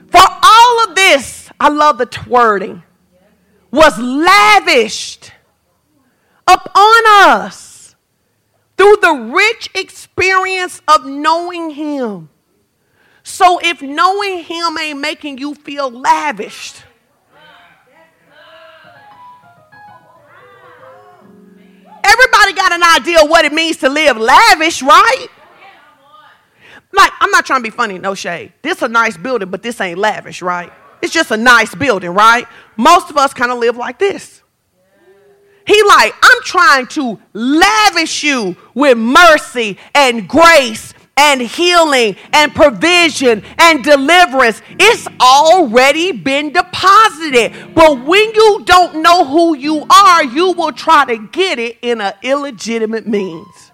For 0.09 0.27
all 0.43 0.89
of 0.89 0.95
this, 0.95 1.49
I 1.59 1.69
love 1.69 1.97
the 1.97 2.07
wording, 2.27 2.83
was 3.71 3.97
lavished 3.99 5.31
upon 6.47 7.03
us 7.29 7.95
through 8.77 8.97
the 9.01 9.31
rich 9.33 9.69
experience 9.73 10.81
of 10.88 11.05
knowing 11.05 11.71
Him. 11.71 12.29
So 13.28 13.59
if 13.61 13.82
knowing 13.82 14.41
Him 14.45 14.78
ain't 14.78 15.01
making 15.01 15.38
you 15.38 15.53
feel 15.53 15.91
lavished, 15.91 16.82
everybody 22.05 22.53
got 22.53 22.71
an 22.71 22.84
idea 22.84 23.25
what 23.25 23.43
it 23.43 23.51
means 23.51 23.75
to 23.78 23.89
live 23.89 24.15
lavish, 24.15 24.82
right? 24.82 25.28
Like, 26.93 27.11
I'm 27.19 27.30
not 27.32 27.45
trying 27.45 27.59
to 27.59 27.63
be 27.63 27.69
funny, 27.69 27.99
no 27.99 28.15
shade. 28.15 28.53
This 28.61 28.82
a 28.82 28.88
nice 28.88 29.17
building, 29.17 29.49
but 29.49 29.61
this 29.61 29.82
ain't 29.82 29.99
lavish, 29.99 30.41
right? 30.41 30.71
It's 31.01 31.13
just 31.13 31.30
a 31.30 31.38
nice 31.38 31.75
building, 31.75 32.11
right? 32.11 32.47
Most 32.78 33.09
of 33.09 33.17
us 33.17 33.34
kind 33.34 33.51
of 33.51 33.59
live 33.59 33.75
like 33.75 33.99
this. 33.99 34.41
He 35.65 35.84
like, 35.84 36.13
I'm 36.23 36.43
trying 36.43 36.88
to 36.88 37.19
lavish 37.34 38.23
you 38.23 38.55
with 38.73 38.97
mercy 38.97 39.78
and 39.93 40.30
grace 40.30 40.93
and 41.18 41.41
healing 41.41 42.15
and 42.32 42.53
provision 42.53 43.43
and 43.57 43.84
deliverance. 43.84 44.61
It's 44.80 45.07
already 45.20 46.11
been 46.11 46.53
deposited. 46.53 47.74
But 47.74 48.05
when 48.05 48.34
you 48.34 48.63
don't 48.65 49.01
know 49.01 49.26
who 49.26 49.55
you 49.55 49.86
are, 49.89 50.24
you 50.24 50.51
will 50.51 50.72
try 50.72 51.05
to 51.05 51.28
get 51.28 51.59
it 51.59 51.78
in 51.82 51.99
an 51.99 52.13
illegitimate 52.22 53.07
means. 53.07 53.72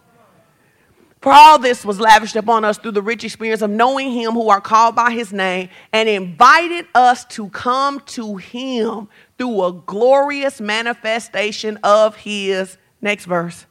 For 1.23 1.31
all 1.31 1.57
this 1.57 1.85
was 1.85 2.01
lavished 2.01 2.35
upon 2.35 2.65
us 2.65 2.77
through 2.77 2.91
the 2.91 3.01
rich 3.01 3.23
experience 3.23 3.61
of 3.61 3.69
knowing 3.69 4.11
Him 4.11 4.33
who 4.33 4.49
are 4.49 4.59
called 4.59 4.93
by 4.93 5.11
His 5.11 5.31
name 5.31 5.69
and 5.93 6.09
invited 6.09 6.85
us 6.93 7.23
to 7.25 7.47
come 7.47 8.01
to 8.07 8.35
Him 8.35 9.07
through 9.37 9.63
a 9.63 9.71
glorious 9.71 10.59
manifestation 10.59 11.79
of 11.81 12.17
His. 12.17 12.77
Next 13.01 13.23
verse. 13.23 13.65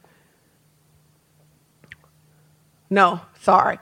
No, 2.92 3.22
sorry. 3.40 3.78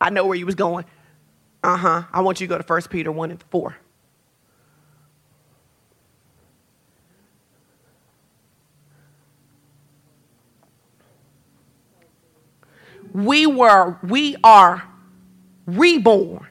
I 0.00 0.10
know 0.10 0.26
where 0.26 0.36
you 0.36 0.46
was 0.46 0.54
going. 0.54 0.84
Uh 1.64 1.76
huh. 1.76 2.02
I 2.12 2.20
want 2.20 2.40
you 2.40 2.46
to 2.46 2.54
go 2.54 2.58
to 2.58 2.64
1 2.64 2.82
Peter 2.82 3.10
1 3.10 3.30
and 3.32 3.42
4. 3.50 3.76
we 13.14 13.46
were 13.46 13.96
we 14.02 14.36
are 14.42 14.82
reborn 15.66 16.48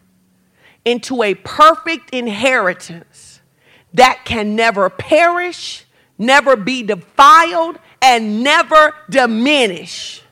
into 0.85 1.21
a 1.21 1.35
perfect 1.35 2.09
inheritance 2.13 3.41
that 3.93 4.21
can 4.25 4.55
never 4.55 4.89
perish, 4.89 5.85
never 6.17 6.55
be 6.55 6.81
defiled, 6.81 7.77
and 8.01 8.43
never 8.43 8.95
diminish. 9.09 10.22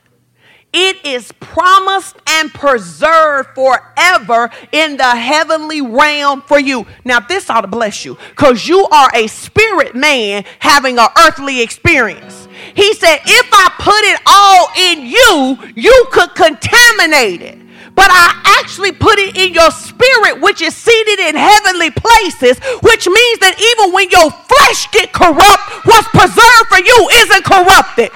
It 0.72 1.04
is 1.04 1.30
promised 1.32 2.16
and 2.26 2.52
preserved 2.52 3.50
forever 3.54 4.50
in 4.72 4.96
the 4.96 5.16
heavenly 5.16 5.82
realm 5.82 6.40
for 6.42 6.58
you. 6.58 6.86
Now, 7.04 7.20
this 7.20 7.50
ought 7.50 7.60
to 7.60 7.68
bless 7.68 8.06
you 8.06 8.16
because 8.30 8.66
you 8.66 8.86
are 8.86 9.10
a 9.14 9.26
spirit 9.26 9.94
man 9.94 10.44
having 10.60 10.98
an 10.98 11.08
earthly 11.18 11.60
experience. 11.60 12.48
He 12.74 12.94
said, 12.94 13.18
If 13.26 13.48
I 13.52 13.68
put 13.78 14.02
it 14.04 14.20
all 14.24 14.68
in 14.78 15.06
you, 15.06 15.58
you 15.76 16.06
could 16.10 16.34
contaminate 16.34 17.42
it. 17.42 17.58
But 17.94 18.08
I 18.10 18.58
actually 18.60 18.92
put 18.92 19.18
it 19.18 19.36
in 19.36 19.52
your 19.52 19.70
spirit, 19.70 20.40
which 20.40 20.62
is 20.62 20.74
seated 20.74 21.20
in 21.20 21.36
heavenly 21.36 21.90
places, 21.90 22.58
which 22.80 23.06
means 23.06 23.38
that 23.44 23.60
even 23.60 23.92
when 23.92 24.08
your 24.08 24.30
flesh 24.30 24.88
get 24.92 25.12
corrupt, 25.12 25.84
what's 25.84 26.08
preserved 26.08 26.68
for 26.72 26.80
you 26.80 26.98
isn't 27.12 27.44
corrupted. 27.44 28.10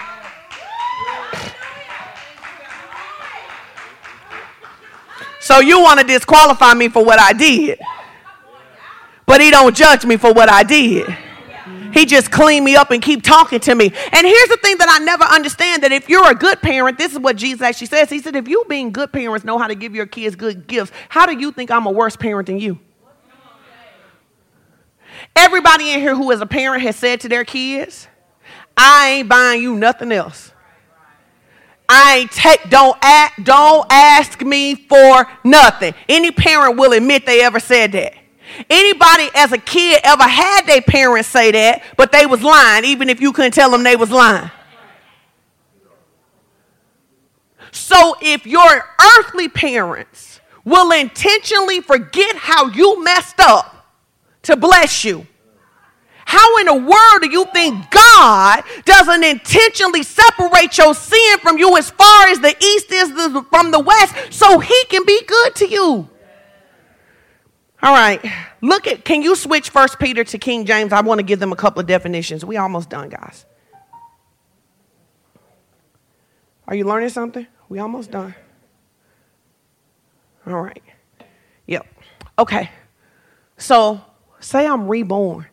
So 5.47 5.61
you 5.61 5.81
want 5.81 6.01
to 6.01 6.05
disqualify 6.05 6.75
me 6.75 6.89
for 6.89 7.05
what 7.05 7.21
I 7.21 7.33
did. 7.33 7.79
But 9.27 9.41
he 9.41 9.53
don't 9.53 9.77
judge 9.77 10.05
me 10.05 10.17
for 10.17 10.33
what 10.33 10.51
I 10.51 10.65
did. 10.65 11.07
He 11.93 12.05
just 12.05 12.33
clean 12.33 12.65
me 12.65 12.75
up 12.75 12.91
and 12.91 13.01
keep 13.01 13.23
talking 13.23 13.61
to 13.61 13.75
me. 13.77 13.93
And 14.13 14.27
here's 14.27 14.49
the 14.49 14.59
thing 14.61 14.77
that 14.79 14.89
I 14.91 15.05
never 15.05 15.23
understand 15.23 15.85
that 15.85 15.93
if 15.93 16.09
you're 16.09 16.29
a 16.29 16.35
good 16.35 16.61
parent, 16.63 16.99
this 16.99 17.13
is 17.13 17.21
what 17.21 17.37
Jesus 17.37 17.63
actually 17.63 17.87
says. 17.87 18.11
He 18.11 18.19
said, 18.19 18.35
if 18.35 18.49
you 18.49 18.65
being 18.69 18.91
good 18.91 19.13
parents 19.13 19.45
know 19.45 19.57
how 19.57 19.69
to 19.69 19.77
give 19.77 19.95
your 19.95 20.07
kids 20.07 20.35
good 20.35 20.67
gifts, 20.67 20.91
how 21.09 21.27
do 21.27 21.39
you 21.39 21.53
think 21.53 21.71
I'm 21.71 21.87
a 21.87 21.93
worse 21.93 22.17
parent 22.17 22.49
than 22.49 22.59
you? 22.59 22.81
Everybody 25.37 25.93
in 25.93 26.01
here 26.01 26.17
who 26.17 26.33
is 26.33 26.41
a 26.41 26.47
parent 26.47 26.83
has 26.83 26.97
said 26.97 27.21
to 27.21 27.29
their 27.29 27.45
kids, 27.45 28.09
I 28.77 29.11
ain't 29.11 29.29
buying 29.29 29.63
you 29.63 29.77
nothing 29.77 30.11
else. 30.11 30.51
I 31.89 32.19
ain't 32.19 32.33
take 32.33 32.69
don't 32.69 32.97
ask, 33.01 33.43
don't 33.43 33.87
ask 33.91 34.43
me 34.43 34.75
for 34.75 35.27
nothing. 35.45 35.95
Any 36.09 36.31
parent 36.31 36.77
will 36.77 36.93
admit 36.93 37.27
they 37.27 37.43
ever 37.43 37.61
said 37.61 37.93
that. 37.93 38.15
Anybody 38.71 39.29
as 39.35 39.53
a 39.53 39.59
kid 39.59 40.01
ever 40.05 40.23
had 40.23 40.67
their 40.67 40.81
parents 40.81 41.29
say 41.29 41.51
that, 41.53 41.83
but 41.97 42.13
they 42.13 42.27
was 42.27 42.43
lying, 42.43 42.85
even 42.85 43.09
if 43.09 43.21
you 43.21 43.33
couldn't 43.33 43.53
tell 43.53 43.71
them 43.71 43.83
they 43.83 43.97
was 43.97 44.11
lying. 44.11 44.51
So 47.73 48.17
if 48.23 48.47
your 48.47 48.89
earthly 49.19 49.49
parents 49.49 50.41
will 50.65 50.91
intentionally 50.93 51.81
forget 51.81 52.37
how 52.37 52.69
you 52.69 53.05
messed 53.05 53.39
up 53.39 53.87
to 54.43 54.57
bless 54.57 55.05
you, 55.05 55.27
how 56.27 56.59
in 56.59 56.67
the 56.67 56.75
world 56.75 57.23
do 57.23 57.31
you 57.31 57.47
think 57.55 57.89
God 57.89 58.65
doesn't 58.85 59.23
intentionally 59.23 60.03
separate 60.03 60.77
your 60.77 60.93
sin 60.93 61.39
from 61.39 61.57
you 61.57 61.77
as 61.77 61.91
far 61.91 62.27
as 62.27 62.41
the 62.41 62.53
east 62.61 62.91
is 62.91 63.11
from 63.49 63.71
the 63.71 63.79
west 63.79 64.33
so 64.33 64.59
he 64.59 64.85
can 64.87 65.05
be 65.07 65.23
good 65.25 65.55
to 65.55 65.69
you? 65.69 66.11
All 67.81 67.95
right. 67.95 68.21
Look 68.61 68.89
at 68.89 69.05
can 69.05 69.23
you 69.23 69.37
switch 69.37 69.71
first 69.71 70.01
Peter 70.01 70.25
to 70.25 70.37
King 70.37 70.65
James? 70.65 70.93
I 70.93 71.01
want 71.01 71.21
to 71.21 71.23
give 71.23 71.39
them 71.39 71.53
a 71.53 71.57
couple 71.57 71.79
of 71.79 71.87
definitions. 71.87 72.45
We 72.45 72.57
almost 72.57 72.91
done, 72.91 73.09
guys. 73.09 73.47
Are 76.67 76.75
you 76.75 76.85
learning 76.85 77.11
something? 77.11 77.47
We 77.69 77.79
almost 77.79 78.11
done. 78.11 78.35
All 80.45 80.61
right. 80.61 80.83
Yep. 81.69 81.87
Okay. 82.37 82.71
So 83.59 84.01
say 84.41 84.67
I'm 84.67 84.89
reborn. 84.89 85.47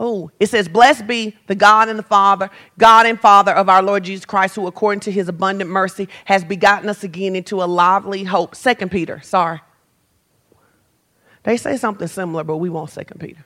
Oh, 0.00 0.30
it 0.38 0.48
says, 0.48 0.68
Blessed 0.68 1.08
be 1.08 1.36
the 1.48 1.56
God 1.56 1.88
and 1.88 1.98
the 1.98 2.04
Father, 2.04 2.50
God 2.78 3.04
and 3.04 3.20
Father 3.20 3.52
of 3.52 3.68
our 3.68 3.82
Lord 3.82 4.04
Jesus 4.04 4.24
Christ, 4.24 4.54
who 4.54 4.68
according 4.68 5.00
to 5.00 5.10
his 5.10 5.28
abundant 5.28 5.68
mercy 5.68 6.08
has 6.26 6.44
begotten 6.44 6.88
us 6.88 7.02
again 7.02 7.34
into 7.34 7.62
a 7.62 7.66
lively 7.66 8.22
hope. 8.22 8.54
Second 8.54 8.92
Peter, 8.92 9.20
sorry. 9.20 9.60
They 11.42 11.56
say 11.56 11.76
something 11.76 12.06
similar, 12.06 12.44
but 12.44 12.58
we 12.58 12.70
won't 12.70 12.90
Second 12.90 13.20
Peter. 13.20 13.44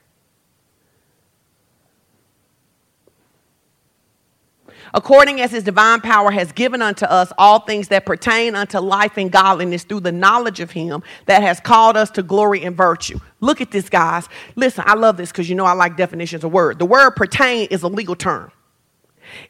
According 4.94 5.40
as 5.40 5.50
his 5.50 5.64
divine 5.64 6.00
power 6.00 6.30
has 6.30 6.52
given 6.52 6.82
unto 6.82 7.04
us 7.04 7.32
all 7.38 7.60
things 7.60 7.88
that 7.88 8.06
pertain 8.06 8.54
unto 8.54 8.78
life 8.78 9.16
and 9.16 9.30
godliness 9.30 9.84
through 9.84 10.00
the 10.00 10.12
knowledge 10.12 10.60
of 10.60 10.70
him 10.70 11.02
that 11.26 11.42
has 11.42 11.60
called 11.60 11.96
us 11.96 12.10
to 12.10 12.22
glory 12.22 12.62
and 12.64 12.76
virtue. 12.76 13.18
Look 13.40 13.60
at 13.60 13.70
this, 13.70 13.88
guys. 13.88 14.28
Listen, 14.56 14.84
I 14.86 14.94
love 14.94 15.16
this 15.16 15.30
because 15.30 15.48
you 15.48 15.54
know 15.54 15.64
I 15.64 15.72
like 15.72 15.96
definitions 15.96 16.44
of 16.44 16.52
word. 16.52 16.78
The 16.78 16.86
word 16.86 17.12
pertain 17.12 17.68
is 17.70 17.82
a 17.82 17.88
legal 17.88 18.16
term. 18.16 18.52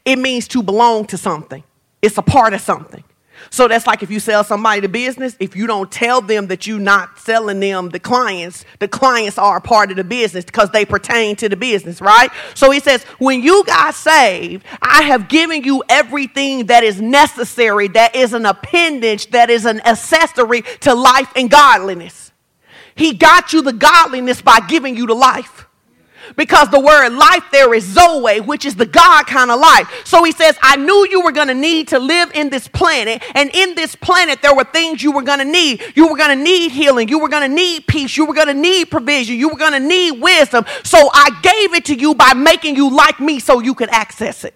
It 0.05 0.17
means 0.17 0.47
to 0.49 0.63
belong 0.63 1.05
to 1.07 1.17
something. 1.17 1.63
It's 2.01 2.17
a 2.17 2.21
part 2.21 2.53
of 2.53 2.61
something. 2.61 3.03
So 3.49 3.67
that's 3.67 3.87
like 3.87 4.03
if 4.03 4.09
you 4.09 4.19
sell 4.19 4.43
somebody 4.43 4.81
the 4.81 4.89
business, 4.89 5.35
if 5.39 5.55
you 5.55 5.67
don't 5.67 5.91
tell 5.91 6.21
them 6.21 6.47
that 6.47 6.65
you're 6.67 6.79
not 6.79 7.19
selling 7.19 7.59
them 7.59 7.89
the 7.89 7.99
clients, 7.99 8.65
the 8.79 8.87
clients 8.87 9.37
are 9.37 9.57
a 9.57 9.61
part 9.61 9.91
of 9.91 9.97
the 9.97 10.03
business 10.03 10.45
because 10.45 10.69
they 10.71 10.85
pertain 10.85 11.35
to 11.37 11.49
the 11.49 11.55
business, 11.55 12.01
right? 12.01 12.29
So 12.53 12.71
he 12.71 12.79
says, 12.79 13.03
when 13.19 13.41
you 13.41 13.63
got 13.65 13.95
saved, 13.95 14.65
I 14.81 15.03
have 15.03 15.29
given 15.29 15.63
you 15.63 15.83
everything 15.89 16.67
that 16.67 16.83
is 16.83 17.01
necessary, 17.01 17.87
that 17.89 18.15
is 18.15 18.33
an 18.33 18.45
appendage, 18.45 19.31
that 19.31 19.49
is 19.49 19.65
an 19.65 19.81
accessory 19.81 20.61
to 20.81 20.93
life 20.93 21.31
and 21.35 21.49
godliness. 21.49 22.31
He 22.95 23.13
got 23.13 23.53
you 23.53 23.61
the 23.61 23.73
godliness 23.73 24.41
by 24.41 24.59
giving 24.67 24.95
you 24.95 25.07
the 25.07 25.15
life 25.15 25.62
because 26.35 26.69
the 26.69 26.79
word 26.79 27.09
life 27.09 27.43
there 27.51 27.73
is 27.73 27.85
Zoe, 27.85 28.41
which 28.41 28.65
is 28.65 28.75
the 28.75 28.85
God 28.85 29.25
kind 29.27 29.51
of 29.51 29.59
life. 29.59 29.89
So 30.05 30.23
he 30.23 30.31
says, 30.31 30.57
I 30.61 30.75
knew 30.75 31.07
you 31.09 31.21
were 31.21 31.31
going 31.31 31.47
to 31.47 31.53
need 31.53 31.89
to 31.89 31.99
live 31.99 32.31
in 32.33 32.49
this 32.49 32.67
planet. 32.67 33.23
And 33.35 33.49
in 33.53 33.75
this 33.75 33.95
planet, 33.95 34.41
there 34.41 34.55
were 34.55 34.63
things 34.63 35.03
you 35.03 35.11
were 35.11 35.21
going 35.21 35.39
to 35.39 35.45
need. 35.45 35.81
You 35.95 36.07
were 36.07 36.17
going 36.17 36.37
to 36.37 36.43
need 36.43 36.71
healing. 36.71 37.09
You 37.09 37.19
were 37.19 37.29
going 37.29 37.49
to 37.49 37.53
need 37.53 37.87
peace. 37.87 38.15
You 38.17 38.25
were 38.25 38.33
going 38.33 38.47
to 38.47 38.53
need 38.53 38.89
provision. 38.91 39.35
You 39.35 39.49
were 39.49 39.57
going 39.57 39.73
to 39.73 39.79
need 39.79 40.21
wisdom. 40.21 40.65
So 40.83 41.09
I 41.13 41.29
gave 41.41 41.73
it 41.73 41.85
to 41.85 41.95
you 41.95 42.15
by 42.15 42.33
making 42.33 42.75
you 42.75 42.95
like 42.95 43.19
me 43.19 43.39
so 43.39 43.59
you 43.59 43.73
could 43.73 43.89
access 43.89 44.43
it. 44.43 44.55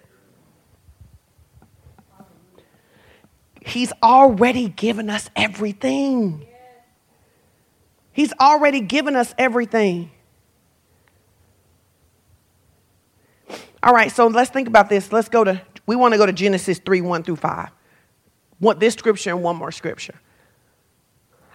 He's 3.64 3.92
already 4.02 4.68
given 4.68 5.10
us 5.10 5.28
everything. 5.36 6.46
He's 8.12 8.32
already 8.40 8.80
given 8.80 9.14
us 9.14 9.34
everything. 9.38 10.10
All 13.88 13.94
right, 13.94 14.12
so 14.12 14.26
let's 14.26 14.50
think 14.50 14.68
about 14.68 14.90
this. 14.90 15.12
Let's 15.12 15.30
go 15.30 15.44
to, 15.44 15.62
we 15.86 15.96
want 15.96 16.12
to 16.12 16.18
go 16.18 16.26
to 16.26 16.32
Genesis 16.34 16.78
3 16.78 17.00
1 17.00 17.22
through 17.22 17.36
5. 17.36 17.70
Want 18.60 18.80
this 18.80 18.92
scripture 18.92 19.30
and 19.30 19.42
one 19.42 19.56
more 19.56 19.72
scripture. 19.72 20.20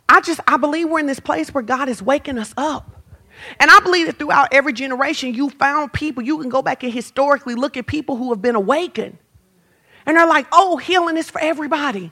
I 0.09 0.19
just, 0.19 0.39
I 0.47 0.57
believe 0.57 0.89
we're 0.89 0.97
in 0.97 1.05
this 1.05 1.19
place 1.19 1.53
where 1.53 1.61
God 1.61 1.89
is 1.89 2.01
waking 2.01 2.39
us 2.39 2.51
up. 2.57 3.03
And 3.59 3.69
I 3.69 3.79
believe 3.81 4.07
that 4.07 4.17
throughout 4.17 4.47
every 4.51 4.73
generation, 4.73 5.35
you 5.35 5.51
found 5.51 5.93
people, 5.93 6.23
you 6.23 6.39
can 6.39 6.49
go 6.49 6.63
back 6.63 6.81
and 6.81 6.91
historically 6.91 7.53
look 7.53 7.77
at 7.77 7.85
people 7.85 8.15
who 8.15 8.31
have 8.31 8.41
been 8.41 8.55
awakened. 8.55 9.19
And 10.07 10.17
they're 10.17 10.25
like, 10.25 10.47
oh, 10.51 10.77
healing 10.77 11.17
is 11.17 11.29
for 11.29 11.39
everybody. 11.39 12.11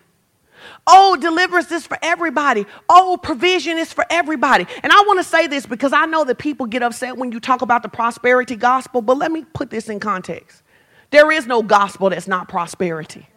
Oh, 0.87 1.15
deliverance 1.15 1.71
is 1.71 1.85
for 1.85 1.97
everybody. 2.01 2.65
Oh, 2.89 3.17
provision 3.21 3.77
is 3.77 3.91
for 3.93 4.05
everybody. 4.09 4.65
And 4.83 4.91
I 4.91 5.03
want 5.07 5.19
to 5.19 5.23
say 5.23 5.47
this 5.47 5.65
because 5.65 5.93
I 5.93 6.05
know 6.05 6.23
that 6.25 6.37
people 6.37 6.65
get 6.65 6.83
upset 6.83 7.17
when 7.17 7.31
you 7.31 7.39
talk 7.39 7.61
about 7.61 7.83
the 7.83 7.89
prosperity 7.89 8.55
gospel, 8.55 9.01
but 9.01 9.17
let 9.17 9.31
me 9.31 9.45
put 9.53 9.69
this 9.69 9.89
in 9.89 9.99
context. 9.99 10.63
There 11.11 11.31
is 11.31 11.45
no 11.45 11.61
gospel 11.61 12.09
that's 12.09 12.27
not 12.27 12.47
prosperity. 12.47 13.27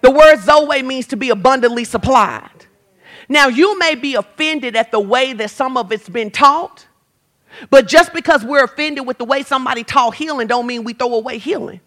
The 0.00 0.10
word 0.10 0.38
Zoe 0.40 0.82
means 0.82 1.06
to 1.08 1.16
be 1.16 1.30
abundantly 1.30 1.84
supplied. 1.84 2.66
Now, 3.28 3.48
you 3.48 3.78
may 3.78 3.94
be 3.94 4.14
offended 4.14 4.76
at 4.76 4.90
the 4.90 5.00
way 5.00 5.32
that 5.32 5.50
some 5.50 5.76
of 5.76 5.90
it's 5.92 6.08
been 6.08 6.30
taught, 6.30 6.86
but 7.70 7.88
just 7.88 8.12
because 8.12 8.44
we're 8.44 8.64
offended 8.64 9.06
with 9.06 9.18
the 9.18 9.24
way 9.24 9.42
somebody 9.42 9.82
taught 9.82 10.14
healing, 10.14 10.46
don't 10.46 10.66
mean 10.66 10.84
we 10.84 10.92
throw 10.92 11.14
away 11.14 11.38
healing. 11.38 11.80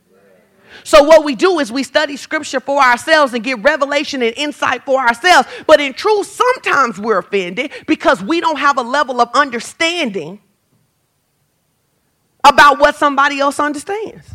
So, 0.84 1.04
what 1.04 1.24
we 1.24 1.36
do 1.36 1.60
is 1.60 1.72
we 1.72 1.84
study 1.84 2.18
scripture 2.18 2.60
for 2.60 2.82
ourselves 2.82 3.34
and 3.34 3.44
get 3.44 3.62
revelation 3.62 4.22
and 4.22 4.34
insight 4.38 4.84
for 4.86 5.00
ourselves. 5.00 5.48
But 5.66 5.80
in 5.80 5.94
truth, 5.94 6.28
sometimes 6.28 7.00
we're 7.00 7.20
offended 7.20 7.72
because 7.86 8.22
we 8.22 8.40
don't 8.40 8.60
have 8.60 8.78
a 8.78 8.82
level 8.82 9.22
of 9.22 9.30
understanding 9.34 10.40
about 12.44 12.80
what 12.80 12.96
somebody 12.96 13.40
else 13.40 13.60
understands. 13.60 14.28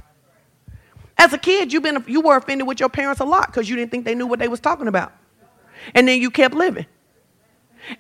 As 1.19 1.33
a 1.33 1.39
kid, 1.39 1.73
you've 1.73 1.83
been, 1.83 2.05
you 2.07 2.21
were 2.21 2.37
offended 2.37 2.67
with 2.67 2.81
your 2.81 2.89
parents 2.89 3.21
a 3.21 3.25
lot 3.25 3.47
because 3.47 3.69
you 3.69 3.77
didn't 3.77 3.91
think 3.91 4.05
they 4.05 4.15
knew 4.15 4.27
what 4.27 4.39
they 4.39 4.49
was 4.49 4.61
talking 4.61 4.89
about. 4.89 5.13
And 5.95 6.07
then 6.07 6.21
you 6.21 6.31
kept 6.31 6.55
living. 6.55 6.87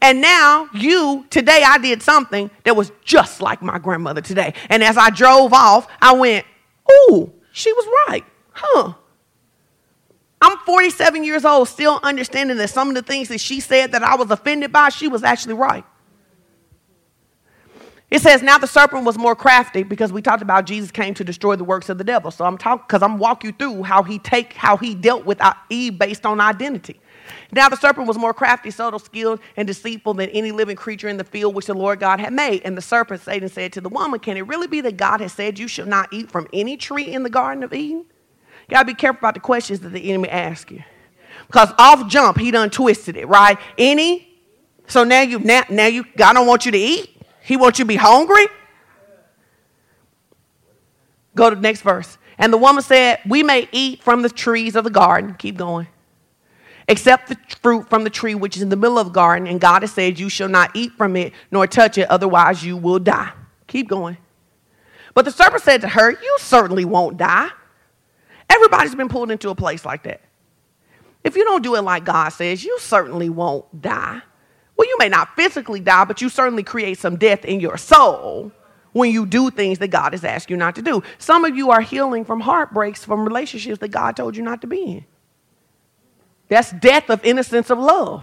And 0.01 0.20
now 0.20 0.68
you, 0.72 1.26
today 1.30 1.62
I 1.66 1.78
did 1.78 2.03
something 2.03 2.51
that 2.64 2.76
was 2.76 2.93
just 3.05 3.40
like 3.40 3.62
my 3.62 3.78
grandmother 3.78 4.20
today. 4.20 4.55
And 4.68 4.82
as 4.82 4.97
I 4.97 5.11
drove 5.11 5.53
off, 5.53 5.88
I 6.01 6.12
went, 6.14 6.47
ooh, 6.90 7.32
she 7.53 7.72
was 7.72 7.86
right. 8.09 8.24
Huh. 8.53 8.94
I'm 10.40 10.59
47 10.59 11.22
years 11.22 11.44
old, 11.44 11.68
still 11.68 12.00
understanding 12.03 12.57
that 12.57 12.70
some 12.70 12.88
of 12.88 12.94
the 12.94 13.03
things 13.03 13.28
that 13.28 13.40
she 13.40 13.61
said 13.61 13.92
that 13.92 14.03
I 14.03 14.16
was 14.16 14.30
offended 14.30 14.72
by, 14.72 14.88
she 14.88 15.07
was 15.07 15.22
actually 15.22 15.55
right. 15.55 15.84
It 18.11 18.20
says, 18.20 18.42
now 18.42 18.59
the 18.59 18.66
serpent 18.66 19.07
was 19.07 19.16
more 19.16 19.34
crafty 19.34 19.84
because 19.84 20.12
we 20.12 20.20
talked 20.20 20.42
about 20.42 20.66
Jesus 20.66 20.90
came 20.90 21.14
to 21.14 21.24
destroy 21.24 21.57
the 21.57 21.64
works 21.64 21.88
of 21.88 21.96
the 21.96 22.05
devil. 22.05 22.30
So 22.30 22.44
I'm 22.44 22.59
talking 22.59 22.84
because 22.86 23.03
I'm 23.03 23.16
walk 23.18 23.42
you 23.42 23.53
through 23.53 23.84
how 23.84 24.03
he 24.03 24.18
take 24.18 24.53
how 24.53 24.76
he 24.76 24.94
dealt 24.94 25.24
with 25.24 25.40
Eve 25.70 25.98
based 25.98 26.26
on 26.26 26.38
identity. 26.38 27.00
Now 27.53 27.70
the 27.70 27.76
serpent 27.76 28.07
was 28.07 28.18
more 28.18 28.34
crafty, 28.34 28.70
subtle, 28.70 28.98
skilled, 28.98 29.40
and 29.57 29.66
deceitful 29.66 30.12
than 30.12 30.28
any 30.28 30.53
living 30.53 30.76
creature 30.76 31.09
in 31.09 31.16
the 31.16 31.24
field 31.24 31.55
which 31.55 31.66
the 31.66 31.74
Lord 31.74 32.00
God 32.00 32.20
had 32.20 32.34
made. 32.34 32.61
And 32.66 32.76
the 32.76 32.82
serpent, 32.82 33.22
Satan, 33.22 33.48
said 33.48 33.72
to 33.74 33.80
the 33.80 33.88
woman, 33.88 34.20
Can 34.20 34.36
it 34.36 34.46
really 34.46 34.66
be 34.66 34.82
that 34.82 34.98
God 34.98 35.22
has 35.22 35.32
said 35.32 35.59
you 35.59 35.66
shall 35.66 35.86
not 35.86 36.12
eat 36.12 36.30
from 36.30 36.46
any 36.53 36.76
tree 36.76 37.05
in 37.05 37.22
the 37.22 37.30
Garden 37.30 37.62
of 37.62 37.72
Eden? 37.72 38.05
You 38.69 38.75
gotta 38.75 38.87
be 38.87 38.95
careful 38.95 39.19
about 39.19 39.35
the 39.35 39.41
questions 39.41 39.81
that 39.81 39.91
the 39.91 40.09
enemy 40.09 40.29
asks 40.29 40.71
you. 40.71 40.83
Because 41.47 41.73
off 41.79 42.09
jump, 42.09 42.39
he 42.39 42.51
done 42.51 42.71
twisted 42.71 43.17
it, 43.17 43.27
right? 43.27 43.59
Any? 43.77 44.29
So 44.87 45.05
now 45.05 45.23
you 45.23 45.39
now, 45.39 45.65
now 45.69 45.87
you 45.87 46.05
God 46.17 46.35
don't 46.35 46.47
want 46.47 46.67
you 46.67 46.73
to 46.73 46.79
eat? 46.79 47.17
He 47.43 47.57
wants 47.57 47.79
you 47.79 47.85
to 47.85 47.89
be 47.89 47.97
hungry? 47.97 48.47
Go 51.35 51.51
to 51.51 51.57
the 51.57 51.63
next 51.63 51.83
verse. 51.83 52.19
And 52.39 52.53
the 52.53 52.59
woman 52.59 52.83
said, 52.83 53.21
We 53.27 53.43
may 53.43 53.69
eat 53.73 54.03
from 54.03 54.23
the 54.23 54.29
trees 54.29 54.77
of 54.77 54.85
the 54.85 54.91
garden. 54.91 55.35
Keep 55.35 55.57
going 55.57 55.89
except 56.89 57.29
the 57.29 57.39
fruit 57.61 57.89
from 57.89 58.05
the 58.05 58.11
tree 58.11 58.35
which 58.35 58.57
is 58.57 58.63
in 58.63 58.69
the 58.69 58.77
middle 58.77 58.99
of 58.99 59.07
the 59.07 59.13
garden, 59.13 59.49
and 59.49 59.61
God 59.61 59.83
has 59.83 59.93
said, 59.93 60.19
You 60.19 60.29
shall 60.29 60.49
not 60.49 60.75
eat 60.75 60.93
from 60.93 61.17
it 61.17 61.33
nor 61.51 61.67
touch 61.67 61.99
it, 61.99 62.09
otherwise 62.11 62.65
you 62.65 62.77
will 62.77 62.99
die. 62.99 63.33
Keep 63.67 63.89
going. 63.89 64.17
But 65.15 65.25
the 65.25 65.31
serpent 65.31 65.63
said 65.63 65.81
to 65.83 65.89
her, 65.89 66.11
You 66.11 66.37
certainly 66.39 66.85
won't 66.85 67.17
die. 67.17 67.49
Everybody's 68.53 68.94
been 68.94 69.09
pulled 69.09 69.30
into 69.30 69.48
a 69.48 69.55
place 69.55 69.86
like 69.86 70.03
that. 70.03 70.20
If 71.24 71.36
you 71.36 71.44
don't 71.44 71.62
do 71.62 71.74
it 71.74 71.82
like 71.82 72.05
God 72.05 72.28
says, 72.30 72.62
you 72.62 72.78
certainly 72.78 73.30
won't 73.30 73.80
die. 73.80 74.20
Well, 74.76 74.88
you 74.88 74.96
may 74.98 75.09
not 75.09 75.34
physically 75.36 75.80
die, 75.80 76.05
but 76.05 76.20
you 76.20 76.28
certainly 76.28 76.62
create 76.62 76.98
some 76.98 77.16
death 77.16 77.46
in 77.46 77.61
your 77.61 77.78
soul 77.78 78.53
when 78.92 79.11
you 79.11 79.24
do 79.24 79.50
things 79.50 79.78
that 79.78 79.88
God 79.88 80.12
has 80.12 80.22
asked 80.22 80.50
you 80.50 80.57
not 80.57 80.74
to 80.74 80.82
do. 80.82 81.03
Some 81.16 81.46
of 81.46 81.57
you 81.57 81.70
are 81.70 81.80
healing 81.80 82.26
from 82.26 82.40
heartbreaks 82.40 83.05
from 83.05 83.24
relationships 83.24 83.78
that 83.78 83.88
God 83.88 84.16
told 84.16 84.36
you 84.36 84.42
not 84.42 84.61
to 84.61 84.66
be 84.66 84.82
in. 84.82 85.05
That's 86.48 86.72
death 86.72 87.09
of 87.09 87.24
innocence 87.24 87.70
of 87.70 87.78
love. 87.78 88.22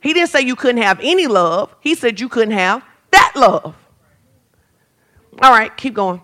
He 0.00 0.14
didn't 0.14 0.30
say 0.30 0.40
you 0.40 0.56
couldn't 0.56 0.80
have 0.82 0.98
any 1.02 1.26
love, 1.26 1.74
He 1.80 1.94
said 1.94 2.20
you 2.20 2.30
couldn't 2.30 2.54
have 2.54 2.82
that 3.10 3.32
love. 3.36 3.74
All 5.42 5.50
right, 5.50 5.76
keep 5.76 5.92
going. 5.92 6.22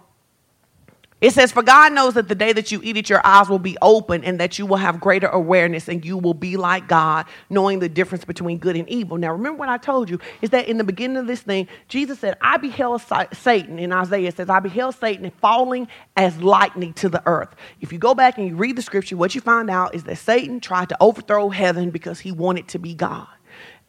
It 1.20 1.32
says, 1.32 1.52
For 1.52 1.62
God 1.62 1.92
knows 1.92 2.14
that 2.14 2.28
the 2.28 2.34
day 2.34 2.52
that 2.52 2.70
you 2.70 2.80
eat 2.82 2.96
it, 2.96 3.08
your 3.08 3.24
eyes 3.24 3.48
will 3.48 3.58
be 3.58 3.78
open 3.80 4.24
and 4.24 4.38
that 4.40 4.58
you 4.58 4.66
will 4.66 4.76
have 4.76 5.00
greater 5.00 5.28
awareness 5.28 5.88
and 5.88 6.04
you 6.04 6.18
will 6.18 6.34
be 6.34 6.56
like 6.56 6.86
God, 6.86 7.26
knowing 7.48 7.78
the 7.78 7.88
difference 7.88 8.24
between 8.24 8.58
good 8.58 8.76
and 8.76 8.86
evil. 8.90 9.16
Now, 9.16 9.32
remember 9.32 9.58
what 9.58 9.68
I 9.68 9.78
told 9.78 10.10
you 10.10 10.18
is 10.42 10.50
that 10.50 10.68
in 10.68 10.76
the 10.76 10.84
beginning 10.84 11.16
of 11.16 11.26
this 11.26 11.40
thing, 11.40 11.68
Jesus 11.88 12.18
said, 12.18 12.36
I 12.42 12.58
beheld 12.58 13.02
Satan, 13.32 13.78
in 13.78 13.92
Isaiah 13.92 14.28
it 14.28 14.36
says, 14.36 14.50
I 14.50 14.60
beheld 14.60 14.96
Satan 14.96 15.30
falling 15.40 15.88
as 16.16 16.42
lightning 16.42 16.92
to 16.94 17.08
the 17.08 17.22
earth. 17.26 17.54
If 17.80 17.92
you 17.92 17.98
go 17.98 18.14
back 18.14 18.36
and 18.36 18.46
you 18.46 18.56
read 18.56 18.76
the 18.76 18.82
scripture, 18.82 19.16
what 19.16 19.34
you 19.34 19.40
find 19.40 19.70
out 19.70 19.94
is 19.94 20.04
that 20.04 20.18
Satan 20.18 20.60
tried 20.60 20.90
to 20.90 20.96
overthrow 21.00 21.48
heaven 21.48 21.90
because 21.90 22.20
he 22.20 22.32
wanted 22.32 22.68
to 22.68 22.78
be 22.78 22.94
God. 22.94 23.28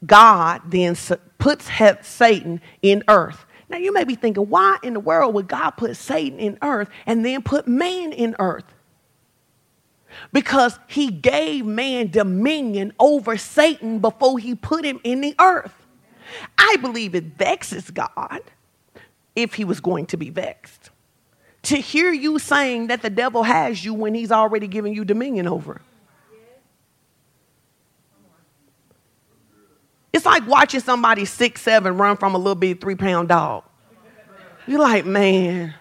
God 0.05 0.61
then 0.67 0.95
puts 1.37 1.69
Satan 2.01 2.61
in 2.81 3.03
earth. 3.07 3.44
Now 3.69 3.77
you 3.77 3.91
may 3.91 4.03
be 4.03 4.15
thinking, 4.15 4.49
why 4.49 4.77
in 4.83 4.93
the 4.93 4.99
world 4.99 5.33
would 5.33 5.47
God 5.47 5.71
put 5.71 5.95
Satan 5.97 6.39
in 6.39 6.57
earth 6.61 6.89
and 7.05 7.25
then 7.25 7.41
put 7.41 7.67
man 7.67 8.11
in 8.11 8.35
earth? 8.39 8.65
Because 10.31 10.79
he 10.87 11.11
gave 11.11 11.65
man 11.65 12.09
dominion 12.09 12.93
over 12.99 13.37
Satan 13.37 13.99
before 13.99 14.39
he 14.39 14.55
put 14.55 14.85
him 14.85 14.99
in 15.03 15.21
the 15.21 15.35
earth. 15.39 15.73
I 16.57 16.77
believe 16.77 17.15
it 17.15 17.23
vexes 17.37 17.89
God 17.91 18.41
if 19.35 19.55
he 19.55 19.65
was 19.65 19.79
going 19.79 20.05
to 20.07 20.17
be 20.17 20.29
vexed. 20.29 20.89
To 21.63 21.77
hear 21.77 22.11
you 22.11 22.39
saying 22.39 22.87
that 22.87 23.01
the 23.01 23.09
devil 23.09 23.43
has 23.43 23.83
you 23.83 23.93
when 23.93 24.13
he's 24.13 24.31
already 24.31 24.67
given 24.67 24.93
you 24.93 25.03
dominion 25.03 25.47
over. 25.47 25.81
It's 30.15 30.25
like 30.25 30.47
watching 30.47 30.79
somebody 30.79 31.25
six, 31.25 31.61
seven 31.61 31.97
run 31.97 32.15
from 32.15 32.35
a 32.35 32.37
little 32.37 32.55
bitty 32.55 32.79
three 32.79 32.95
pound 32.95 33.27
dog. 33.27 33.65
You're 34.65 34.79
like, 34.79 35.05
man. 35.05 35.75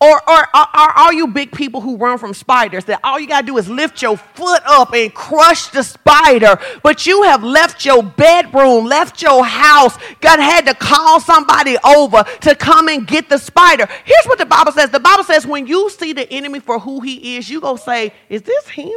Or, 0.00 0.30
or, 0.30 0.46
are 0.54 0.92
all 0.96 1.12
you 1.12 1.26
big 1.26 1.50
people 1.50 1.80
who 1.80 1.96
run 1.96 2.18
from 2.18 2.32
spiders 2.32 2.84
that 2.84 3.00
all 3.02 3.18
you 3.18 3.26
got 3.26 3.40
to 3.40 3.46
do 3.46 3.58
is 3.58 3.68
lift 3.68 4.02
your 4.02 4.16
foot 4.16 4.62
up 4.64 4.92
and 4.94 5.12
crush 5.12 5.66
the 5.68 5.82
spider, 5.82 6.60
but 6.84 7.06
you 7.06 7.24
have 7.24 7.42
left 7.42 7.84
your 7.84 8.04
bedroom, 8.04 8.84
left 8.84 9.20
your 9.20 9.44
house, 9.44 9.98
got 10.20 10.38
had 10.38 10.66
to 10.66 10.74
call 10.74 11.18
somebody 11.18 11.76
over 11.84 12.22
to 12.42 12.54
come 12.54 12.86
and 12.86 13.04
get 13.04 13.28
the 13.28 13.38
spider. 13.38 13.88
Here's 14.04 14.26
what 14.26 14.38
the 14.38 14.46
Bible 14.46 14.70
says. 14.70 14.90
The 14.90 15.00
Bible 15.00 15.24
says 15.24 15.44
when 15.44 15.66
you 15.66 15.90
see 15.90 16.12
the 16.12 16.30
enemy 16.30 16.60
for 16.60 16.78
who 16.78 17.00
he 17.00 17.36
is, 17.36 17.50
you 17.50 17.60
go 17.60 17.74
say, 17.74 18.12
is 18.28 18.42
this 18.42 18.68
him? 18.68 18.92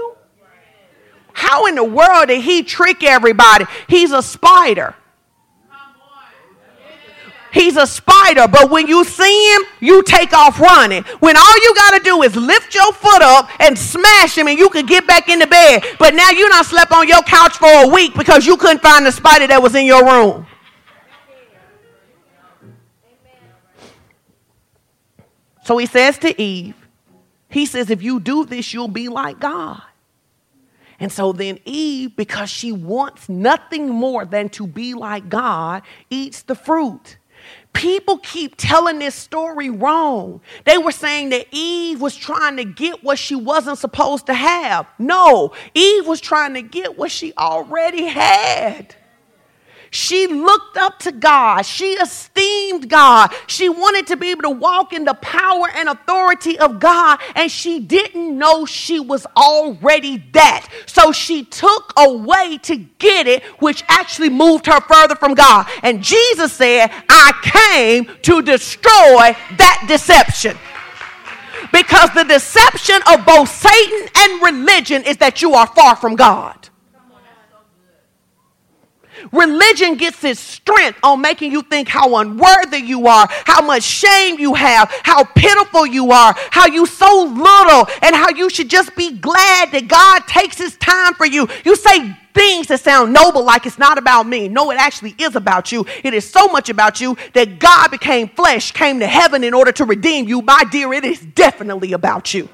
How 1.37 1.67
in 1.67 1.75
the 1.75 1.83
world 1.83 2.29
did 2.29 2.41
he 2.41 2.63
trick 2.63 3.03
everybody? 3.03 3.65
He's 3.87 4.11
a 4.11 4.23
spider. 4.23 4.95
He's 7.53 7.77
a 7.77 7.85
spider, 7.85 8.47
but 8.47 8.71
when 8.71 8.87
you 8.87 9.05
see 9.05 9.53
him, 9.53 9.61
you 9.79 10.01
take 10.01 10.33
off 10.33 10.59
running. 10.59 11.03
When 11.19 11.37
all 11.37 11.57
you 11.61 11.75
got 11.75 11.95
to 11.95 12.03
do 12.03 12.23
is 12.23 12.35
lift 12.35 12.73
your 12.73 12.91
foot 12.91 13.21
up 13.21 13.51
and 13.59 13.77
smash 13.77 14.35
him, 14.35 14.47
and 14.47 14.57
you 14.57 14.67
can 14.69 14.87
get 14.87 15.05
back 15.05 15.29
into 15.29 15.45
bed. 15.45 15.83
But 15.99 16.15
now 16.15 16.31
you 16.31 16.49
not 16.49 16.65
slept 16.65 16.91
on 16.91 17.07
your 17.07 17.21
couch 17.21 17.57
for 17.57 17.85
a 17.85 17.87
week 17.87 18.15
because 18.15 18.47
you 18.47 18.57
couldn't 18.57 18.81
find 18.81 19.05
the 19.05 19.11
spider 19.11 19.45
that 19.45 19.61
was 19.61 19.75
in 19.75 19.85
your 19.85 20.03
room. 20.03 20.47
So 25.65 25.77
he 25.77 25.85
says 25.85 26.17
to 26.19 26.41
Eve, 26.41 26.75
he 27.47 27.67
says, 27.67 27.91
if 27.91 28.01
you 28.01 28.19
do 28.19 28.43
this, 28.43 28.73
you'll 28.73 28.87
be 28.87 29.07
like 29.07 29.39
God. 29.39 29.83
And 30.99 31.11
so 31.11 31.31
then 31.31 31.59
Eve, 31.65 32.15
because 32.15 32.49
she 32.49 32.71
wants 32.71 33.29
nothing 33.29 33.89
more 33.89 34.25
than 34.25 34.49
to 34.49 34.65
be 34.65 34.93
like 34.93 35.29
God, 35.29 35.83
eats 36.09 36.41
the 36.41 36.55
fruit. 36.55 37.17
People 37.73 38.17
keep 38.17 38.55
telling 38.57 38.97
this 38.97 39.13
story 39.13 39.69
wrong. 39.69 40.41
They 40.65 40.79
were 40.79 40.91
saying 40.91 41.29
that 41.29 41.45
Eve 41.51 42.01
was 42.01 42.15
trying 42.15 42.57
to 42.57 42.63
get 42.63 43.03
what 43.03 43.19
she 43.19 43.35
wasn't 43.35 43.77
supposed 43.77 44.25
to 44.25 44.33
have. 44.33 44.87
No, 44.97 45.53
Eve 45.75 46.07
was 46.07 46.19
trying 46.19 46.55
to 46.55 46.63
get 46.63 46.97
what 46.97 47.11
she 47.11 47.33
already 47.37 48.05
had. 48.05 48.95
She 49.91 50.27
looked 50.27 50.77
up 50.77 50.99
to 50.99 51.11
God. 51.11 51.61
She 51.63 51.93
esteemed 51.93 52.89
God. 52.89 53.33
She 53.47 53.69
wanted 53.69 54.07
to 54.07 54.17
be 54.17 54.31
able 54.31 54.43
to 54.43 54.49
walk 54.49 54.93
in 54.93 55.05
the 55.05 55.13
power 55.15 55.67
and 55.73 55.89
authority 55.89 56.59
of 56.59 56.79
God, 56.79 57.19
and 57.35 57.51
she 57.51 57.79
didn't 57.79 58.37
know 58.37 58.65
she 58.65 58.99
was 58.99 59.25
already 59.35 60.17
that. 60.33 60.67
So 60.85 61.11
she 61.11 61.45
took 61.45 61.93
a 61.97 62.13
way 62.13 62.57
to 62.63 62.75
get 62.75 63.27
it, 63.27 63.43
which 63.59 63.83
actually 63.87 64.29
moved 64.29 64.65
her 64.65 64.81
further 64.81 65.15
from 65.15 65.33
God. 65.33 65.67
And 65.83 66.03
Jesus 66.03 66.53
said, 66.53 66.91
I 67.09 67.31
came 67.41 68.05
to 68.23 68.41
destroy 68.41 69.35
that 69.57 69.85
deception. 69.87 70.57
Because 71.71 72.13
the 72.13 72.23
deception 72.23 73.01
of 73.11 73.25
both 73.25 73.49
Satan 73.49 74.07
and 74.15 74.41
religion 74.41 75.03
is 75.03 75.17
that 75.17 75.41
you 75.41 75.53
are 75.53 75.67
far 75.67 75.95
from 75.95 76.15
God. 76.15 76.66
Religion 79.31 79.95
gets 79.95 80.23
its 80.23 80.39
strength 80.39 80.99
on 81.03 81.21
making 81.21 81.51
you 81.51 81.61
think 81.61 81.87
how 81.87 82.17
unworthy 82.17 82.79
you 82.79 83.07
are, 83.07 83.27
how 83.45 83.65
much 83.65 83.83
shame 83.83 84.39
you 84.39 84.53
have, 84.53 84.89
how 85.03 85.23
pitiful 85.23 85.85
you 85.85 86.11
are, 86.11 86.35
how 86.51 86.67
you 86.67 86.85
so 86.85 87.23
little, 87.23 87.87
and 88.01 88.15
how 88.15 88.29
you 88.29 88.49
should 88.49 88.69
just 88.69 88.95
be 88.95 89.17
glad 89.17 89.71
that 89.71 89.87
God 89.87 90.19
takes 90.27 90.57
his 90.57 90.75
time 90.77 91.13
for 91.13 91.25
you. 91.25 91.47
You 91.65 91.75
say 91.75 92.15
things 92.33 92.67
that 92.67 92.79
sound 92.79 93.11
noble 93.11 93.43
like 93.43 93.65
it's 93.65 93.79
not 93.79 93.97
about 93.97 94.27
me. 94.27 94.47
No, 94.47 94.71
it 94.71 94.77
actually 94.77 95.15
is 95.17 95.35
about 95.35 95.71
you. 95.71 95.85
It 96.03 96.13
is 96.13 96.29
so 96.29 96.47
much 96.47 96.69
about 96.69 97.01
you 97.01 97.17
that 97.33 97.59
God 97.59 97.89
became 97.89 98.29
flesh, 98.29 98.71
came 98.71 98.99
to 98.99 99.07
heaven 99.07 99.43
in 99.43 99.53
order 99.53 99.71
to 99.73 99.85
redeem 99.85 100.27
you. 100.27 100.41
My 100.41 100.63
dear, 100.71 100.93
it 100.93 101.03
is 101.03 101.19
definitely 101.19 101.93
about 101.93 102.33
you. 102.33 102.47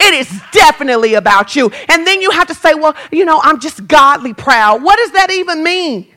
It 0.00 0.14
is 0.14 0.42
definitely 0.52 1.14
about 1.14 1.56
you. 1.56 1.70
And 1.88 2.06
then 2.06 2.22
you 2.22 2.30
have 2.30 2.46
to 2.48 2.54
say, 2.54 2.74
well, 2.74 2.94
you 3.10 3.24
know, 3.24 3.40
I'm 3.42 3.60
just 3.60 3.86
godly 3.86 4.32
proud. 4.32 4.82
What 4.82 4.96
does 4.96 5.12
that 5.12 5.30
even 5.30 5.62
mean? 5.62 6.14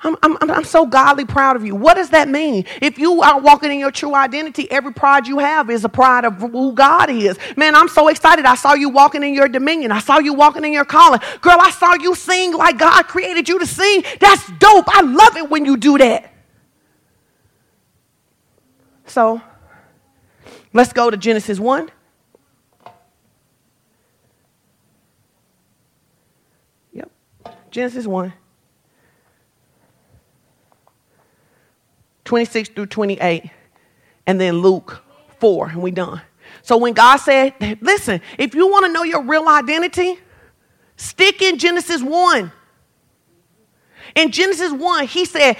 I'm, 0.00 0.16
I'm, 0.22 0.36
I'm 0.50 0.64
so 0.64 0.86
godly 0.86 1.24
proud 1.24 1.56
of 1.56 1.64
you. 1.64 1.74
What 1.74 1.94
does 1.94 2.10
that 2.10 2.28
mean? 2.28 2.66
If 2.80 2.98
you 2.98 3.20
are 3.20 3.40
walking 3.40 3.72
in 3.72 3.80
your 3.80 3.90
true 3.90 4.14
identity, 4.14 4.70
every 4.70 4.92
pride 4.92 5.26
you 5.26 5.40
have 5.40 5.70
is 5.70 5.84
a 5.84 5.88
pride 5.88 6.24
of 6.24 6.34
who 6.34 6.72
God 6.72 7.10
is. 7.10 7.36
Man, 7.56 7.74
I'm 7.74 7.88
so 7.88 8.06
excited. 8.06 8.44
I 8.44 8.54
saw 8.54 8.74
you 8.74 8.90
walking 8.90 9.24
in 9.24 9.34
your 9.34 9.48
dominion. 9.48 9.90
I 9.90 9.98
saw 9.98 10.18
you 10.18 10.34
walking 10.34 10.64
in 10.64 10.72
your 10.72 10.84
calling. 10.84 11.20
Girl, 11.40 11.58
I 11.60 11.70
saw 11.72 11.94
you 11.94 12.14
sing 12.14 12.52
like 12.52 12.78
God 12.78 13.08
created 13.08 13.48
you 13.48 13.58
to 13.58 13.66
sing. 13.66 14.04
That's 14.20 14.46
dope. 14.60 14.84
I 14.86 15.00
love 15.00 15.36
it 15.36 15.50
when 15.50 15.64
you 15.64 15.76
do 15.76 15.98
that. 15.98 16.32
So, 19.06 19.42
Let's 20.72 20.92
go 20.92 21.10
to 21.10 21.16
Genesis 21.16 21.58
1. 21.58 21.90
Yep, 26.92 27.10
Genesis 27.70 28.06
1. 28.06 28.32
26 32.28 32.68
through 32.68 32.84
28, 32.84 33.50
and 34.26 34.38
then 34.38 34.58
Luke 34.58 35.02
4, 35.38 35.70
and 35.70 35.82
we 35.82 35.90
done. 35.90 36.20
So 36.60 36.76
when 36.76 36.92
God 36.92 37.16
said, 37.16 37.54
listen, 37.80 38.20
if 38.36 38.54
you 38.54 38.68
want 38.68 38.84
to 38.84 38.92
know 38.92 39.02
your 39.02 39.22
real 39.22 39.48
identity, 39.48 40.18
stick 40.96 41.40
in 41.40 41.56
Genesis 41.56 42.02
1. 42.02 42.52
In 44.14 44.30
Genesis 44.30 44.72
1, 44.72 45.06
he 45.06 45.24
said, 45.24 45.56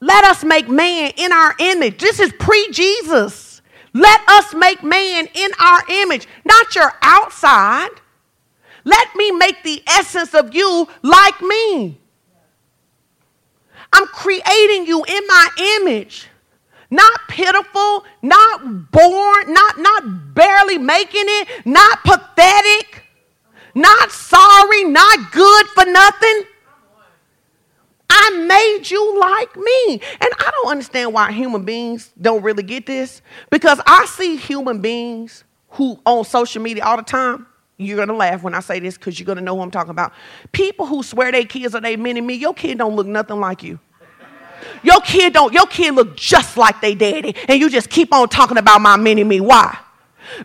let 0.00 0.24
us 0.24 0.44
make 0.44 0.68
man 0.68 1.12
in 1.16 1.32
our 1.32 1.54
image. 1.58 1.98
This 1.98 2.20
is 2.20 2.34
pre 2.38 2.68
Jesus. 2.70 3.49
Let 3.92 4.20
us 4.28 4.54
make 4.54 4.82
man 4.82 5.28
in 5.34 5.50
our 5.60 5.82
image, 5.88 6.28
not 6.44 6.74
your 6.74 6.92
outside. 7.02 7.90
Let 8.84 9.14
me 9.16 9.30
make 9.32 9.62
the 9.62 9.82
essence 9.86 10.34
of 10.34 10.54
you 10.54 10.88
like 11.02 11.40
me. 11.42 12.00
I'm 13.92 14.06
creating 14.06 14.86
you 14.86 15.04
in 15.04 15.26
my 15.26 15.48
image. 15.80 16.28
Not 16.90 17.20
pitiful, 17.28 18.04
not 18.22 18.90
born, 18.90 19.52
not, 19.52 19.78
not 19.78 20.34
barely 20.34 20.78
making 20.78 21.24
it, 21.26 21.48
not 21.64 22.02
pathetic, 22.02 23.04
not 23.74 24.10
sorry, 24.10 24.84
not 24.84 25.30
good 25.30 25.66
for 25.68 25.84
nothing. 25.84 26.42
I 28.10 28.30
made 28.46 28.90
you 28.90 29.20
like 29.20 29.56
me. 29.56 30.00
And 30.20 30.30
I 30.38 30.50
don't 30.50 30.70
understand 30.70 31.12
why 31.12 31.32
human 31.32 31.64
beings 31.64 32.12
don't 32.20 32.42
really 32.42 32.62
get 32.62 32.86
this 32.86 33.22
because 33.50 33.80
I 33.86 34.06
see 34.06 34.36
human 34.36 34.80
beings 34.80 35.44
who 35.70 36.00
on 36.04 36.24
social 36.24 36.62
media 36.62 36.84
all 36.84 36.96
the 36.96 37.02
time. 37.02 37.46
You're 37.76 37.96
gonna 37.96 38.16
laugh 38.18 38.42
when 38.42 38.54
I 38.54 38.60
say 38.60 38.78
this 38.78 38.98
because 38.98 39.18
you're 39.18 39.26
gonna 39.26 39.40
know 39.40 39.56
who 39.56 39.62
I'm 39.62 39.70
talking 39.70 39.90
about. 39.90 40.12
People 40.52 40.84
who 40.84 41.02
swear 41.02 41.32
their 41.32 41.44
kids 41.44 41.74
are 41.74 41.80
they 41.80 41.96
mini 41.96 42.20
me, 42.20 42.34
your 42.34 42.52
kid 42.52 42.78
don't 42.78 42.94
look 42.94 43.06
nothing 43.06 43.40
like 43.40 43.62
you. 43.62 43.78
Your 44.82 45.00
kid 45.00 45.32
don't, 45.32 45.52
your 45.52 45.66
kid 45.66 45.94
look 45.94 46.16
just 46.16 46.56
like 46.56 46.80
they 46.80 46.94
daddy. 46.94 47.34
And 47.48 47.58
you 47.58 47.70
just 47.70 47.88
keep 47.88 48.12
on 48.12 48.28
talking 48.28 48.58
about 48.58 48.80
my 48.80 48.96
mini 48.96 49.24
me. 49.24 49.40
Why? 49.40 49.78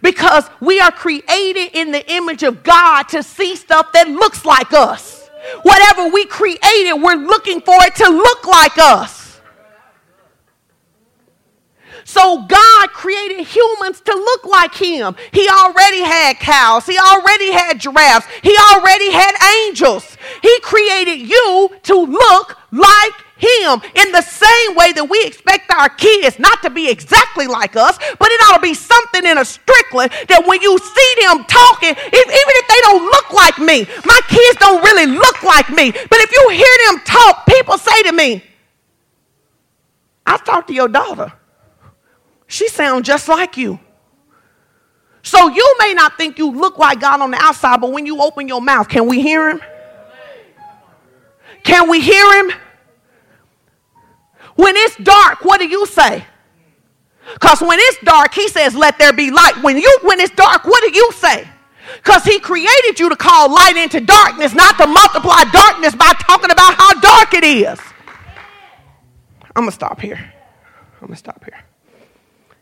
Because 0.02 0.50
we 0.62 0.80
are 0.80 0.92
created 0.92 1.72
in 1.74 1.92
the 1.92 2.10
image 2.12 2.44
of 2.44 2.64
God 2.64 3.04
to 3.10 3.22
see 3.22 3.56
stuff 3.56 3.92
that 3.94 4.08
looks 4.08 4.46
like 4.46 4.72
us. 4.74 5.15
Whatever 5.64 6.08
we 6.10 6.26
created, 6.26 6.94
we're 6.94 7.16
looking 7.16 7.62
for 7.62 7.76
it 7.82 7.96
to 7.96 8.10
look 8.10 8.46
like 8.46 8.78
us. 8.78 9.26
So 12.08 12.44
God 12.44 12.90
created 12.92 13.46
humans 13.46 14.00
to 14.02 14.14
look 14.14 14.46
like 14.46 14.76
him. 14.76 15.16
He 15.32 15.50
already 15.50 16.02
had 16.02 16.38
cows. 16.40 16.86
He 16.86 16.98
already 16.98 17.52
had 17.52 17.80
giraffes. 17.80 18.28
He 18.44 18.56
already 18.72 19.12
had 19.12 19.34
angels. 19.66 20.16
He 20.42 20.60
created 20.62 21.28
you 21.28 21.72
to 21.84 21.96
look 21.96 22.58
like 22.72 23.14
him 23.38 23.82
in 23.96 24.12
the 24.12 24.22
same 24.22 24.76
way 24.76 24.94
that 24.94 25.08
we 25.10 25.22
expect 25.26 25.70
our 25.72 25.90
kids 25.90 26.40
not 26.40 26.62
to 26.64 26.70
be 26.70 26.90
exactly 26.90 27.48
like 27.48 27.76
us, 27.76 27.98
but 28.18 28.32
it 28.32 28.40
ought 28.48 28.58
to 28.58 28.62
be 28.62 28.74
something 28.74 29.26
in 29.26 29.38
a 29.38 29.46
Strickland 29.46 30.12
that 30.30 30.48
when 30.48 30.62
you 30.62 30.78
see 30.78 31.12
them 31.28 31.44
talking, 31.46 31.92
if, 31.92 32.26
even 32.26 32.54
if 32.56 32.68
they 32.68 32.82
don't 32.88 33.04
look 33.04 33.34
like 33.34 33.60
me, 33.60 33.84
my 34.06 34.20
kids 34.28 34.60
don't 34.60 34.82
really 34.84 35.08
look 35.08 35.44
like 35.44 35.70
me, 35.70 35.92
but 35.92 36.20
if 36.22 36.32
you 36.32 36.50
hear 36.50 36.76
them 36.88 37.02
talk, 37.06 37.46
people 37.46 37.78
say 37.78 38.04
to 38.04 38.14
me, 38.14 38.44
I 40.26 40.38
talked 40.38 40.70
to 40.70 40.74
your 40.74 40.88
daughter. 40.88 41.32
She 42.48 42.68
sounds 42.70 43.06
just 43.06 43.28
like 43.28 43.58
you. 43.58 43.80
So 45.22 45.50
you 45.50 45.76
may 45.80 45.94
not 45.94 46.18
think 46.18 46.38
you 46.38 46.52
look 46.52 46.78
like 46.78 47.00
God 47.00 47.20
on 47.20 47.32
the 47.32 47.38
outside, 47.38 47.82
but 47.82 47.92
when 47.92 48.06
you 48.06 48.22
open 48.22 48.48
your 48.48 48.62
mouth, 48.62 48.88
can 48.88 49.08
we 49.08 49.22
hear 49.22 49.50
him? 49.50 49.62
Can 51.64 51.90
we 51.90 52.00
hear 52.00 52.44
him? 52.44 52.56
When 54.56 54.76
it's 54.76 54.96
dark, 54.98 55.44
what 55.44 55.60
do 55.60 55.68
you 55.68 55.86
say? 55.86 56.26
Because 57.34 57.62
when 57.62 57.80
it's 57.82 57.98
dark, 58.04 58.34
he 58.34 58.48
says, 58.48 58.76
let 58.76 58.98
there 58.98 59.14
be 59.14 59.32
light. 59.32 59.62
When 59.62 59.78
you 59.78 60.00
when 60.04 60.20
it's 60.20 60.34
dark, 60.36 60.66
what 60.66 60.82
do 60.84 60.96
you 60.96 61.12
say? 61.14 61.48
Because 61.98 62.24
he 62.24 62.40
created 62.40 63.00
you 63.00 63.10
to 63.10 63.16
call 63.16 63.54
light 63.54 63.78
into 63.78 64.00
darkness, 64.02 64.54
not 64.54 64.78
to 64.78 64.88
multiply 64.88 65.44
darkness 65.52 65.96
by 65.96 66.14
talking 66.20 66.52
about 66.52 66.76
how 66.76 66.94
dark 67.00 67.34
it 67.34 67.44
is. 67.44 67.80
I'm 69.56 69.66
to 69.66 69.72
stop 69.72 70.02
here. 70.02 70.34
I'm 71.02 71.10
to 71.10 71.16
stop 71.16 71.44
here. 71.44 71.64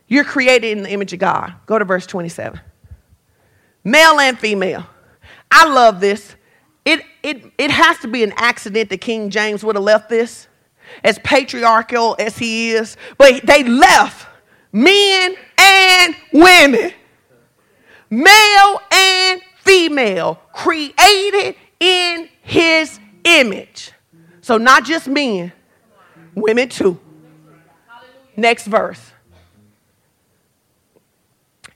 You're 0.06 0.24
created 0.24 0.76
in 0.76 0.82
the 0.82 0.90
image 0.90 1.12
of 1.12 1.18
God. 1.18 1.54
Go 1.66 1.78
to 1.78 1.84
verse 1.84 2.06
27. 2.06 2.60
Male 3.82 4.20
and 4.20 4.38
female. 4.38 4.86
I 5.50 5.66
love 5.68 6.00
this. 6.00 6.36
It, 6.84 7.00
it, 7.22 7.52
it 7.56 7.70
has 7.70 7.98
to 8.00 8.08
be 8.08 8.22
an 8.22 8.34
accident 8.36 8.90
that 8.90 9.00
King 9.00 9.30
James 9.30 9.64
would 9.64 9.76
have 9.76 9.84
left 9.84 10.08
this 10.08 10.48
as 11.02 11.18
patriarchal 11.20 12.16
as 12.18 12.38
he 12.38 12.70
is, 12.70 12.96
but 13.18 13.44
they 13.46 13.64
left 13.64 14.26
men 14.72 15.34
and 15.58 16.16
women, 16.32 16.92
male 18.10 18.80
and 18.90 19.40
female, 19.62 20.40
created 20.52 21.56
in 21.80 22.28
his 22.42 22.98
image. 23.24 23.92
So, 24.40 24.58
not 24.58 24.84
just 24.84 25.08
men, 25.08 25.52
women 26.34 26.68
too. 26.68 27.00
Next 28.36 28.66
verse 28.66 29.13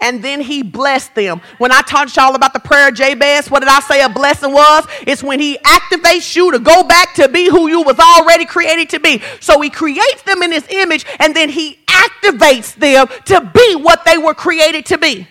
and 0.00 0.22
then 0.22 0.40
he 0.40 0.62
blessed 0.62 1.14
them. 1.14 1.40
When 1.58 1.72
I 1.72 1.80
taught 1.82 2.14
y'all 2.14 2.34
about 2.34 2.52
the 2.52 2.60
prayer 2.60 2.88
of 2.88 2.94
Jabez, 2.94 3.50
what 3.50 3.60
did 3.60 3.68
I 3.68 3.80
say 3.80 4.02
a 4.02 4.08
blessing 4.08 4.52
was? 4.52 4.86
It's 5.06 5.22
when 5.22 5.40
he 5.40 5.58
activates 5.58 6.36
you 6.36 6.52
to 6.52 6.58
go 6.58 6.84
back 6.84 7.14
to 7.14 7.28
be 7.28 7.48
who 7.48 7.68
you 7.68 7.82
was 7.82 7.98
already 7.98 8.44
created 8.44 8.90
to 8.90 9.00
be. 9.00 9.20
So 9.40 9.60
he 9.60 9.70
creates 9.70 10.22
them 10.22 10.42
in 10.42 10.52
his 10.52 10.66
image 10.68 11.04
and 11.18 11.34
then 11.34 11.48
he 11.48 11.80
activates 11.88 12.74
them 12.74 13.08
to 13.24 13.50
be 13.52 13.76
what 13.76 14.04
they 14.04 14.18
were 14.18 14.34
created 14.34 14.86
to 14.86 14.98
be. 14.98 15.26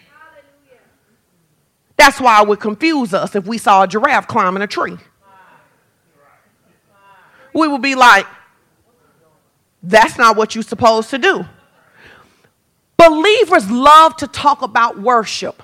That's 1.95 2.19
why 2.19 2.41
it 2.41 2.47
would 2.47 2.59
confuse 2.59 3.13
us 3.13 3.35
if 3.35 3.45
we 3.45 3.57
saw 3.57 3.83
a 3.83 3.87
giraffe 3.87 4.27
climbing 4.27 4.61
a 4.61 4.67
tree. 4.67 4.97
We 7.53 7.67
would 7.67 7.81
be 7.81 7.95
like, 7.95 8.27
that's 9.81 10.17
not 10.17 10.35
what 10.35 10.53
you're 10.53 10.63
supposed 10.63 11.09
to 11.11 11.17
do. 11.17 11.45
Believers 12.97 13.69
love 13.69 14.17
to 14.17 14.27
talk 14.27 14.61
about 14.63 14.99
worship. 14.99 15.61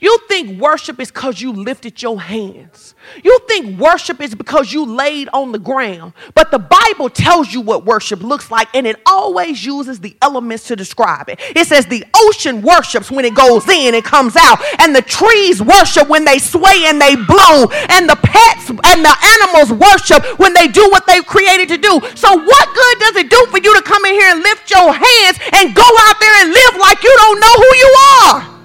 You 0.00 0.18
think 0.28 0.58
worship 0.58 0.98
is 0.98 1.10
because 1.10 1.42
you 1.42 1.52
lifted 1.52 2.00
your 2.00 2.18
hands. 2.18 2.94
You 3.22 3.38
think 3.46 3.78
worship 3.78 4.20
is 4.22 4.34
because 4.34 4.72
you 4.72 4.86
laid 4.86 5.28
on 5.34 5.52
the 5.52 5.58
ground. 5.58 6.14
But 6.34 6.50
the 6.50 6.58
Bible 6.58 7.10
tells 7.10 7.52
you 7.52 7.60
what 7.60 7.84
worship 7.84 8.22
looks 8.22 8.50
like, 8.50 8.68
and 8.74 8.86
it 8.86 8.96
always 9.04 9.64
uses 9.64 10.00
the 10.00 10.16
elements 10.22 10.66
to 10.68 10.76
describe 10.76 11.28
it. 11.28 11.38
It 11.54 11.66
says 11.66 11.84
the 11.84 12.04
ocean 12.14 12.62
worships 12.62 13.10
when 13.10 13.26
it 13.26 13.34
goes 13.34 13.68
in 13.68 13.94
and 13.94 14.02
comes 14.02 14.36
out, 14.36 14.58
and 14.78 14.96
the 14.96 15.02
trees 15.02 15.62
worship 15.62 16.08
when 16.08 16.24
they 16.24 16.38
sway 16.38 16.84
and 16.86 17.00
they 17.00 17.16
blow, 17.16 17.68
and 17.90 18.08
the 18.08 18.16
pets 18.22 18.70
and 18.70 19.04
the 19.04 19.16
animals 19.38 19.70
worship 19.78 20.24
when 20.38 20.54
they 20.54 20.66
do 20.66 20.88
what 20.90 21.06
they've 21.06 21.26
created 21.26 21.68
to 21.68 21.76
do. 21.76 22.00
So, 22.14 22.36
what 22.36 22.74
good 22.74 22.98
does 23.00 23.16
it 23.16 23.28
do 23.28 23.46
for 23.50 23.58
you 23.58 23.74
to 23.76 23.82
come 23.82 24.04
in 24.06 24.14
here 24.14 24.32
and 24.32 24.42
lift 24.42 24.70
your 24.70 24.94
hands 24.94 25.38
and 25.52 25.74
go 25.74 25.84
out 25.84 26.20
there 26.20 26.42
and 26.42 26.52
live 26.52 26.76
like 26.80 27.02
you 27.02 27.14
don't 27.18 27.40
know 27.40 27.54
who 27.56 27.76
you 27.76 27.96
are? 28.24 28.59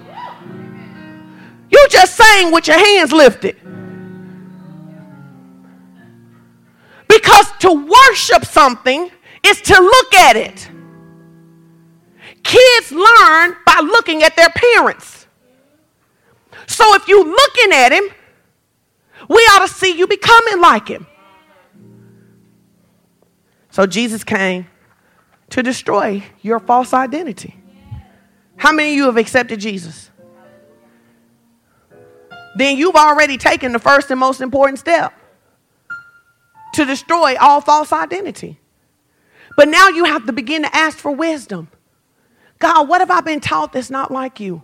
You 1.75 1.87
just 1.89 2.15
sang 2.15 2.53
with 2.53 2.67
your 2.67 2.77
hands 2.79 3.11
lifted. 3.11 3.57
Because 7.09 7.51
to 7.59 7.73
worship 7.73 8.45
something 8.45 9.11
is 9.45 9.61
to 9.61 9.73
look 9.73 10.13
at 10.13 10.37
it. 10.37 10.69
Kids 12.43 12.93
learn 12.93 13.57
by 13.65 13.81
looking 13.83 14.23
at 14.23 14.37
their 14.37 14.47
parents. 14.49 15.27
So 16.65 16.95
if 16.95 17.09
you're 17.09 17.25
looking 17.25 17.73
at 17.73 17.91
him, 17.91 18.05
we 19.27 19.41
ought 19.51 19.67
to 19.67 19.73
see 19.73 19.97
you 19.97 20.07
becoming 20.07 20.61
like 20.61 20.87
him. 20.87 21.05
So 23.69 23.85
Jesus 23.85 24.23
came 24.23 24.67
to 25.49 25.61
destroy 25.61 26.23
your 26.41 26.61
false 26.61 26.93
identity. 26.93 27.61
How 28.55 28.71
many 28.71 28.91
of 28.91 28.95
you 28.95 29.05
have 29.07 29.17
accepted 29.17 29.59
Jesus? 29.59 30.09
Then 32.55 32.77
you've 32.77 32.95
already 32.95 33.37
taken 33.37 33.71
the 33.71 33.79
first 33.79 34.09
and 34.09 34.19
most 34.19 34.41
important 34.41 34.79
step 34.79 35.13
to 36.73 36.85
destroy 36.85 37.35
all 37.39 37.61
false 37.61 37.91
identity. 37.91 38.59
But 39.55 39.67
now 39.69 39.89
you 39.89 40.05
have 40.05 40.25
to 40.25 40.33
begin 40.33 40.63
to 40.63 40.75
ask 40.75 40.97
for 40.97 41.11
wisdom. 41.11 41.69
God, 42.59 42.87
what 42.87 43.01
have 43.01 43.11
I 43.11 43.21
been 43.21 43.39
taught 43.39 43.73
that's 43.73 43.89
not 43.89 44.11
like 44.11 44.39
you? 44.39 44.61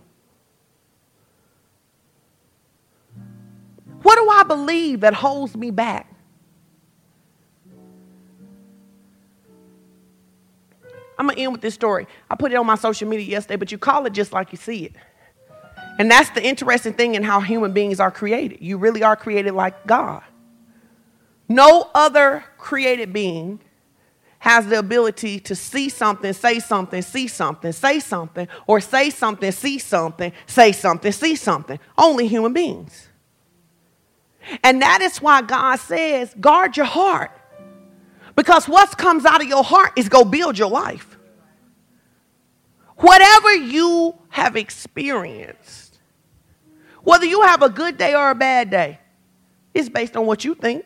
What 4.02 4.16
do 4.16 4.28
I 4.28 4.42
believe 4.42 5.00
that 5.00 5.14
holds 5.14 5.56
me 5.56 5.70
back? 5.70 6.08
I'm 11.18 11.26
going 11.26 11.36
to 11.36 11.42
end 11.42 11.52
with 11.52 11.60
this 11.60 11.74
story. 11.74 12.08
I 12.28 12.34
put 12.34 12.52
it 12.52 12.56
on 12.56 12.66
my 12.66 12.74
social 12.74 13.08
media 13.08 13.26
yesterday, 13.26 13.56
but 13.56 13.70
you 13.70 13.78
call 13.78 14.06
it 14.06 14.12
just 14.12 14.32
like 14.32 14.50
you 14.50 14.58
see 14.58 14.86
it. 14.86 14.96
And 15.98 16.10
that's 16.10 16.30
the 16.30 16.42
interesting 16.42 16.94
thing 16.94 17.14
in 17.14 17.22
how 17.22 17.40
human 17.40 17.72
beings 17.72 18.00
are 18.00 18.10
created. 18.10 18.60
You 18.60 18.78
really 18.78 19.02
are 19.02 19.16
created 19.16 19.52
like 19.54 19.86
God. 19.86 20.22
No 21.48 21.90
other 21.94 22.44
created 22.56 23.12
being 23.12 23.60
has 24.38 24.66
the 24.66 24.78
ability 24.78 25.38
to 25.38 25.54
see 25.54 25.88
something, 25.88 26.32
say 26.32 26.58
something, 26.58 27.00
see 27.02 27.28
something, 27.28 27.70
say 27.70 28.00
something, 28.00 28.48
or 28.66 28.80
say 28.80 29.10
something, 29.10 29.52
see 29.52 29.78
something, 29.78 30.32
say 30.46 30.72
something, 30.72 31.12
see 31.12 31.36
something. 31.36 31.78
Only 31.96 32.26
human 32.26 32.52
beings. 32.52 33.08
And 34.64 34.82
that 34.82 35.00
is 35.00 35.18
why 35.18 35.42
God 35.42 35.76
says, 35.76 36.34
guard 36.40 36.76
your 36.76 36.86
heart. 36.86 37.30
Because 38.34 38.66
what 38.66 38.96
comes 38.96 39.24
out 39.24 39.42
of 39.42 39.48
your 39.48 39.62
heart 39.62 39.92
is 39.96 40.08
go 40.08 40.24
build 40.24 40.58
your 40.58 40.70
life. 40.70 41.16
Whatever 42.96 43.54
you 43.54 44.14
have 44.30 44.56
experienced, 44.56 45.81
whether 47.04 47.26
you 47.26 47.42
have 47.42 47.62
a 47.62 47.68
good 47.68 47.98
day 47.98 48.14
or 48.14 48.30
a 48.30 48.34
bad 48.34 48.70
day, 48.70 48.98
it's 49.74 49.88
based 49.88 50.16
on 50.16 50.26
what 50.26 50.44
you 50.44 50.54
think. 50.54 50.84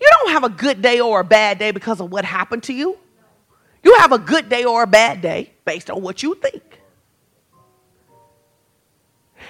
You 0.00 0.08
don't 0.20 0.30
have 0.30 0.44
a 0.44 0.48
good 0.48 0.80
day 0.80 1.00
or 1.00 1.20
a 1.20 1.24
bad 1.24 1.58
day 1.58 1.70
because 1.70 2.00
of 2.00 2.10
what 2.10 2.24
happened 2.24 2.62
to 2.64 2.72
you. 2.72 2.98
You 3.82 3.94
have 3.94 4.12
a 4.12 4.18
good 4.18 4.48
day 4.48 4.64
or 4.64 4.82
a 4.82 4.86
bad 4.86 5.20
day 5.20 5.52
based 5.64 5.90
on 5.90 6.02
what 6.02 6.22
you 6.22 6.34
think. 6.34 6.62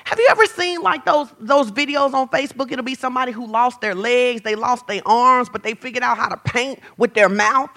Have 0.05 0.19
you 0.19 0.29
ever 0.31 0.47
seen 0.47 0.81
like 0.81 1.05
those 1.05 1.29
those 1.39 1.71
videos 1.71 2.15
on 2.15 2.29
Facebook? 2.29 2.73
It'll 2.73 2.85
be 2.85 2.95
somebody 2.95 3.33
who 3.33 3.47
lost 3.47 3.81
their 3.81 3.95
legs, 3.95 4.41
they 4.41 4.55
lost 4.55 4.87
their 4.87 5.03
arms, 5.05 5.49
but 5.51 5.63
they 5.63 5.75
figured 5.75 6.03
out 6.03 6.17
how 6.17 6.29
to 6.29 6.37
paint 6.37 6.81
with 6.97 7.13
their 7.15 7.29
mouth. 7.29 7.71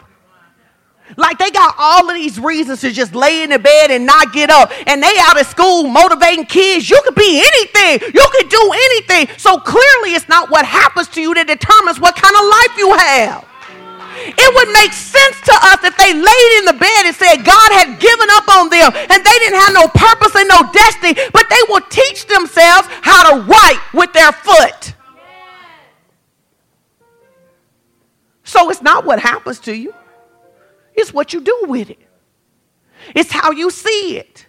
Like 1.18 1.38
they 1.38 1.51
got 1.51 1.76
all 1.78 2.09
of 2.09 2.16
these 2.16 2.39
reasons 2.39 2.82
to 2.82 2.91
just 2.91 3.14
lay 3.16 3.43
in 3.43 3.49
the 3.49 3.59
bed 3.59 3.91
and 3.91 4.05
not 4.05 4.34
get 4.34 4.49
up. 4.49 4.72
And 4.88 5.01
they 5.01 5.14
out 5.20 5.39
of 5.39 5.47
school 5.47 5.88
motivating 5.88 6.45
kids. 6.45 6.89
You 6.89 7.01
could 7.03 7.16
be 7.16 7.43
anything. 7.43 8.09
You 8.14 8.28
could 8.32 8.49
do 8.49 8.72
anything. 8.74 9.36
So 9.38 9.57
clearly 9.57 10.16
it's 10.16 10.30
not 10.30 10.49
what 10.49 10.66
happens 10.66 11.07
to 11.09 11.22
you 11.22 11.34
that 11.36 11.47
determines 11.47 11.99
what 11.99 12.16
kind 12.16 12.36
of 12.36 12.43
life 12.47 12.78
you 12.78 12.93
have. 12.93 13.47
It 14.24 14.49
would 14.53 14.70
make 14.74 14.93
sense 14.93 15.39
to 15.41 15.55
us 15.72 15.84
if 15.84 15.97
they 15.97 16.14
laid 16.14 16.51
in 16.59 16.66
the 16.66 16.78
bed 16.78 17.05
and 17.07 17.16
said 17.16 17.43
God 17.43 17.70
had 17.72 17.99
given 17.99 18.28
up 18.32 18.47
on 18.49 18.70
them 18.70 18.91
and 18.93 19.20
they 19.24 19.38
didn't 19.39 19.59
have 19.59 19.74
no 19.74 19.88
purpose 19.88 20.36
and 20.36 20.47
no 20.47 20.62
destiny, 20.72 21.16
but 21.34 21.49
they 21.49 21.64
will 21.70 21.82
teach 21.89 22.28
themselves 22.28 22.88
how 23.01 23.32
to 23.32 23.41
write 23.43 23.82
with 23.93 24.14
their 24.14 24.32
foot. 24.32 24.93
So 28.43 28.70
it's 28.70 28.82
not 28.82 29.05
what 29.05 29.20
happens 29.20 29.59
to 29.62 29.74
you. 29.74 29.93
It's 31.02 31.12
what 31.12 31.34
you 31.34 31.41
do 31.41 31.66
with 31.68 31.89
it, 31.89 31.99
it's 33.16 33.32
how 33.32 33.52
you 33.52 33.72
see 33.72 34.18
it. 34.18 34.45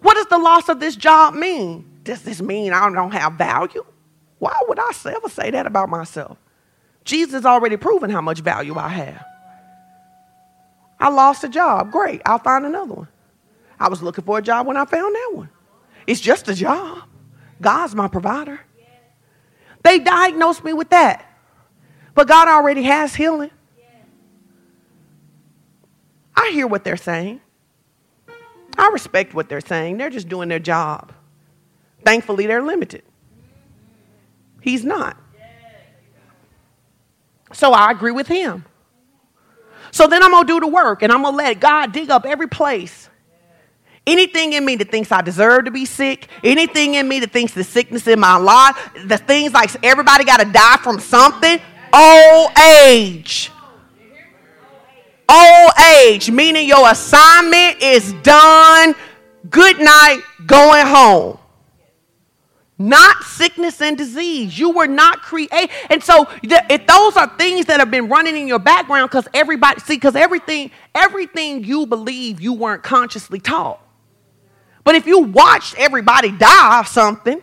What 0.00 0.14
does 0.14 0.26
the 0.26 0.38
loss 0.38 0.68
of 0.68 0.78
this 0.78 0.94
job 0.94 1.34
mean? 1.34 1.84
Does 2.04 2.22
this 2.22 2.40
mean 2.40 2.72
I 2.72 2.88
don't 2.90 3.10
have 3.10 3.32
value? 3.32 3.84
Why 4.38 4.56
would 4.68 4.78
I 4.78 4.92
ever 5.06 5.28
say 5.28 5.50
that 5.50 5.66
about 5.66 5.88
myself? 5.88 6.38
Jesus 7.04 7.44
already 7.44 7.76
proven 7.76 8.10
how 8.10 8.20
much 8.20 8.40
value 8.40 8.76
I 8.76 8.88
have. 8.88 9.24
I 11.00 11.08
lost 11.08 11.42
a 11.42 11.48
job. 11.48 11.90
Great. 11.90 12.20
I'll 12.26 12.38
find 12.38 12.66
another 12.66 12.94
one. 12.94 13.08
I 13.80 13.88
was 13.88 14.02
looking 14.02 14.24
for 14.24 14.38
a 14.38 14.42
job 14.42 14.66
when 14.66 14.76
I 14.76 14.84
found 14.84 15.14
that 15.14 15.30
one. 15.32 15.48
It's 16.06 16.20
just 16.20 16.48
a 16.48 16.54
job. 16.54 17.02
God's 17.60 17.94
my 17.94 18.08
provider. 18.08 18.60
They 19.82 19.98
diagnosed 19.98 20.62
me 20.64 20.74
with 20.74 20.90
that. 20.90 21.27
But 22.18 22.26
God 22.26 22.48
already 22.48 22.82
has 22.82 23.14
healing. 23.14 23.52
I 26.34 26.50
hear 26.52 26.66
what 26.66 26.82
they're 26.82 26.96
saying. 26.96 27.40
I 28.76 28.88
respect 28.88 29.34
what 29.34 29.48
they're 29.48 29.60
saying. 29.60 29.98
They're 29.98 30.10
just 30.10 30.28
doing 30.28 30.48
their 30.48 30.58
job. 30.58 31.12
Thankfully, 32.04 32.48
they're 32.48 32.60
limited. 32.60 33.04
He's 34.60 34.84
not. 34.84 35.16
So 37.52 37.70
I 37.70 37.92
agree 37.92 38.10
with 38.10 38.26
him. 38.26 38.64
So 39.92 40.08
then 40.08 40.20
I'm 40.20 40.32
going 40.32 40.44
to 40.44 40.52
do 40.54 40.58
the 40.58 40.66
work 40.66 41.04
and 41.04 41.12
I'm 41.12 41.22
going 41.22 41.34
to 41.34 41.36
let 41.36 41.60
God 41.60 41.92
dig 41.92 42.10
up 42.10 42.26
every 42.26 42.48
place. 42.48 43.08
Anything 44.08 44.54
in 44.54 44.64
me 44.64 44.74
that 44.74 44.90
thinks 44.90 45.12
I 45.12 45.22
deserve 45.22 45.66
to 45.66 45.70
be 45.70 45.84
sick, 45.84 46.26
anything 46.42 46.94
in 46.94 47.06
me 47.06 47.20
that 47.20 47.30
thinks 47.30 47.54
the 47.54 47.62
sickness 47.62 48.08
in 48.08 48.18
my 48.18 48.38
life, 48.38 48.76
the 49.06 49.18
things 49.18 49.52
like 49.52 49.70
everybody 49.84 50.24
got 50.24 50.40
to 50.40 50.50
die 50.50 50.78
from 50.78 50.98
something, 50.98 51.60
old 51.92 52.58
age. 52.58 53.50
Old 55.28 55.70
age, 55.96 56.30
meaning 56.30 56.66
your 56.66 56.90
assignment 56.90 57.82
is 57.82 58.14
done. 58.22 58.94
Good 59.50 59.78
night, 59.78 60.22
going 60.46 60.86
home. 60.86 61.38
Not 62.78 63.24
sickness 63.24 63.82
and 63.82 63.98
disease. 63.98 64.56
You 64.56 64.70
were 64.70 64.86
not 64.86 65.20
created. 65.20 65.70
And 65.90 66.02
so 66.02 66.28
if 66.42 66.86
those 66.86 67.16
are 67.16 67.36
things 67.36 67.66
that 67.66 67.80
have 67.80 67.90
been 67.90 68.08
running 68.08 68.36
in 68.36 68.46
your 68.46 68.60
background, 68.60 69.10
because 69.10 69.26
everybody, 69.34 69.80
see, 69.80 69.96
because 69.96 70.14
everything, 70.14 70.70
everything 70.94 71.64
you 71.64 71.86
believe 71.86 72.40
you 72.40 72.52
weren't 72.54 72.84
consciously 72.84 73.40
taught. 73.40 73.80
But 74.84 74.94
if 74.94 75.06
you 75.06 75.18
watched 75.18 75.74
everybody 75.76 76.30
die 76.30 76.80
of 76.80 76.86
something, 76.86 77.42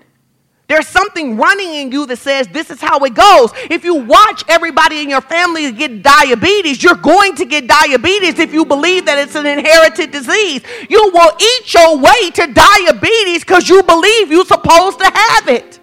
there's 0.67 0.87
something 0.87 1.37
running 1.37 1.75
in 1.75 1.91
you 1.91 2.07
that 2.07 2.17
says 2.17 2.47
this 2.47 2.71
is 2.71 2.81
how 2.81 3.03
it 3.03 3.13
goes. 3.13 3.51
If 3.69 3.83
you 3.83 3.95
watch 3.95 4.43
everybody 4.47 5.01
in 5.01 5.09
your 5.09 5.21
family 5.21 5.71
get 5.71 6.01
diabetes, 6.01 6.83
you're 6.83 6.95
going 6.95 7.35
to 7.35 7.45
get 7.45 7.67
diabetes 7.67 8.39
if 8.39 8.51
you 8.51 8.65
believe 8.65 9.05
that 9.05 9.19
it's 9.19 9.35
an 9.35 9.45
inherited 9.45 10.09
disease. 10.11 10.63
You 10.89 11.11
will 11.13 11.31
eat 11.39 11.73
your 11.73 11.97
way 11.97 12.31
to 12.31 12.47
diabetes 12.47 13.43
because 13.43 13.69
you 13.69 13.83
believe 13.83 14.31
you're 14.31 14.45
supposed 14.45 14.97
to 14.99 15.05
have 15.05 15.47
it. 15.49 15.79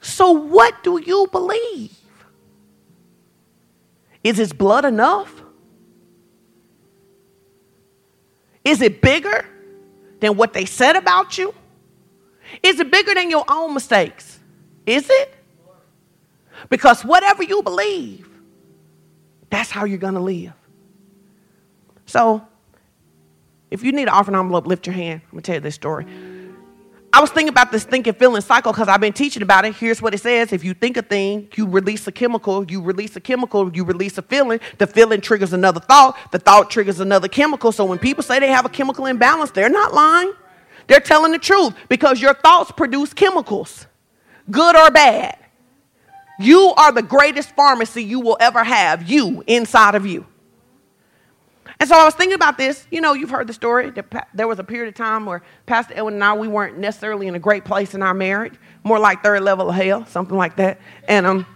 So, 0.00 0.30
what 0.30 0.82
do 0.82 0.98
you 1.04 1.28
believe? 1.30 1.94
Is 4.24 4.38
his 4.38 4.54
blood 4.54 4.86
enough? 4.86 5.42
Is 8.64 8.80
it 8.80 9.02
bigger? 9.02 9.46
Than 10.20 10.36
what 10.36 10.52
they 10.52 10.64
said 10.64 10.96
about 10.96 11.38
you? 11.38 11.54
Is 12.62 12.80
it 12.80 12.90
bigger 12.90 13.14
than 13.14 13.30
your 13.30 13.44
own 13.48 13.74
mistakes? 13.74 14.38
Is 14.86 15.08
it? 15.10 15.34
Because 16.70 17.04
whatever 17.04 17.42
you 17.42 17.62
believe, 17.62 18.28
That's 19.50 19.70
how 19.70 19.84
you're 19.84 19.98
going 19.98 20.14
to 20.14 20.20
live. 20.20 20.52
So, 22.06 22.46
if 23.70 23.82
you 23.82 23.92
need 23.92 24.04
an 24.04 24.08
offering 24.10 24.36
envelope, 24.36 24.66
lift 24.66 24.86
your 24.86 24.94
hand. 24.94 25.22
I'm 25.26 25.30
going 25.32 25.42
to 25.42 25.46
tell 25.46 25.54
you 25.56 25.60
this 25.60 25.74
story. 25.74 26.06
I 27.10 27.20
was 27.20 27.30
thinking 27.30 27.48
about 27.48 27.72
this 27.72 27.84
thinking 27.84 28.12
feeling 28.12 28.42
cycle 28.42 28.70
because 28.70 28.86
I've 28.86 29.00
been 29.00 29.14
teaching 29.14 29.42
about 29.42 29.64
it. 29.64 29.74
Here's 29.74 30.02
what 30.02 30.14
it 30.14 30.18
says 30.18 30.52
if 30.52 30.62
you 30.62 30.74
think 30.74 30.96
a 30.98 31.02
thing, 31.02 31.48
you 31.56 31.66
release 31.66 32.06
a 32.06 32.12
chemical, 32.12 32.70
you 32.70 32.82
release 32.82 33.16
a 33.16 33.20
chemical, 33.20 33.74
you 33.74 33.84
release 33.84 34.18
a 34.18 34.22
feeling. 34.22 34.60
The 34.76 34.86
feeling 34.86 35.20
triggers 35.20 35.52
another 35.54 35.80
thought, 35.80 36.16
the 36.32 36.38
thought 36.38 36.70
triggers 36.70 37.00
another 37.00 37.28
chemical. 37.28 37.72
So 37.72 37.86
when 37.86 37.98
people 37.98 38.22
say 38.22 38.38
they 38.38 38.48
have 38.48 38.66
a 38.66 38.68
chemical 38.68 39.06
imbalance, 39.06 39.50
they're 39.52 39.70
not 39.70 39.94
lying. 39.94 40.32
They're 40.86 41.00
telling 41.00 41.32
the 41.32 41.38
truth 41.38 41.74
because 41.88 42.20
your 42.20 42.34
thoughts 42.34 42.72
produce 42.72 43.14
chemicals, 43.14 43.86
good 44.50 44.76
or 44.76 44.90
bad. 44.90 45.38
You 46.38 46.72
are 46.76 46.92
the 46.92 47.02
greatest 47.02 47.54
pharmacy 47.56 48.04
you 48.04 48.20
will 48.20 48.36
ever 48.38 48.62
have, 48.62 49.10
you 49.10 49.42
inside 49.46 49.94
of 49.96 50.06
you. 50.06 50.24
And 51.80 51.88
so 51.88 51.96
I 51.96 52.04
was 52.04 52.14
thinking 52.14 52.34
about 52.34 52.58
this. 52.58 52.86
You 52.90 53.00
know, 53.00 53.12
you've 53.12 53.30
heard 53.30 53.46
the 53.46 53.52
story. 53.52 53.92
There 54.34 54.48
was 54.48 54.58
a 54.58 54.64
period 54.64 54.88
of 54.88 54.94
time 54.94 55.26
where 55.26 55.42
Pastor 55.66 55.94
Edwin 55.94 56.14
and 56.14 56.24
I, 56.24 56.34
we 56.34 56.48
weren't 56.48 56.78
necessarily 56.78 57.28
in 57.28 57.34
a 57.36 57.38
great 57.38 57.64
place 57.64 57.94
in 57.94 58.02
our 58.02 58.14
marriage, 58.14 58.54
more 58.82 58.98
like 58.98 59.22
third 59.22 59.42
level 59.42 59.70
of 59.70 59.76
hell, 59.76 60.04
something 60.06 60.36
like 60.36 60.56
that. 60.56 60.80
And 61.06 61.24
um, 61.24 61.46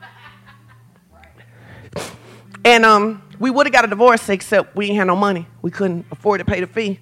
and 2.65 2.85
um, 2.85 3.23
we 3.41 3.51
would 3.51 3.67
have 3.67 3.73
got 3.73 3.85
a 3.85 3.89
divorce 3.89 4.29
except 4.29 4.77
we 4.77 4.87
didn't 4.87 4.99
have 4.99 5.07
no 5.09 5.17
money. 5.17 5.49
We 5.61 5.73
couldn't 5.73 6.07
afford 6.13 6.39
to 6.39 6.45
pay 6.45 6.61
the 6.61 6.69
fee. 6.69 7.01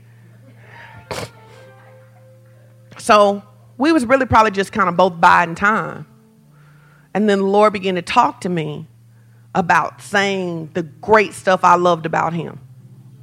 So 2.96 3.42
we 3.76 3.92
was 3.92 4.06
really 4.06 4.26
probably 4.26 4.52
just 4.52 4.72
kind 4.72 4.88
of 4.88 4.96
both 4.96 5.20
biding 5.20 5.56
time. 5.56 6.06
And 7.12 7.28
then 7.28 7.38
the 7.38 7.46
Lord 7.46 7.74
began 7.74 7.96
to 7.96 8.02
talk 8.02 8.40
to 8.42 8.48
me 8.48 8.86
about 9.54 10.00
saying 10.00 10.70
the 10.72 10.82
great 10.82 11.34
stuff 11.34 11.64
I 11.64 11.74
loved 11.74 12.06
about 12.06 12.32
him 12.32 12.60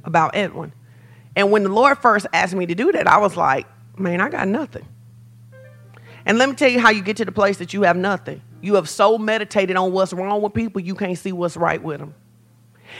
about 0.08 0.34
Edwin. 0.34 0.72
And 1.36 1.52
when 1.52 1.62
the 1.62 1.68
Lord 1.68 1.98
first 1.98 2.26
asked 2.32 2.54
me 2.54 2.66
to 2.66 2.74
do 2.74 2.90
that, 2.90 3.06
I 3.06 3.18
was 3.18 3.36
like, 3.36 3.66
man, 3.96 4.20
I 4.20 4.28
got 4.28 4.48
nothing. 4.48 4.84
And 6.26 6.36
let 6.36 6.48
me 6.48 6.56
tell 6.56 6.68
you 6.68 6.80
how 6.80 6.90
you 6.90 7.02
get 7.02 7.16
to 7.18 7.24
the 7.24 7.32
place 7.32 7.58
that 7.58 7.72
you 7.72 7.82
have 7.82 7.96
nothing. 7.96 8.42
You 8.60 8.74
have 8.74 8.88
so 8.88 9.16
meditated 9.18 9.76
on 9.76 9.92
what's 9.92 10.12
wrong 10.12 10.42
with 10.42 10.52
people, 10.52 10.80
you 10.80 10.96
can't 10.96 11.16
see 11.16 11.30
what's 11.30 11.56
right 11.56 11.80
with 11.80 12.00
them. 12.00 12.14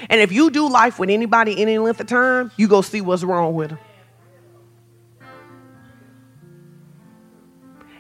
And 0.09 0.21
if 0.21 0.31
you 0.31 0.51
do 0.51 0.69
life 0.69 0.99
with 0.99 1.11
anybody 1.11 1.61
any 1.61 1.79
length 1.79 1.99
of 2.01 2.07
time, 2.07 2.53
you 2.57 2.69
go 2.69 2.83
see 2.83 3.01
what's 3.01 3.25
wrong 3.25 3.55
with 3.55 3.71
them. 3.71 3.79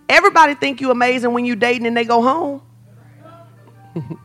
Everybody 0.09 0.55
think 0.55 0.81
you 0.81 0.91
amazing 0.91 1.33
when 1.33 1.45
you 1.45 1.57
dating 1.57 1.87
and 1.87 1.97
they 1.97 2.05
go 2.05 2.23
home. 2.23 2.63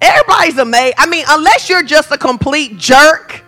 Everybody's 0.00 0.58
amazing. 0.58 0.94
I 0.98 1.06
mean, 1.06 1.24
unless 1.28 1.68
you're 1.68 1.84
just 1.84 2.10
a 2.10 2.18
complete 2.18 2.78
jerk 2.78 3.44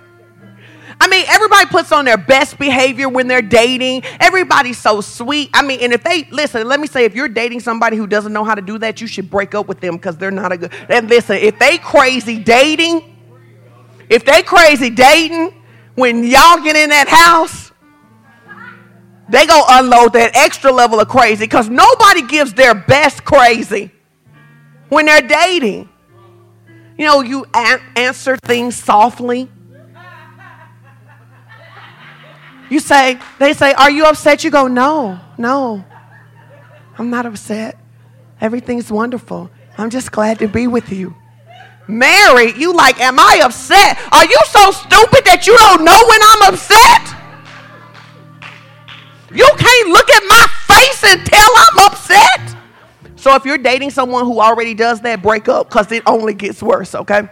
I 1.05 1.07
mean, 1.07 1.27
everybody 1.29 1.67
puts 1.67 1.93
on 1.93 2.07
their 2.07 2.17
best 2.17 2.59
behavior 2.59 3.11
when 3.11 3.29
they're 3.29 3.43
dating. 3.43 4.05
Everybody's 4.21 4.79
so 4.79 5.03
sweet. 5.03 5.51
I 5.53 5.61
mean, 5.61 5.81
and 5.81 5.93
if 5.93 6.03
they 6.03 6.25
listen, 6.31 6.67
let 6.67 6.81
me 6.81 6.87
say, 6.87 7.05
if 7.05 7.15
you're 7.15 7.29
dating 7.29 7.61
somebody 7.61 7.99
who 7.99 8.07
doesn't 8.07 8.33
know 8.33 8.43
how 8.43 8.55
to 8.55 8.63
do 8.63 8.79
that, 8.79 9.03
you 9.03 9.07
should 9.07 9.31
break 9.31 9.55
up 9.55 9.69
with 9.69 9.81
them 9.81 9.97
because 9.97 10.17
they're 10.17 10.31
not 10.31 10.51
a 10.53 10.57
good. 10.57 10.73
And 10.89 11.11
listen, 11.11 11.37
if 11.37 11.59
they 11.59 11.77
crazy 11.77 12.39
dating, 12.39 13.19
if 14.09 14.25
they 14.25 14.43
crazy 14.43 14.89
dating, 14.89 15.63
when 15.95 16.25
y'all 16.25 16.63
get 16.65 16.75
in 16.75 16.89
that 16.89 17.07
house, 17.07 17.71
they 19.29 19.45
go 19.45 19.63
unload 19.69 20.15
that 20.15 20.35
extra 20.35 20.73
level 20.73 21.01
of 21.01 21.09
crazy 21.09 21.45
because 21.45 21.69
nobody 21.69 22.23
gives 22.23 22.55
their 22.55 22.75
best 22.75 23.27
crazy 23.27 23.91
when 24.89 25.05
they're 25.05 25.21
dating. 25.21 25.87
You 26.97 27.05
know, 27.05 27.21
you 27.21 27.45
a- 27.55 27.81
answer 27.95 28.39
things 28.39 28.75
softly. 28.75 29.51
You 32.71 32.81
say, 32.81 33.19
they 33.39 33.53
say, 33.53 33.73
Are 33.73 33.91
you 33.91 34.05
upset? 34.05 34.45
You 34.45 34.51
go, 34.51 34.67
No, 34.67 35.21
no. 35.39 35.85
I'm 36.99 37.11
not 37.11 37.27
upset. 37.27 37.79
Everything's 38.41 38.91
wonderful. 38.91 39.51
I'm 39.77 39.91
just 39.91 40.13
glad 40.13 40.39
to 40.39 40.49
be 40.49 40.67
with 40.67 40.91
you. 40.91 41.15
Mary, 41.87 42.53
you 42.57 42.75
like, 42.75 43.01
Am 43.01 43.19
I 43.19 43.41
upset? 43.45 43.99
Are 44.13 44.25
you 44.25 44.39
so 44.51 44.71
stupid 44.71 45.25
that 45.27 45.47
you 45.47 45.57
don't 45.59 45.85
know 45.85 46.01
when 46.09 46.21
I'm 46.23 46.55
upset? 46.55 47.15
You 49.35 49.49
can't 49.59 49.89
look 49.89 50.11
at 50.11 50.23
my 50.29 50.47
face 50.69 51.05
and 51.13 51.27
tell 51.27 51.51
I'm 51.57 51.91
upset. 51.91 52.57
So 53.17 53.35
if 53.35 53.45
you're 53.45 53.59
dating 53.59 53.91
someone 53.91 54.25
who 54.25 54.41
already 54.41 54.75
does 54.75 55.01
that, 55.01 55.23
break 55.23 55.49
up 55.49 55.69
because 55.69 55.91
it 55.91 56.03
only 56.07 56.35
gets 56.35 56.63
worse, 56.63 56.95
okay? 56.95 57.29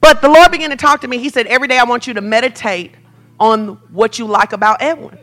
But 0.00 0.20
the 0.22 0.28
Lord 0.28 0.52
began 0.52 0.70
to 0.70 0.76
talk 0.76 1.00
to 1.00 1.08
me. 1.08 1.18
He 1.18 1.30
said, 1.30 1.46
Every 1.46 1.68
day 1.68 1.78
I 1.78 1.84
want 1.84 2.06
you 2.06 2.14
to 2.14 2.20
meditate 2.20 2.92
on 3.40 3.80
what 3.92 4.18
you 4.18 4.26
like 4.26 4.52
about 4.52 4.82
Edwin. 4.82 5.18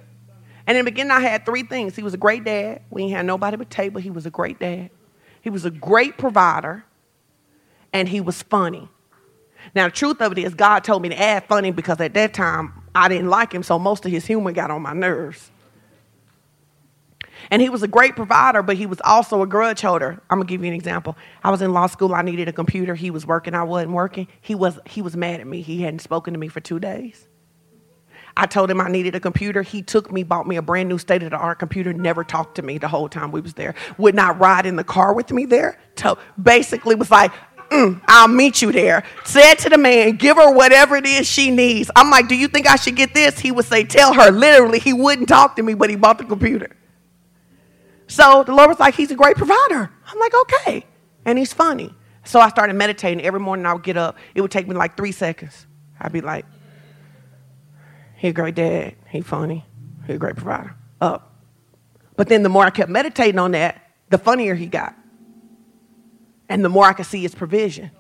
And 0.68 0.78
in 0.78 0.86
the 0.86 0.92
beginning, 0.92 1.12
I 1.12 1.20
had 1.20 1.46
three 1.46 1.64
things. 1.64 1.96
He 1.96 2.04
was 2.04 2.14
a 2.14 2.18
great 2.18 2.44
dad. 2.44 2.82
We 2.90 3.04
ain't 3.04 3.14
had 3.14 3.26
nobody 3.26 3.58
but 3.58 3.70
table. 3.70 4.02
He 4.02 4.10
was 4.10 4.26
a 4.26 4.32
great 4.32 4.60
dad. 4.60 4.90
He 5.42 5.50
was 5.50 5.66
a 5.66 5.70
great 5.70 6.18
provider. 6.18 6.84
And 7.94 8.10
he 8.10 8.20
was 8.20 8.42
funny. 8.42 8.90
Now, 9.74 9.88
the 9.88 9.92
truth 9.92 10.22
of 10.22 10.32
it 10.32 10.38
is, 10.40 10.54
God 10.54 10.84
told 10.84 11.02
me 11.02 11.10
to 11.10 11.20
add 11.20 11.46
funny 11.46 11.72
because 11.72 12.00
at 12.02 12.14
that 12.14 12.34
time, 12.34 12.84
I 12.94 13.08
didn't 13.08 13.30
like 13.30 13.52
him, 13.54 13.64
so 13.64 13.78
most 13.78 14.06
of 14.06 14.12
his 14.12 14.26
humor 14.26 14.52
got 14.52 14.72
on 14.72 14.82
my 14.82 14.94
nerves. 14.94 15.52
And 17.52 17.62
he 17.62 17.70
was 17.70 17.84
a 17.84 17.88
great 17.88 18.16
provider, 18.16 18.64
but 18.64 18.78
he 18.78 18.86
was 18.86 19.00
also 19.04 19.42
a 19.42 19.48
grudge 19.48 19.82
holder. 19.82 20.22
I'm 20.30 20.40
gonna 20.40 20.46
give 20.46 20.64
you 20.64 20.68
an 20.68 20.74
example. 20.74 21.16
I 21.44 21.52
was 21.52 21.62
in 21.62 21.74
law 21.74 21.88
school, 21.88 22.16
I 22.16 22.22
needed 22.22 22.48
a 22.48 22.54
computer. 22.54 22.96
He 22.96 23.12
was 23.12 23.26
working, 23.26 23.54
I 23.54 23.64
wasn't 23.64 23.92
working. 23.92 24.28
He 24.42 24.56
was, 24.56 24.80
he 24.86 25.02
was 25.02 25.16
mad 25.16 25.42
at 25.42 25.48
me. 25.48 25.62
He 25.62 25.82
hadn't 25.82 26.00
spoken 26.00 26.34
to 26.34 26.40
me 26.40 26.48
for 26.48 26.60
two 26.60 26.80
days. 26.80 27.28
I 28.38 28.46
told 28.46 28.70
him 28.70 28.82
I 28.82 28.90
needed 28.90 29.16
a 29.16 29.20
computer. 29.20 29.62
He 29.62 29.82
took 29.82 30.12
me, 30.12 30.24
bought 30.24 30.48
me 30.48 30.58
a 30.58 30.62
brand 30.62 30.90
new 30.90 30.98
state 30.98 31.24
of 31.24 31.32
the 31.32 31.38
art 31.38 31.60
computer, 31.60 31.94
never 31.94 32.24
talked 32.24 32.56
to 32.56 32.62
me 32.62 32.78
the 32.78 32.88
whole 32.88 33.08
time 33.08 33.32
we 33.32 33.40
was 33.40 33.54
there. 33.54 33.76
Would 33.98 34.16
not 34.16 34.40
ride 34.40 34.66
in 34.66 34.76
the 34.76 34.84
car 34.84 35.14
with 35.14 35.32
me 35.32 35.46
there. 35.46 35.80
So 35.96 36.18
basically 36.42 36.96
was 36.96 37.10
like, 37.10 37.32
mm, 37.70 38.02
I'll 38.08 38.28
meet 38.28 38.62
you 38.62 38.74
there. 38.74 39.04
Said 39.24 39.56
to 39.56 39.70
the 39.70 39.78
man, 39.78 40.18
give 40.18 40.36
her 40.36 40.52
whatever 40.52 40.98
it 40.98 41.06
is 41.06 41.26
she 41.26 41.50
needs. 41.50 41.90
I'm 41.96 42.10
like, 42.10 42.28
do 42.28 42.36
you 42.36 42.50
think 42.50 42.68
I 42.68 42.76
should 42.76 42.96
get 42.98 43.14
this? 43.14 43.40
He 43.40 43.52
would 43.52 43.66
say, 43.66 43.86
tell 43.86 44.14
her. 44.14 44.32
Literally, 44.32 44.80
he 44.80 44.92
wouldn't 44.92 45.30
talk 45.30 45.56
to 45.56 45.64
me, 45.64 45.74
but 45.74 45.90
he 45.90 45.96
bought 45.96 46.18
the 46.18 46.26
computer. 46.26 46.76
So 48.08 48.44
the 48.44 48.54
Lord 48.54 48.70
was 48.70 48.80
like, 48.80 48.96
he's 48.96 49.12
a 49.12 49.16
great 49.16 49.38
provider. 49.38 49.90
I'm 50.08 50.20
like, 50.20 50.34
okay. 50.42 50.86
And 51.24 51.40
he's 51.40 51.54
funny. 51.54 51.94
So 52.24 52.40
I 52.40 52.50
started 52.50 52.76
meditating. 52.76 53.24
Every 53.24 53.40
morning 53.40 53.66
I 53.66 53.74
would 53.74 53.84
get 53.84 53.98
up. 53.98 54.18
It 54.34 54.42
would 54.42 54.52
take 54.52 54.68
me 54.68 54.76
like 54.76 54.98
three 54.98 55.12
seconds. 55.12 55.66
I'd 56.00 56.12
be 56.12 56.22
like, 56.22 56.46
he 58.16 58.30
a 58.30 58.34
great 58.34 58.56
dad. 58.56 58.96
He 59.10 59.22
funny. 59.22 59.66
He 60.08 60.14
a 60.14 60.18
great 60.18 60.36
provider. 60.36 60.76
Up. 61.02 61.34
But 62.16 62.30
then 62.30 62.44
the 62.44 62.50
more 62.50 62.64
I 62.64 62.70
kept 62.70 62.90
meditating 62.90 63.40
on 63.40 63.52
that, 63.52 63.82
the 64.10 64.18
funnier 64.18 64.56
he 64.56 64.68
got. 64.68 64.96
And 66.48 66.64
the 66.64 66.70
more 66.70 66.86
I 66.86 66.94
could 66.94 67.06
see 67.06 67.22
his 67.22 67.36
provision. 67.36 67.92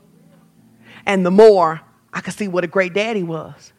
And 1.06 1.26
the 1.26 1.32
more 1.32 1.82
I 2.14 2.22
could 2.22 2.34
see 2.34 2.48
what 2.48 2.64
a 2.64 2.68
great 2.68 2.94
dad 2.94 3.16
he 3.16 3.24
was. 3.24 3.74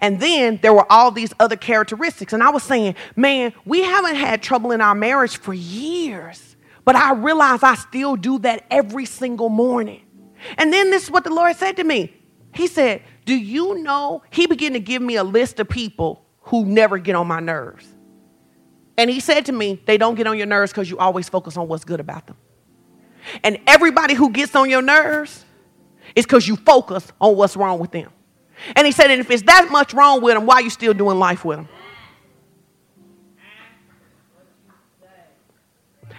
And 0.00 0.20
then 0.20 0.58
there 0.62 0.72
were 0.72 0.90
all 0.90 1.10
these 1.10 1.32
other 1.40 1.56
characteristics. 1.56 2.32
And 2.32 2.42
I 2.42 2.50
was 2.50 2.62
saying, 2.62 2.94
man, 3.16 3.52
we 3.64 3.82
haven't 3.82 4.16
had 4.16 4.42
trouble 4.42 4.72
in 4.72 4.80
our 4.80 4.94
marriage 4.94 5.38
for 5.38 5.54
years. 5.54 6.56
But 6.84 6.96
I 6.96 7.12
realize 7.12 7.62
I 7.62 7.74
still 7.74 8.16
do 8.16 8.38
that 8.40 8.64
every 8.70 9.04
single 9.04 9.48
morning. 9.48 10.02
And 10.56 10.72
then 10.72 10.90
this 10.90 11.04
is 11.04 11.10
what 11.10 11.24
the 11.24 11.34
Lord 11.34 11.56
said 11.56 11.76
to 11.76 11.84
me 11.84 12.14
He 12.54 12.66
said, 12.66 13.02
do 13.28 13.36
you 13.36 13.82
know? 13.82 14.22
He 14.30 14.46
began 14.46 14.72
to 14.72 14.80
give 14.80 15.02
me 15.02 15.16
a 15.16 15.22
list 15.22 15.60
of 15.60 15.68
people 15.68 16.24
who 16.44 16.64
never 16.64 16.96
get 16.96 17.14
on 17.14 17.26
my 17.26 17.40
nerves. 17.40 17.86
And 18.96 19.10
he 19.10 19.20
said 19.20 19.44
to 19.46 19.52
me, 19.52 19.82
They 19.84 19.98
don't 19.98 20.14
get 20.14 20.26
on 20.26 20.38
your 20.38 20.46
nerves 20.46 20.72
because 20.72 20.88
you 20.88 20.96
always 20.96 21.28
focus 21.28 21.58
on 21.58 21.68
what's 21.68 21.84
good 21.84 22.00
about 22.00 22.26
them. 22.26 22.38
And 23.44 23.58
everybody 23.66 24.14
who 24.14 24.30
gets 24.30 24.56
on 24.56 24.70
your 24.70 24.80
nerves 24.80 25.44
is 26.16 26.24
because 26.24 26.48
you 26.48 26.56
focus 26.56 27.12
on 27.20 27.36
what's 27.36 27.54
wrong 27.54 27.78
with 27.78 27.90
them. 27.90 28.10
And 28.74 28.86
he 28.86 28.92
said, 28.92 29.10
And 29.10 29.20
if 29.20 29.30
it's 29.30 29.42
that 29.42 29.68
much 29.70 29.92
wrong 29.92 30.22
with 30.22 30.34
them, 30.34 30.46
why 30.46 30.54
are 30.54 30.62
you 30.62 30.70
still 30.70 30.94
doing 30.94 31.18
life 31.18 31.44
with 31.44 31.58
them? 31.58 31.68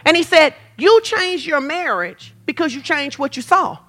And 0.06 0.16
he 0.16 0.22
said, 0.22 0.54
You 0.78 1.02
changed 1.02 1.48
your 1.48 1.60
marriage 1.60 2.36
because 2.46 2.76
you 2.76 2.84
changed 2.84 3.18
what 3.18 3.36
you 3.36 3.42
saw 3.42 3.80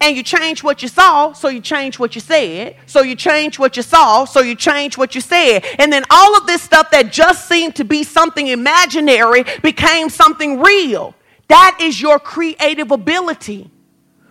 and 0.00 0.16
you 0.16 0.22
change 0.22 0.62
what 0.62 0.82
you 0.82 0.88
saw, 0.88 1.32
so 1.32 1.48
you 1.48 1.60
change 1.60 1.98
what 1.98 2.14
you 2.14 2.20
said. 2.20 2.76
So 2.86 3.02
you 3.02 3.14
change 3.14 3.58
what 3.58 3.76
you 3.76 3.82
saw, 3.82 4.24
so 4.24 4.40
you 4.40 4.54
change 4.54 4.96
what 4.98 5.14
you 5.14 5.20
said. 5.20 5.64
And 5.78 5.92
then 5.92 6.04
all 6.10 6.36
of 6.36 6.46
this 6.46 6.62
stuff 6.62 6.90
that 6.90 7.12
just 7.12 7.48
seemed 7.48 7.76
to 7.76 7.84
be 7.84 8.02
something 8.02 8.46
imaginary 8.46 9.44
became 9.62 10.08
something 10.08 10.60
real. 10.60 11.14
That 11.48 11.78
is 11.80 12.00
your 12.00 12.18
creative 12.18 12.90
ability. 12.90 13.70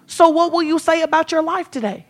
So, 0.08 0.30
what 0.30 0.52
will 0.52 0.64
you 0.64 0.80
say 0.80 1.02
about 1.02 1.32
your 1.32 1.42
life 1.42 1.72
today? 1.72 2.06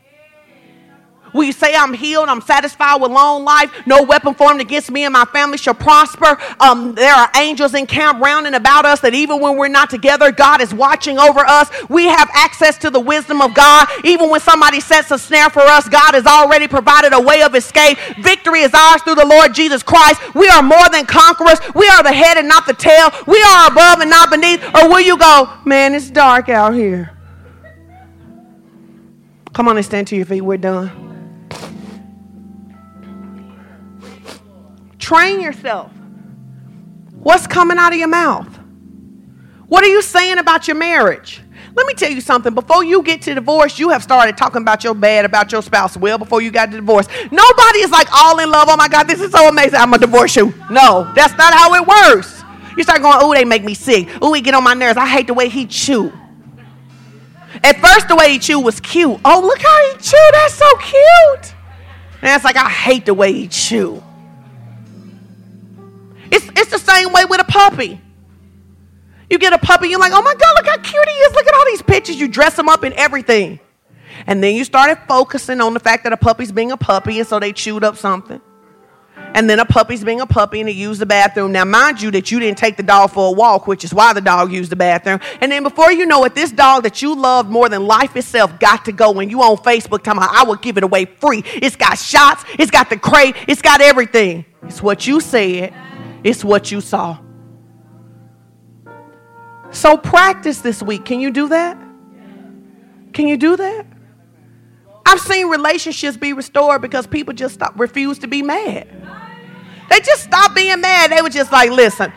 Will 1.34 1.43
you 1.43 1.51
say 1.51 1.76
I'm 1.76 1.93
healed? 1.93 2.30
I'm 2.30 2.41
satisfied 2.41 3.01
with 3.01 3.11
long 3.11 3.43
life. 3.43 3.72
No 3.85 4.03
weapon 4.03 4.34
formed 4.35 4.61
against 4.61 4.91
me 4.91 5.03
and 5.03 5.14
my 5.14 5.26
family 5.26 5.57
shall 5.57 5.73
prosper. 5.73 6.38
Um, 6.60 6.93
there 6.93 7.14
are 7.14 7.30
angels 7.35 7.73
in 7.73 7.88
camp 7.88 8.22
round 8.22 8.45
and 8.45 8.55
about 8.55 8.85
us 8.85 8.99
that 9.01 9.14
even 9.14 9.39
when 9.39 9.57
we're 9.57 9.68
not 9.68 9.89
together, 9.89 10.31
God 10.31 10.61
is 10.61 10.73
watching 10.73 11.18
over 11.18 11.39
us. 11.39 11.69
We 11.89 12.05
have 12.05 12.30
access 12.34 12.77
to 12.80 12.89
the 12.89 12.99
wisdom 12.99 13.41
of 13.41 13.53
God. 13.53 13.88
Even 14.03 14.30
when 14.30 14.39
somebody 14.39 14.80
sets 14.80 15.11
a 15.11 15.18
snare 15.18 15.49
for 15.49 15.61
us, 15.61 15.89
God 15.89 16.14
has 16.14 16.26
already 16.26 16.68
provided 16.68 17.14
a 17.14 17.22
way 17.22 17.41
of 17.41 17.55
escape. 17.55 17.97
Victory 18.19 18.61
is 18.61 18.73
ours 18.73 19.01
through 19.01 19.15
the 19.15 19.26
Lord 19.26 19.53
Jesus 19.53 19.81
Christ. 19.81 20.22
We 20.35 20.47
are 20.49 20.61
more 20.61 20.88
than 20.91 21.05
conquerors. 21.05 21.60
We 21.73 21.88
are 21.88 22.03
the 22.03 22.14
head 22.14 22.38
and 22.38 22.47
not 22.47 22.68
the 22.68 22.73
tail. 22.73 23.10
We 23.26 23.41
are 23.41 23.72
above 23.72 23.99
and 23.99 24.10
not 24.10 24.30
beneath. 24.30 24.64
Or 24.76 24.88
will 24.88 25.01
you 25.01 25.18
go, 25.18 25.51
man, 25.65 25.95
it's 25.95 26.10
dark 26.10 26.49
out 26.49 26.73
here? 26.73 27.18
Come 29.53 29.68
on 29.68 29.77
and 29.77 29.85
stand 29.85 30.07
to 30.07 30.15
your 30.15 30.26
feet. 30.26 30.41
We're 30.41 30.57
done. 30.57 31.12
Train 35.03 35.41
yourself. 35.41 35.91
What's 37.11 37.45
coming 37.45 37.77
out 37.77 37.91
of 37.91 37.99
your 37.99 38.07
mouth? 38.07 38.47
What 39.67 39.84
are 39.84 39.89
you 39.89 40.01
saying 40.01 40.38
about 40.38 40.65
your 40.65 40.77
marriage? 40.77 41.41
Let 41.75 41.85
me 41.88 41.93
tell 41.93 42.09
you 42.09 42.21
something. 42.21 42.53
Before 42.53 42.85
you 42.85 43.03
get 43.03 43.21
to 43.23 43.35
divorce, 43.35 43.77
you 43.77 43.89
have 43.89 44.01
started 44.01 44.38
talking 44.38 44.61
about 44.61 44.81
your 44.85 44.93
bad 44.93 45.25
about 45.25 45.51
your 45.51 45.61
spouse 45.61 45.97
well 45.97 46.17
before 46.17 46.41
you 46.41 46.51
got 46.51 46.71
to 46.71 46.77
divorce. 46.77 47.07
Nobody 47.34 47.80
is 47.80 47.91
like 47.91 48.07
all 48.13 48.39
in 48.39 48.49
love. 48.49 48.69
Oh 48.71 48.77
my 48.77 48.88
God, 48.88 49.03
this 49.09 49.19
is 49.19 49.34
so 49.34 49.49
amazing. 49.49 49.75
I'm 49.75 49.91
gonna 49.91 49.99
divorce 49.99 50.38
you. 50.38 50.53
No, 50.71 51.11
that's 51.13 51.38
not 51.38 51.53
how 51.53 51.73
it 51.73 51.85
works. 51.85 52.41
You 52.77 52.84
start 52.84 53.01
going, 53.01 53.17
oh, 53.19 53.34
they 53.34 53.43
make 53.43 53.65
me 53.65 53.73
sick. 53.73 54.07
Oh, 54.21 54.31
he 54.31 54.39
get 54.39 54.53
on 54.53 54.63
my 54.63 54.73
nerves. 54.73 54.95
I 54.95 55.05
hate 55.05 55.27
the 55.27 55.34
way 55.34 55.49
he 55.49 55.65
chew. 55.65 56.13
At 57.61 57.77
first, 57.81 58.07
the 58.07 58.15
way 58.15 58.31
he 58.31 58.39
chew 58.39 58.61
was 58.61 58.80
cute. 58.80 59.19
Oh, 59.25 59.41
look 59.41 59.61
how 59.61 59.91
he 59.91 59.97
chew. 59.97 60.30
That's 60.31 60.53
so 60.53 60.77
cute. 60.77 61.55
And 62.21 62.34
it's 62.34 62.45
like, 62.45 62.55
I 62.55 62.69
hate 62.69 63.05
the 63.05 63.13
way 63.13 63.34
he 63.34 63.49
chew. 63.49 64.01
The 66.73 66.79
same 66.79 67.13
way 67.13 67.23
with 67.25 67.39
a 67.39 67.43
puppy. 67.43 68.01
You 69.29 69.37
get 69.37 69.53
a 69.53 69.59
puppy, 69.59 69.89
you're 69.89 69.99
like, 69.99 70.11
oh 70.11 70.23
my 70.23 70.33
God, 70.33 70.55
look 70.55 70.65
how 70.65 70.77
cute 70.77 71.07
he 71.07 71.15
is. 71.15 71.33
Look 71.33 71.45
at 71.45 71.53
all 71.53 71.65
these 71.65 71.83
pictures. 71.83 72.19
You 72.19 72.27
dress 72.27 72.57
him 72.57 72.67
up 72.67 72.83
in 72.83 72.93
everything. 72.93 73.59
And 74.25 74.43
then 74.43 74.55
you 74.55 74.63
started 74.63 74.97
focusing 75.07 75.61
on 75.61 75.75
the 75.75 75.79
fact 75.79 76.03
that 76.03 76.13
a 76.13 76.17
puppy's 76.17 76.51
being 76.51 76.71
a 76.71 76.77
puppy, 76.77 77.19
and 77.19 77.27
so 77.27 77.39
they 77.39 77.53
chewed 77.53 77.83
up 77.83 77.97
something. 77.97 78.41
And 79.35 79.49
then 79.49 79.59
a 79.59 79.65
puppy's 79.65 80.03
being 80.03 80.21
a 80.21 80.27
puppy 80.27 80.59
and 80.59 80.69
he 80.69 80.75
used 80.75 81.01
the 81.01 81.05
bathroom. 81.05 81.51
Now, 81.51 81.65
mind 81.65 82.01
you, 82.01 82.11
that 82.11 82.31
you 82.31 82.39
didn't 82.39 82.57
take 82.57 82.77
the 82.77 82.83
dog 82.83 83.11
for 83.11 83.29
a 83.29 83.31
walk, 83.31 83.65
which 83.67 83.83
is 83.83 83.93
why 83.93 84.13
the 84.13 84.21
dog 84.21 84.51
used 84.51 84.71
the 84.71 84.75
bathroom. 84.75 85.19
And 85.41 85.51
then 85.51 85.63
before 85.63 85.91
you 85.91 86.05
know 86.05 86.23
it, 86.25 86.35
this 86.35 86.51
dog 86.51 86.83
that 86.83 87.01
you 87.01 87.15
loved 87.15 87.49
more 87.49 87.67
than 87.67 87.85
life 87.85 88.15
itself 88.15 88.59
got 88.59 88.85
to 88.85 88.91
go. 88.91 89.11
When 89.11 89.29
you 89.29 89.41
on 89.41 89.57
Facebook 89.57 90.03
talking 90.03 90.21
about, 90.21 90.35
I 90.35 90.43
will 90.43 90.55
give 90.55 90.77
it 90.77 90.83
away 90.83 91.05
free. 91.05 91.43
It's 91.45 91.75
got 91.75 91.97
shots, 91.97 92.43
it's 92.59 92.69
got 92.69 92.89
the 92.91 92.97
crate, 92.97 93.35
it's 93.47 93.61
got 93.61 93.81
everything. 93.81 94.45
It's 94.63 94.83
what 94.83 95.07
you 95.07 95.19
said, 95.19 95.73
it's 96.23 96.43
what 96.43 96.71
you 96.71 96.81
saw. 96.81 97.17
So 99.71 99.97
practice 99.97 100.61
this 100.61 100.81
week. 100.83 101.03
Can 101.03 101.19
you 101.19 101.31
do 101.31 101.49
that? 101.49 101.77
Can 103.11 103.27
you 103.27 103.37
do 103.37 103.57
that? 103.57 103.85
I've 105.05 105.19
seen 105.19 105.49
relationships 105.49 106.15
be 106.15 106.33
restored 106.33 106.81
because 106.81 107.05
people 107.07 107.33
just 107.33 107.55
stop, 107.55 107.77
refuse 107.77 108.19
to 108.19 108.27
be 108.27 108.41
mad. 108.41 108.87
They 109.89 109.99
just 109.99 110.23
stopped 110.23 110.55
being 110.55 110.79
mad. 110.79 111.11
They 111.11 111.21
were 111.21 111.29
just 111.29 111.51
like, 111.51 111.69
listen, 111.69 112.11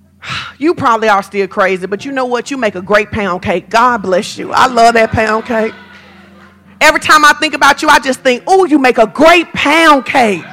you 0.58 0.74
probably 0.74 1.08
are 1.08 1.22
still 1.22 1.46
crazy, 1.46 1.86
but 1.86 2.04
you 2.04 2.12
know 2.12 2.24
what? 2.24 2.50
You 2.50 2.56
make 2.56 2.74
a 2.74 2.82
great 2.82 3.10
pound 3.10 3.42
cake. 3.42 3.68
God 3.68 3.98
bless 3.98 4.38
you. 4.38 4.52
I 4.52 4.66
love 4.66 4.94
that 4.94 5.10
pound 5.10 5.44
cake. 5.44 5.74
Every 6.80 7.00
time 7.00 7.24
I 7.24 7.32
think 7.34 7.54
about 7.54 7.80
you, 7.82 7.88
I 7.88 8.00
just 8.00 8.20
think, 8.20 8.42
oh, 8.46 8.64
you 8.64 8.78
make 8.78 8.98
a 8.98 9.06
great 9.06 9.52
pound 9.52 10.04
cake. 10.04 10.44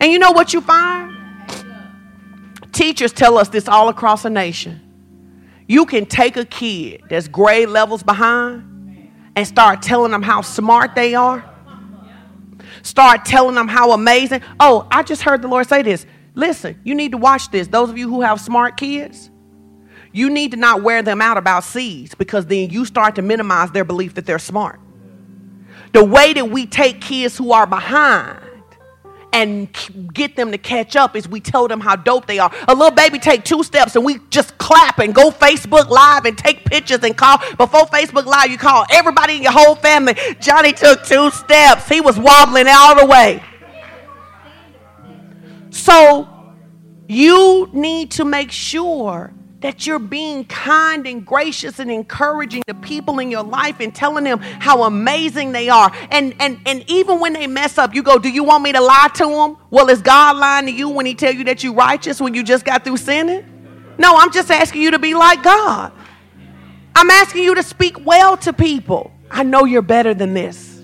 And 0.00 0.12
you 0.12 0.18
know 0.18 0.32
what 0.32 0.52
you 0.52 0.60
find? 0.60 1.14
Teachers 2.72 3.12
tell 3.12 3.38
us 3.38 3.48
this 3.48 3.68
all 3.68 3.88
across 3.88 4.22
the 4.22 4.30
nation. 4.30 4.82
You 5.66 5.86
can 5.86 6.06
take 6.06 6.36
a 6.36 6.44
kid 6.44 7.02
that's 7.08 7.28
grade 7.28 7.68
levels 7.68 8.02
behind 8.02 9.10
and 9.34 9.46
start 9.46 9.82
telling 9.82 10.12
them 10.12 10.22
how 10.22 10.42
smart 10.42 10.94
they 10.94 11.14
are. 11.14 11.44
Start 12.82 13.24
telling 13.24 13.54
them 13.54 13.66
how 13.66 13.92
amazing. 13.92 14.42
Oh, 14.60 14.86
I 14.90 15.02
just 15.02 15.22
heard 15.22 15.42
the 15.42 15.48
Lord 15.48 15.66
say 15.68 15.82
this. 15.82 16.06
Listen, 16.34 16.78
you 16.84 16.94
need 16.94 17.12
to 17.12 17.18
watch 17.18 17.50
this. 17.50 17.66
Those 17.66 17.90
of 17.90 17.98
you 17.98 18.08
who 18.08 18.20
have 18.20 18.40
smart 18.40 18.76
kids, 18.76 19.30
you 20.12 20.30
need 20.30 20.52
to 20.52 20.56
not 20.56 20.82
wear 20.82 21.02
them 21.02 21.20
out 21.20 21.36
about 21.36 21.64
C's 21.64 22.14
because 22.14 22.46
then 22.46 22.70
you 22.70 22.84
start 22.84 23.16
to 23.16 23.22
minimize 23.22 23.70
their 23.70 23.84
belief 23.84 24.14
that 24.14 24.26
they're 24.26 24.38
smart. 24.38 24.80
The 25.92 26.04
way 26.04 26.32
that 26.34 26.50
we 26.50 26.66
take 26.66 27.00
kids 27.00 27.36
who 27.36 27.52
are 27.52 27.66
behind 27.66 28.45
and 29.36 29.68
get 30.14 30.34
them 30.34 30.50
to 30.50 30.56
catch 30.56 30.96
up 30.96 31.14
is 31.14 31.28
we 31.28 31.40
tell 31.40 31.68
them 31.68 31.78
how 31.78 31.94
dope 31.94 32.26
they 32.26 32.38
are. 32.38 32.50
A 32.68 32.74
little 32.74 32.90
baby 32.90 33.18
take 33.18 33.44
two 33.44 33.62
steps 33.62 33.94
and 33.94 34.02
we 34.02 34.18
just 34.30 34.56
clap 34.56 34.98
and 34.98 35.14
go 35.14 35.30
Facebook 35.30 35.90
Live 35.90 36.24
and 36.24 36.38
take 36.38 36.64
pictures 36.64 37.00
and 37.02 37.14
call. 37.14 37.36
Before 37.58 37.84
Facebook 37.84 38.24
Live, 38.24 38.50
you 38.50 38.56
call 38.56 38.86
everybody 38.90 39.36
in 39.36 39.42
your 39.42 39.52
whole 39.52 39.74
family. 39.74 40.14
Johnny 40.40 40.72
took 40.72 41.04
two 41.04 41.30
steps. 41.30 41.86
He 41.86 42.00
was 42.00 42.18
wobbling 42.18 42.66
all 42.66 42.98
the 42.98 43.04
way. 43.04 43.42
So 45.68 46.26
you 47.06 47.68
need 47.74 48.12
to 48.12 48.24
make 48.24 48.50
sure 48.50 49.34
that 49.60 49.86
you're 49.86 49.98
being 49.98 50.44
kind 50.44 51.06
and 51.06 51.24
gracious 51.24 51.78
and 51.78 51.90
encouraging 51.90 52.62
the 52.66 52.74
people 52.74 53.18
in 53.18 53.30
your 53.30 53.42
life 53.42 53.80
and 53.80 53.94
telling 53.94 54.24
them 54.24 54.38
how 54.38 54.84
amazing 54.84 55.52
they 55.52 55.68
are. 55.68 55.90
And 56.10 56.34
and 56.40 56.60
and 56.66 56.84
even 56.88 57.20
when 57.20 57.32
they 57.32 57.46
mess 57.46 57.78
up, 57.78 57.94
you 57.94 58.02
go, 58.02 58.18
"Do 58.18 58.28
you 58.28 58.44
want 58.44 58.62
me 58.62 58.72
to 58.72 58.80
lie 58.80 59.08
to 59.14 59.26
them?" 59.26 59.56
Well, 59.70 59.88
is 59.88 60.02
God 60.02 60.36
lying 60.36 60.66
to 60.66 60.72
you 60.72 60.88
when 60.88 61.06
he 61.06 61.14
tell 61.14 61.32
you 61.32 61.44
that 61.44 61.64
you're 61.64 61.74
righteous 61.74 62.20
when 62.20 62.34
you 62.34 62.42
just 62.42 62.64
got 62.64 62.84
through 62.84 62.98
sinning? 62.98 63.44
No, 63.98 64.16
I'm 64.16 64.30
just 64.30 64.50
asking 64.50 64.82
you 64.82 64.90
to 64.90 64.98
be 64.98 65.14
like 65.14 65.42
God. 65.42 65.92
I'm 66.94 67.10
asking 67.10 67.44
you 67.44 67.54
to 67.54 67.62
speak 67.62 68.04
well 68.04 68.36
to 68.38 68.52
people. 68.52 69.10
I 69.30 69.42
know 69.42 69.64
you're 69.64 69.82
better 69.82 70.14
than 70.14 70.34
this. 70.34 70.75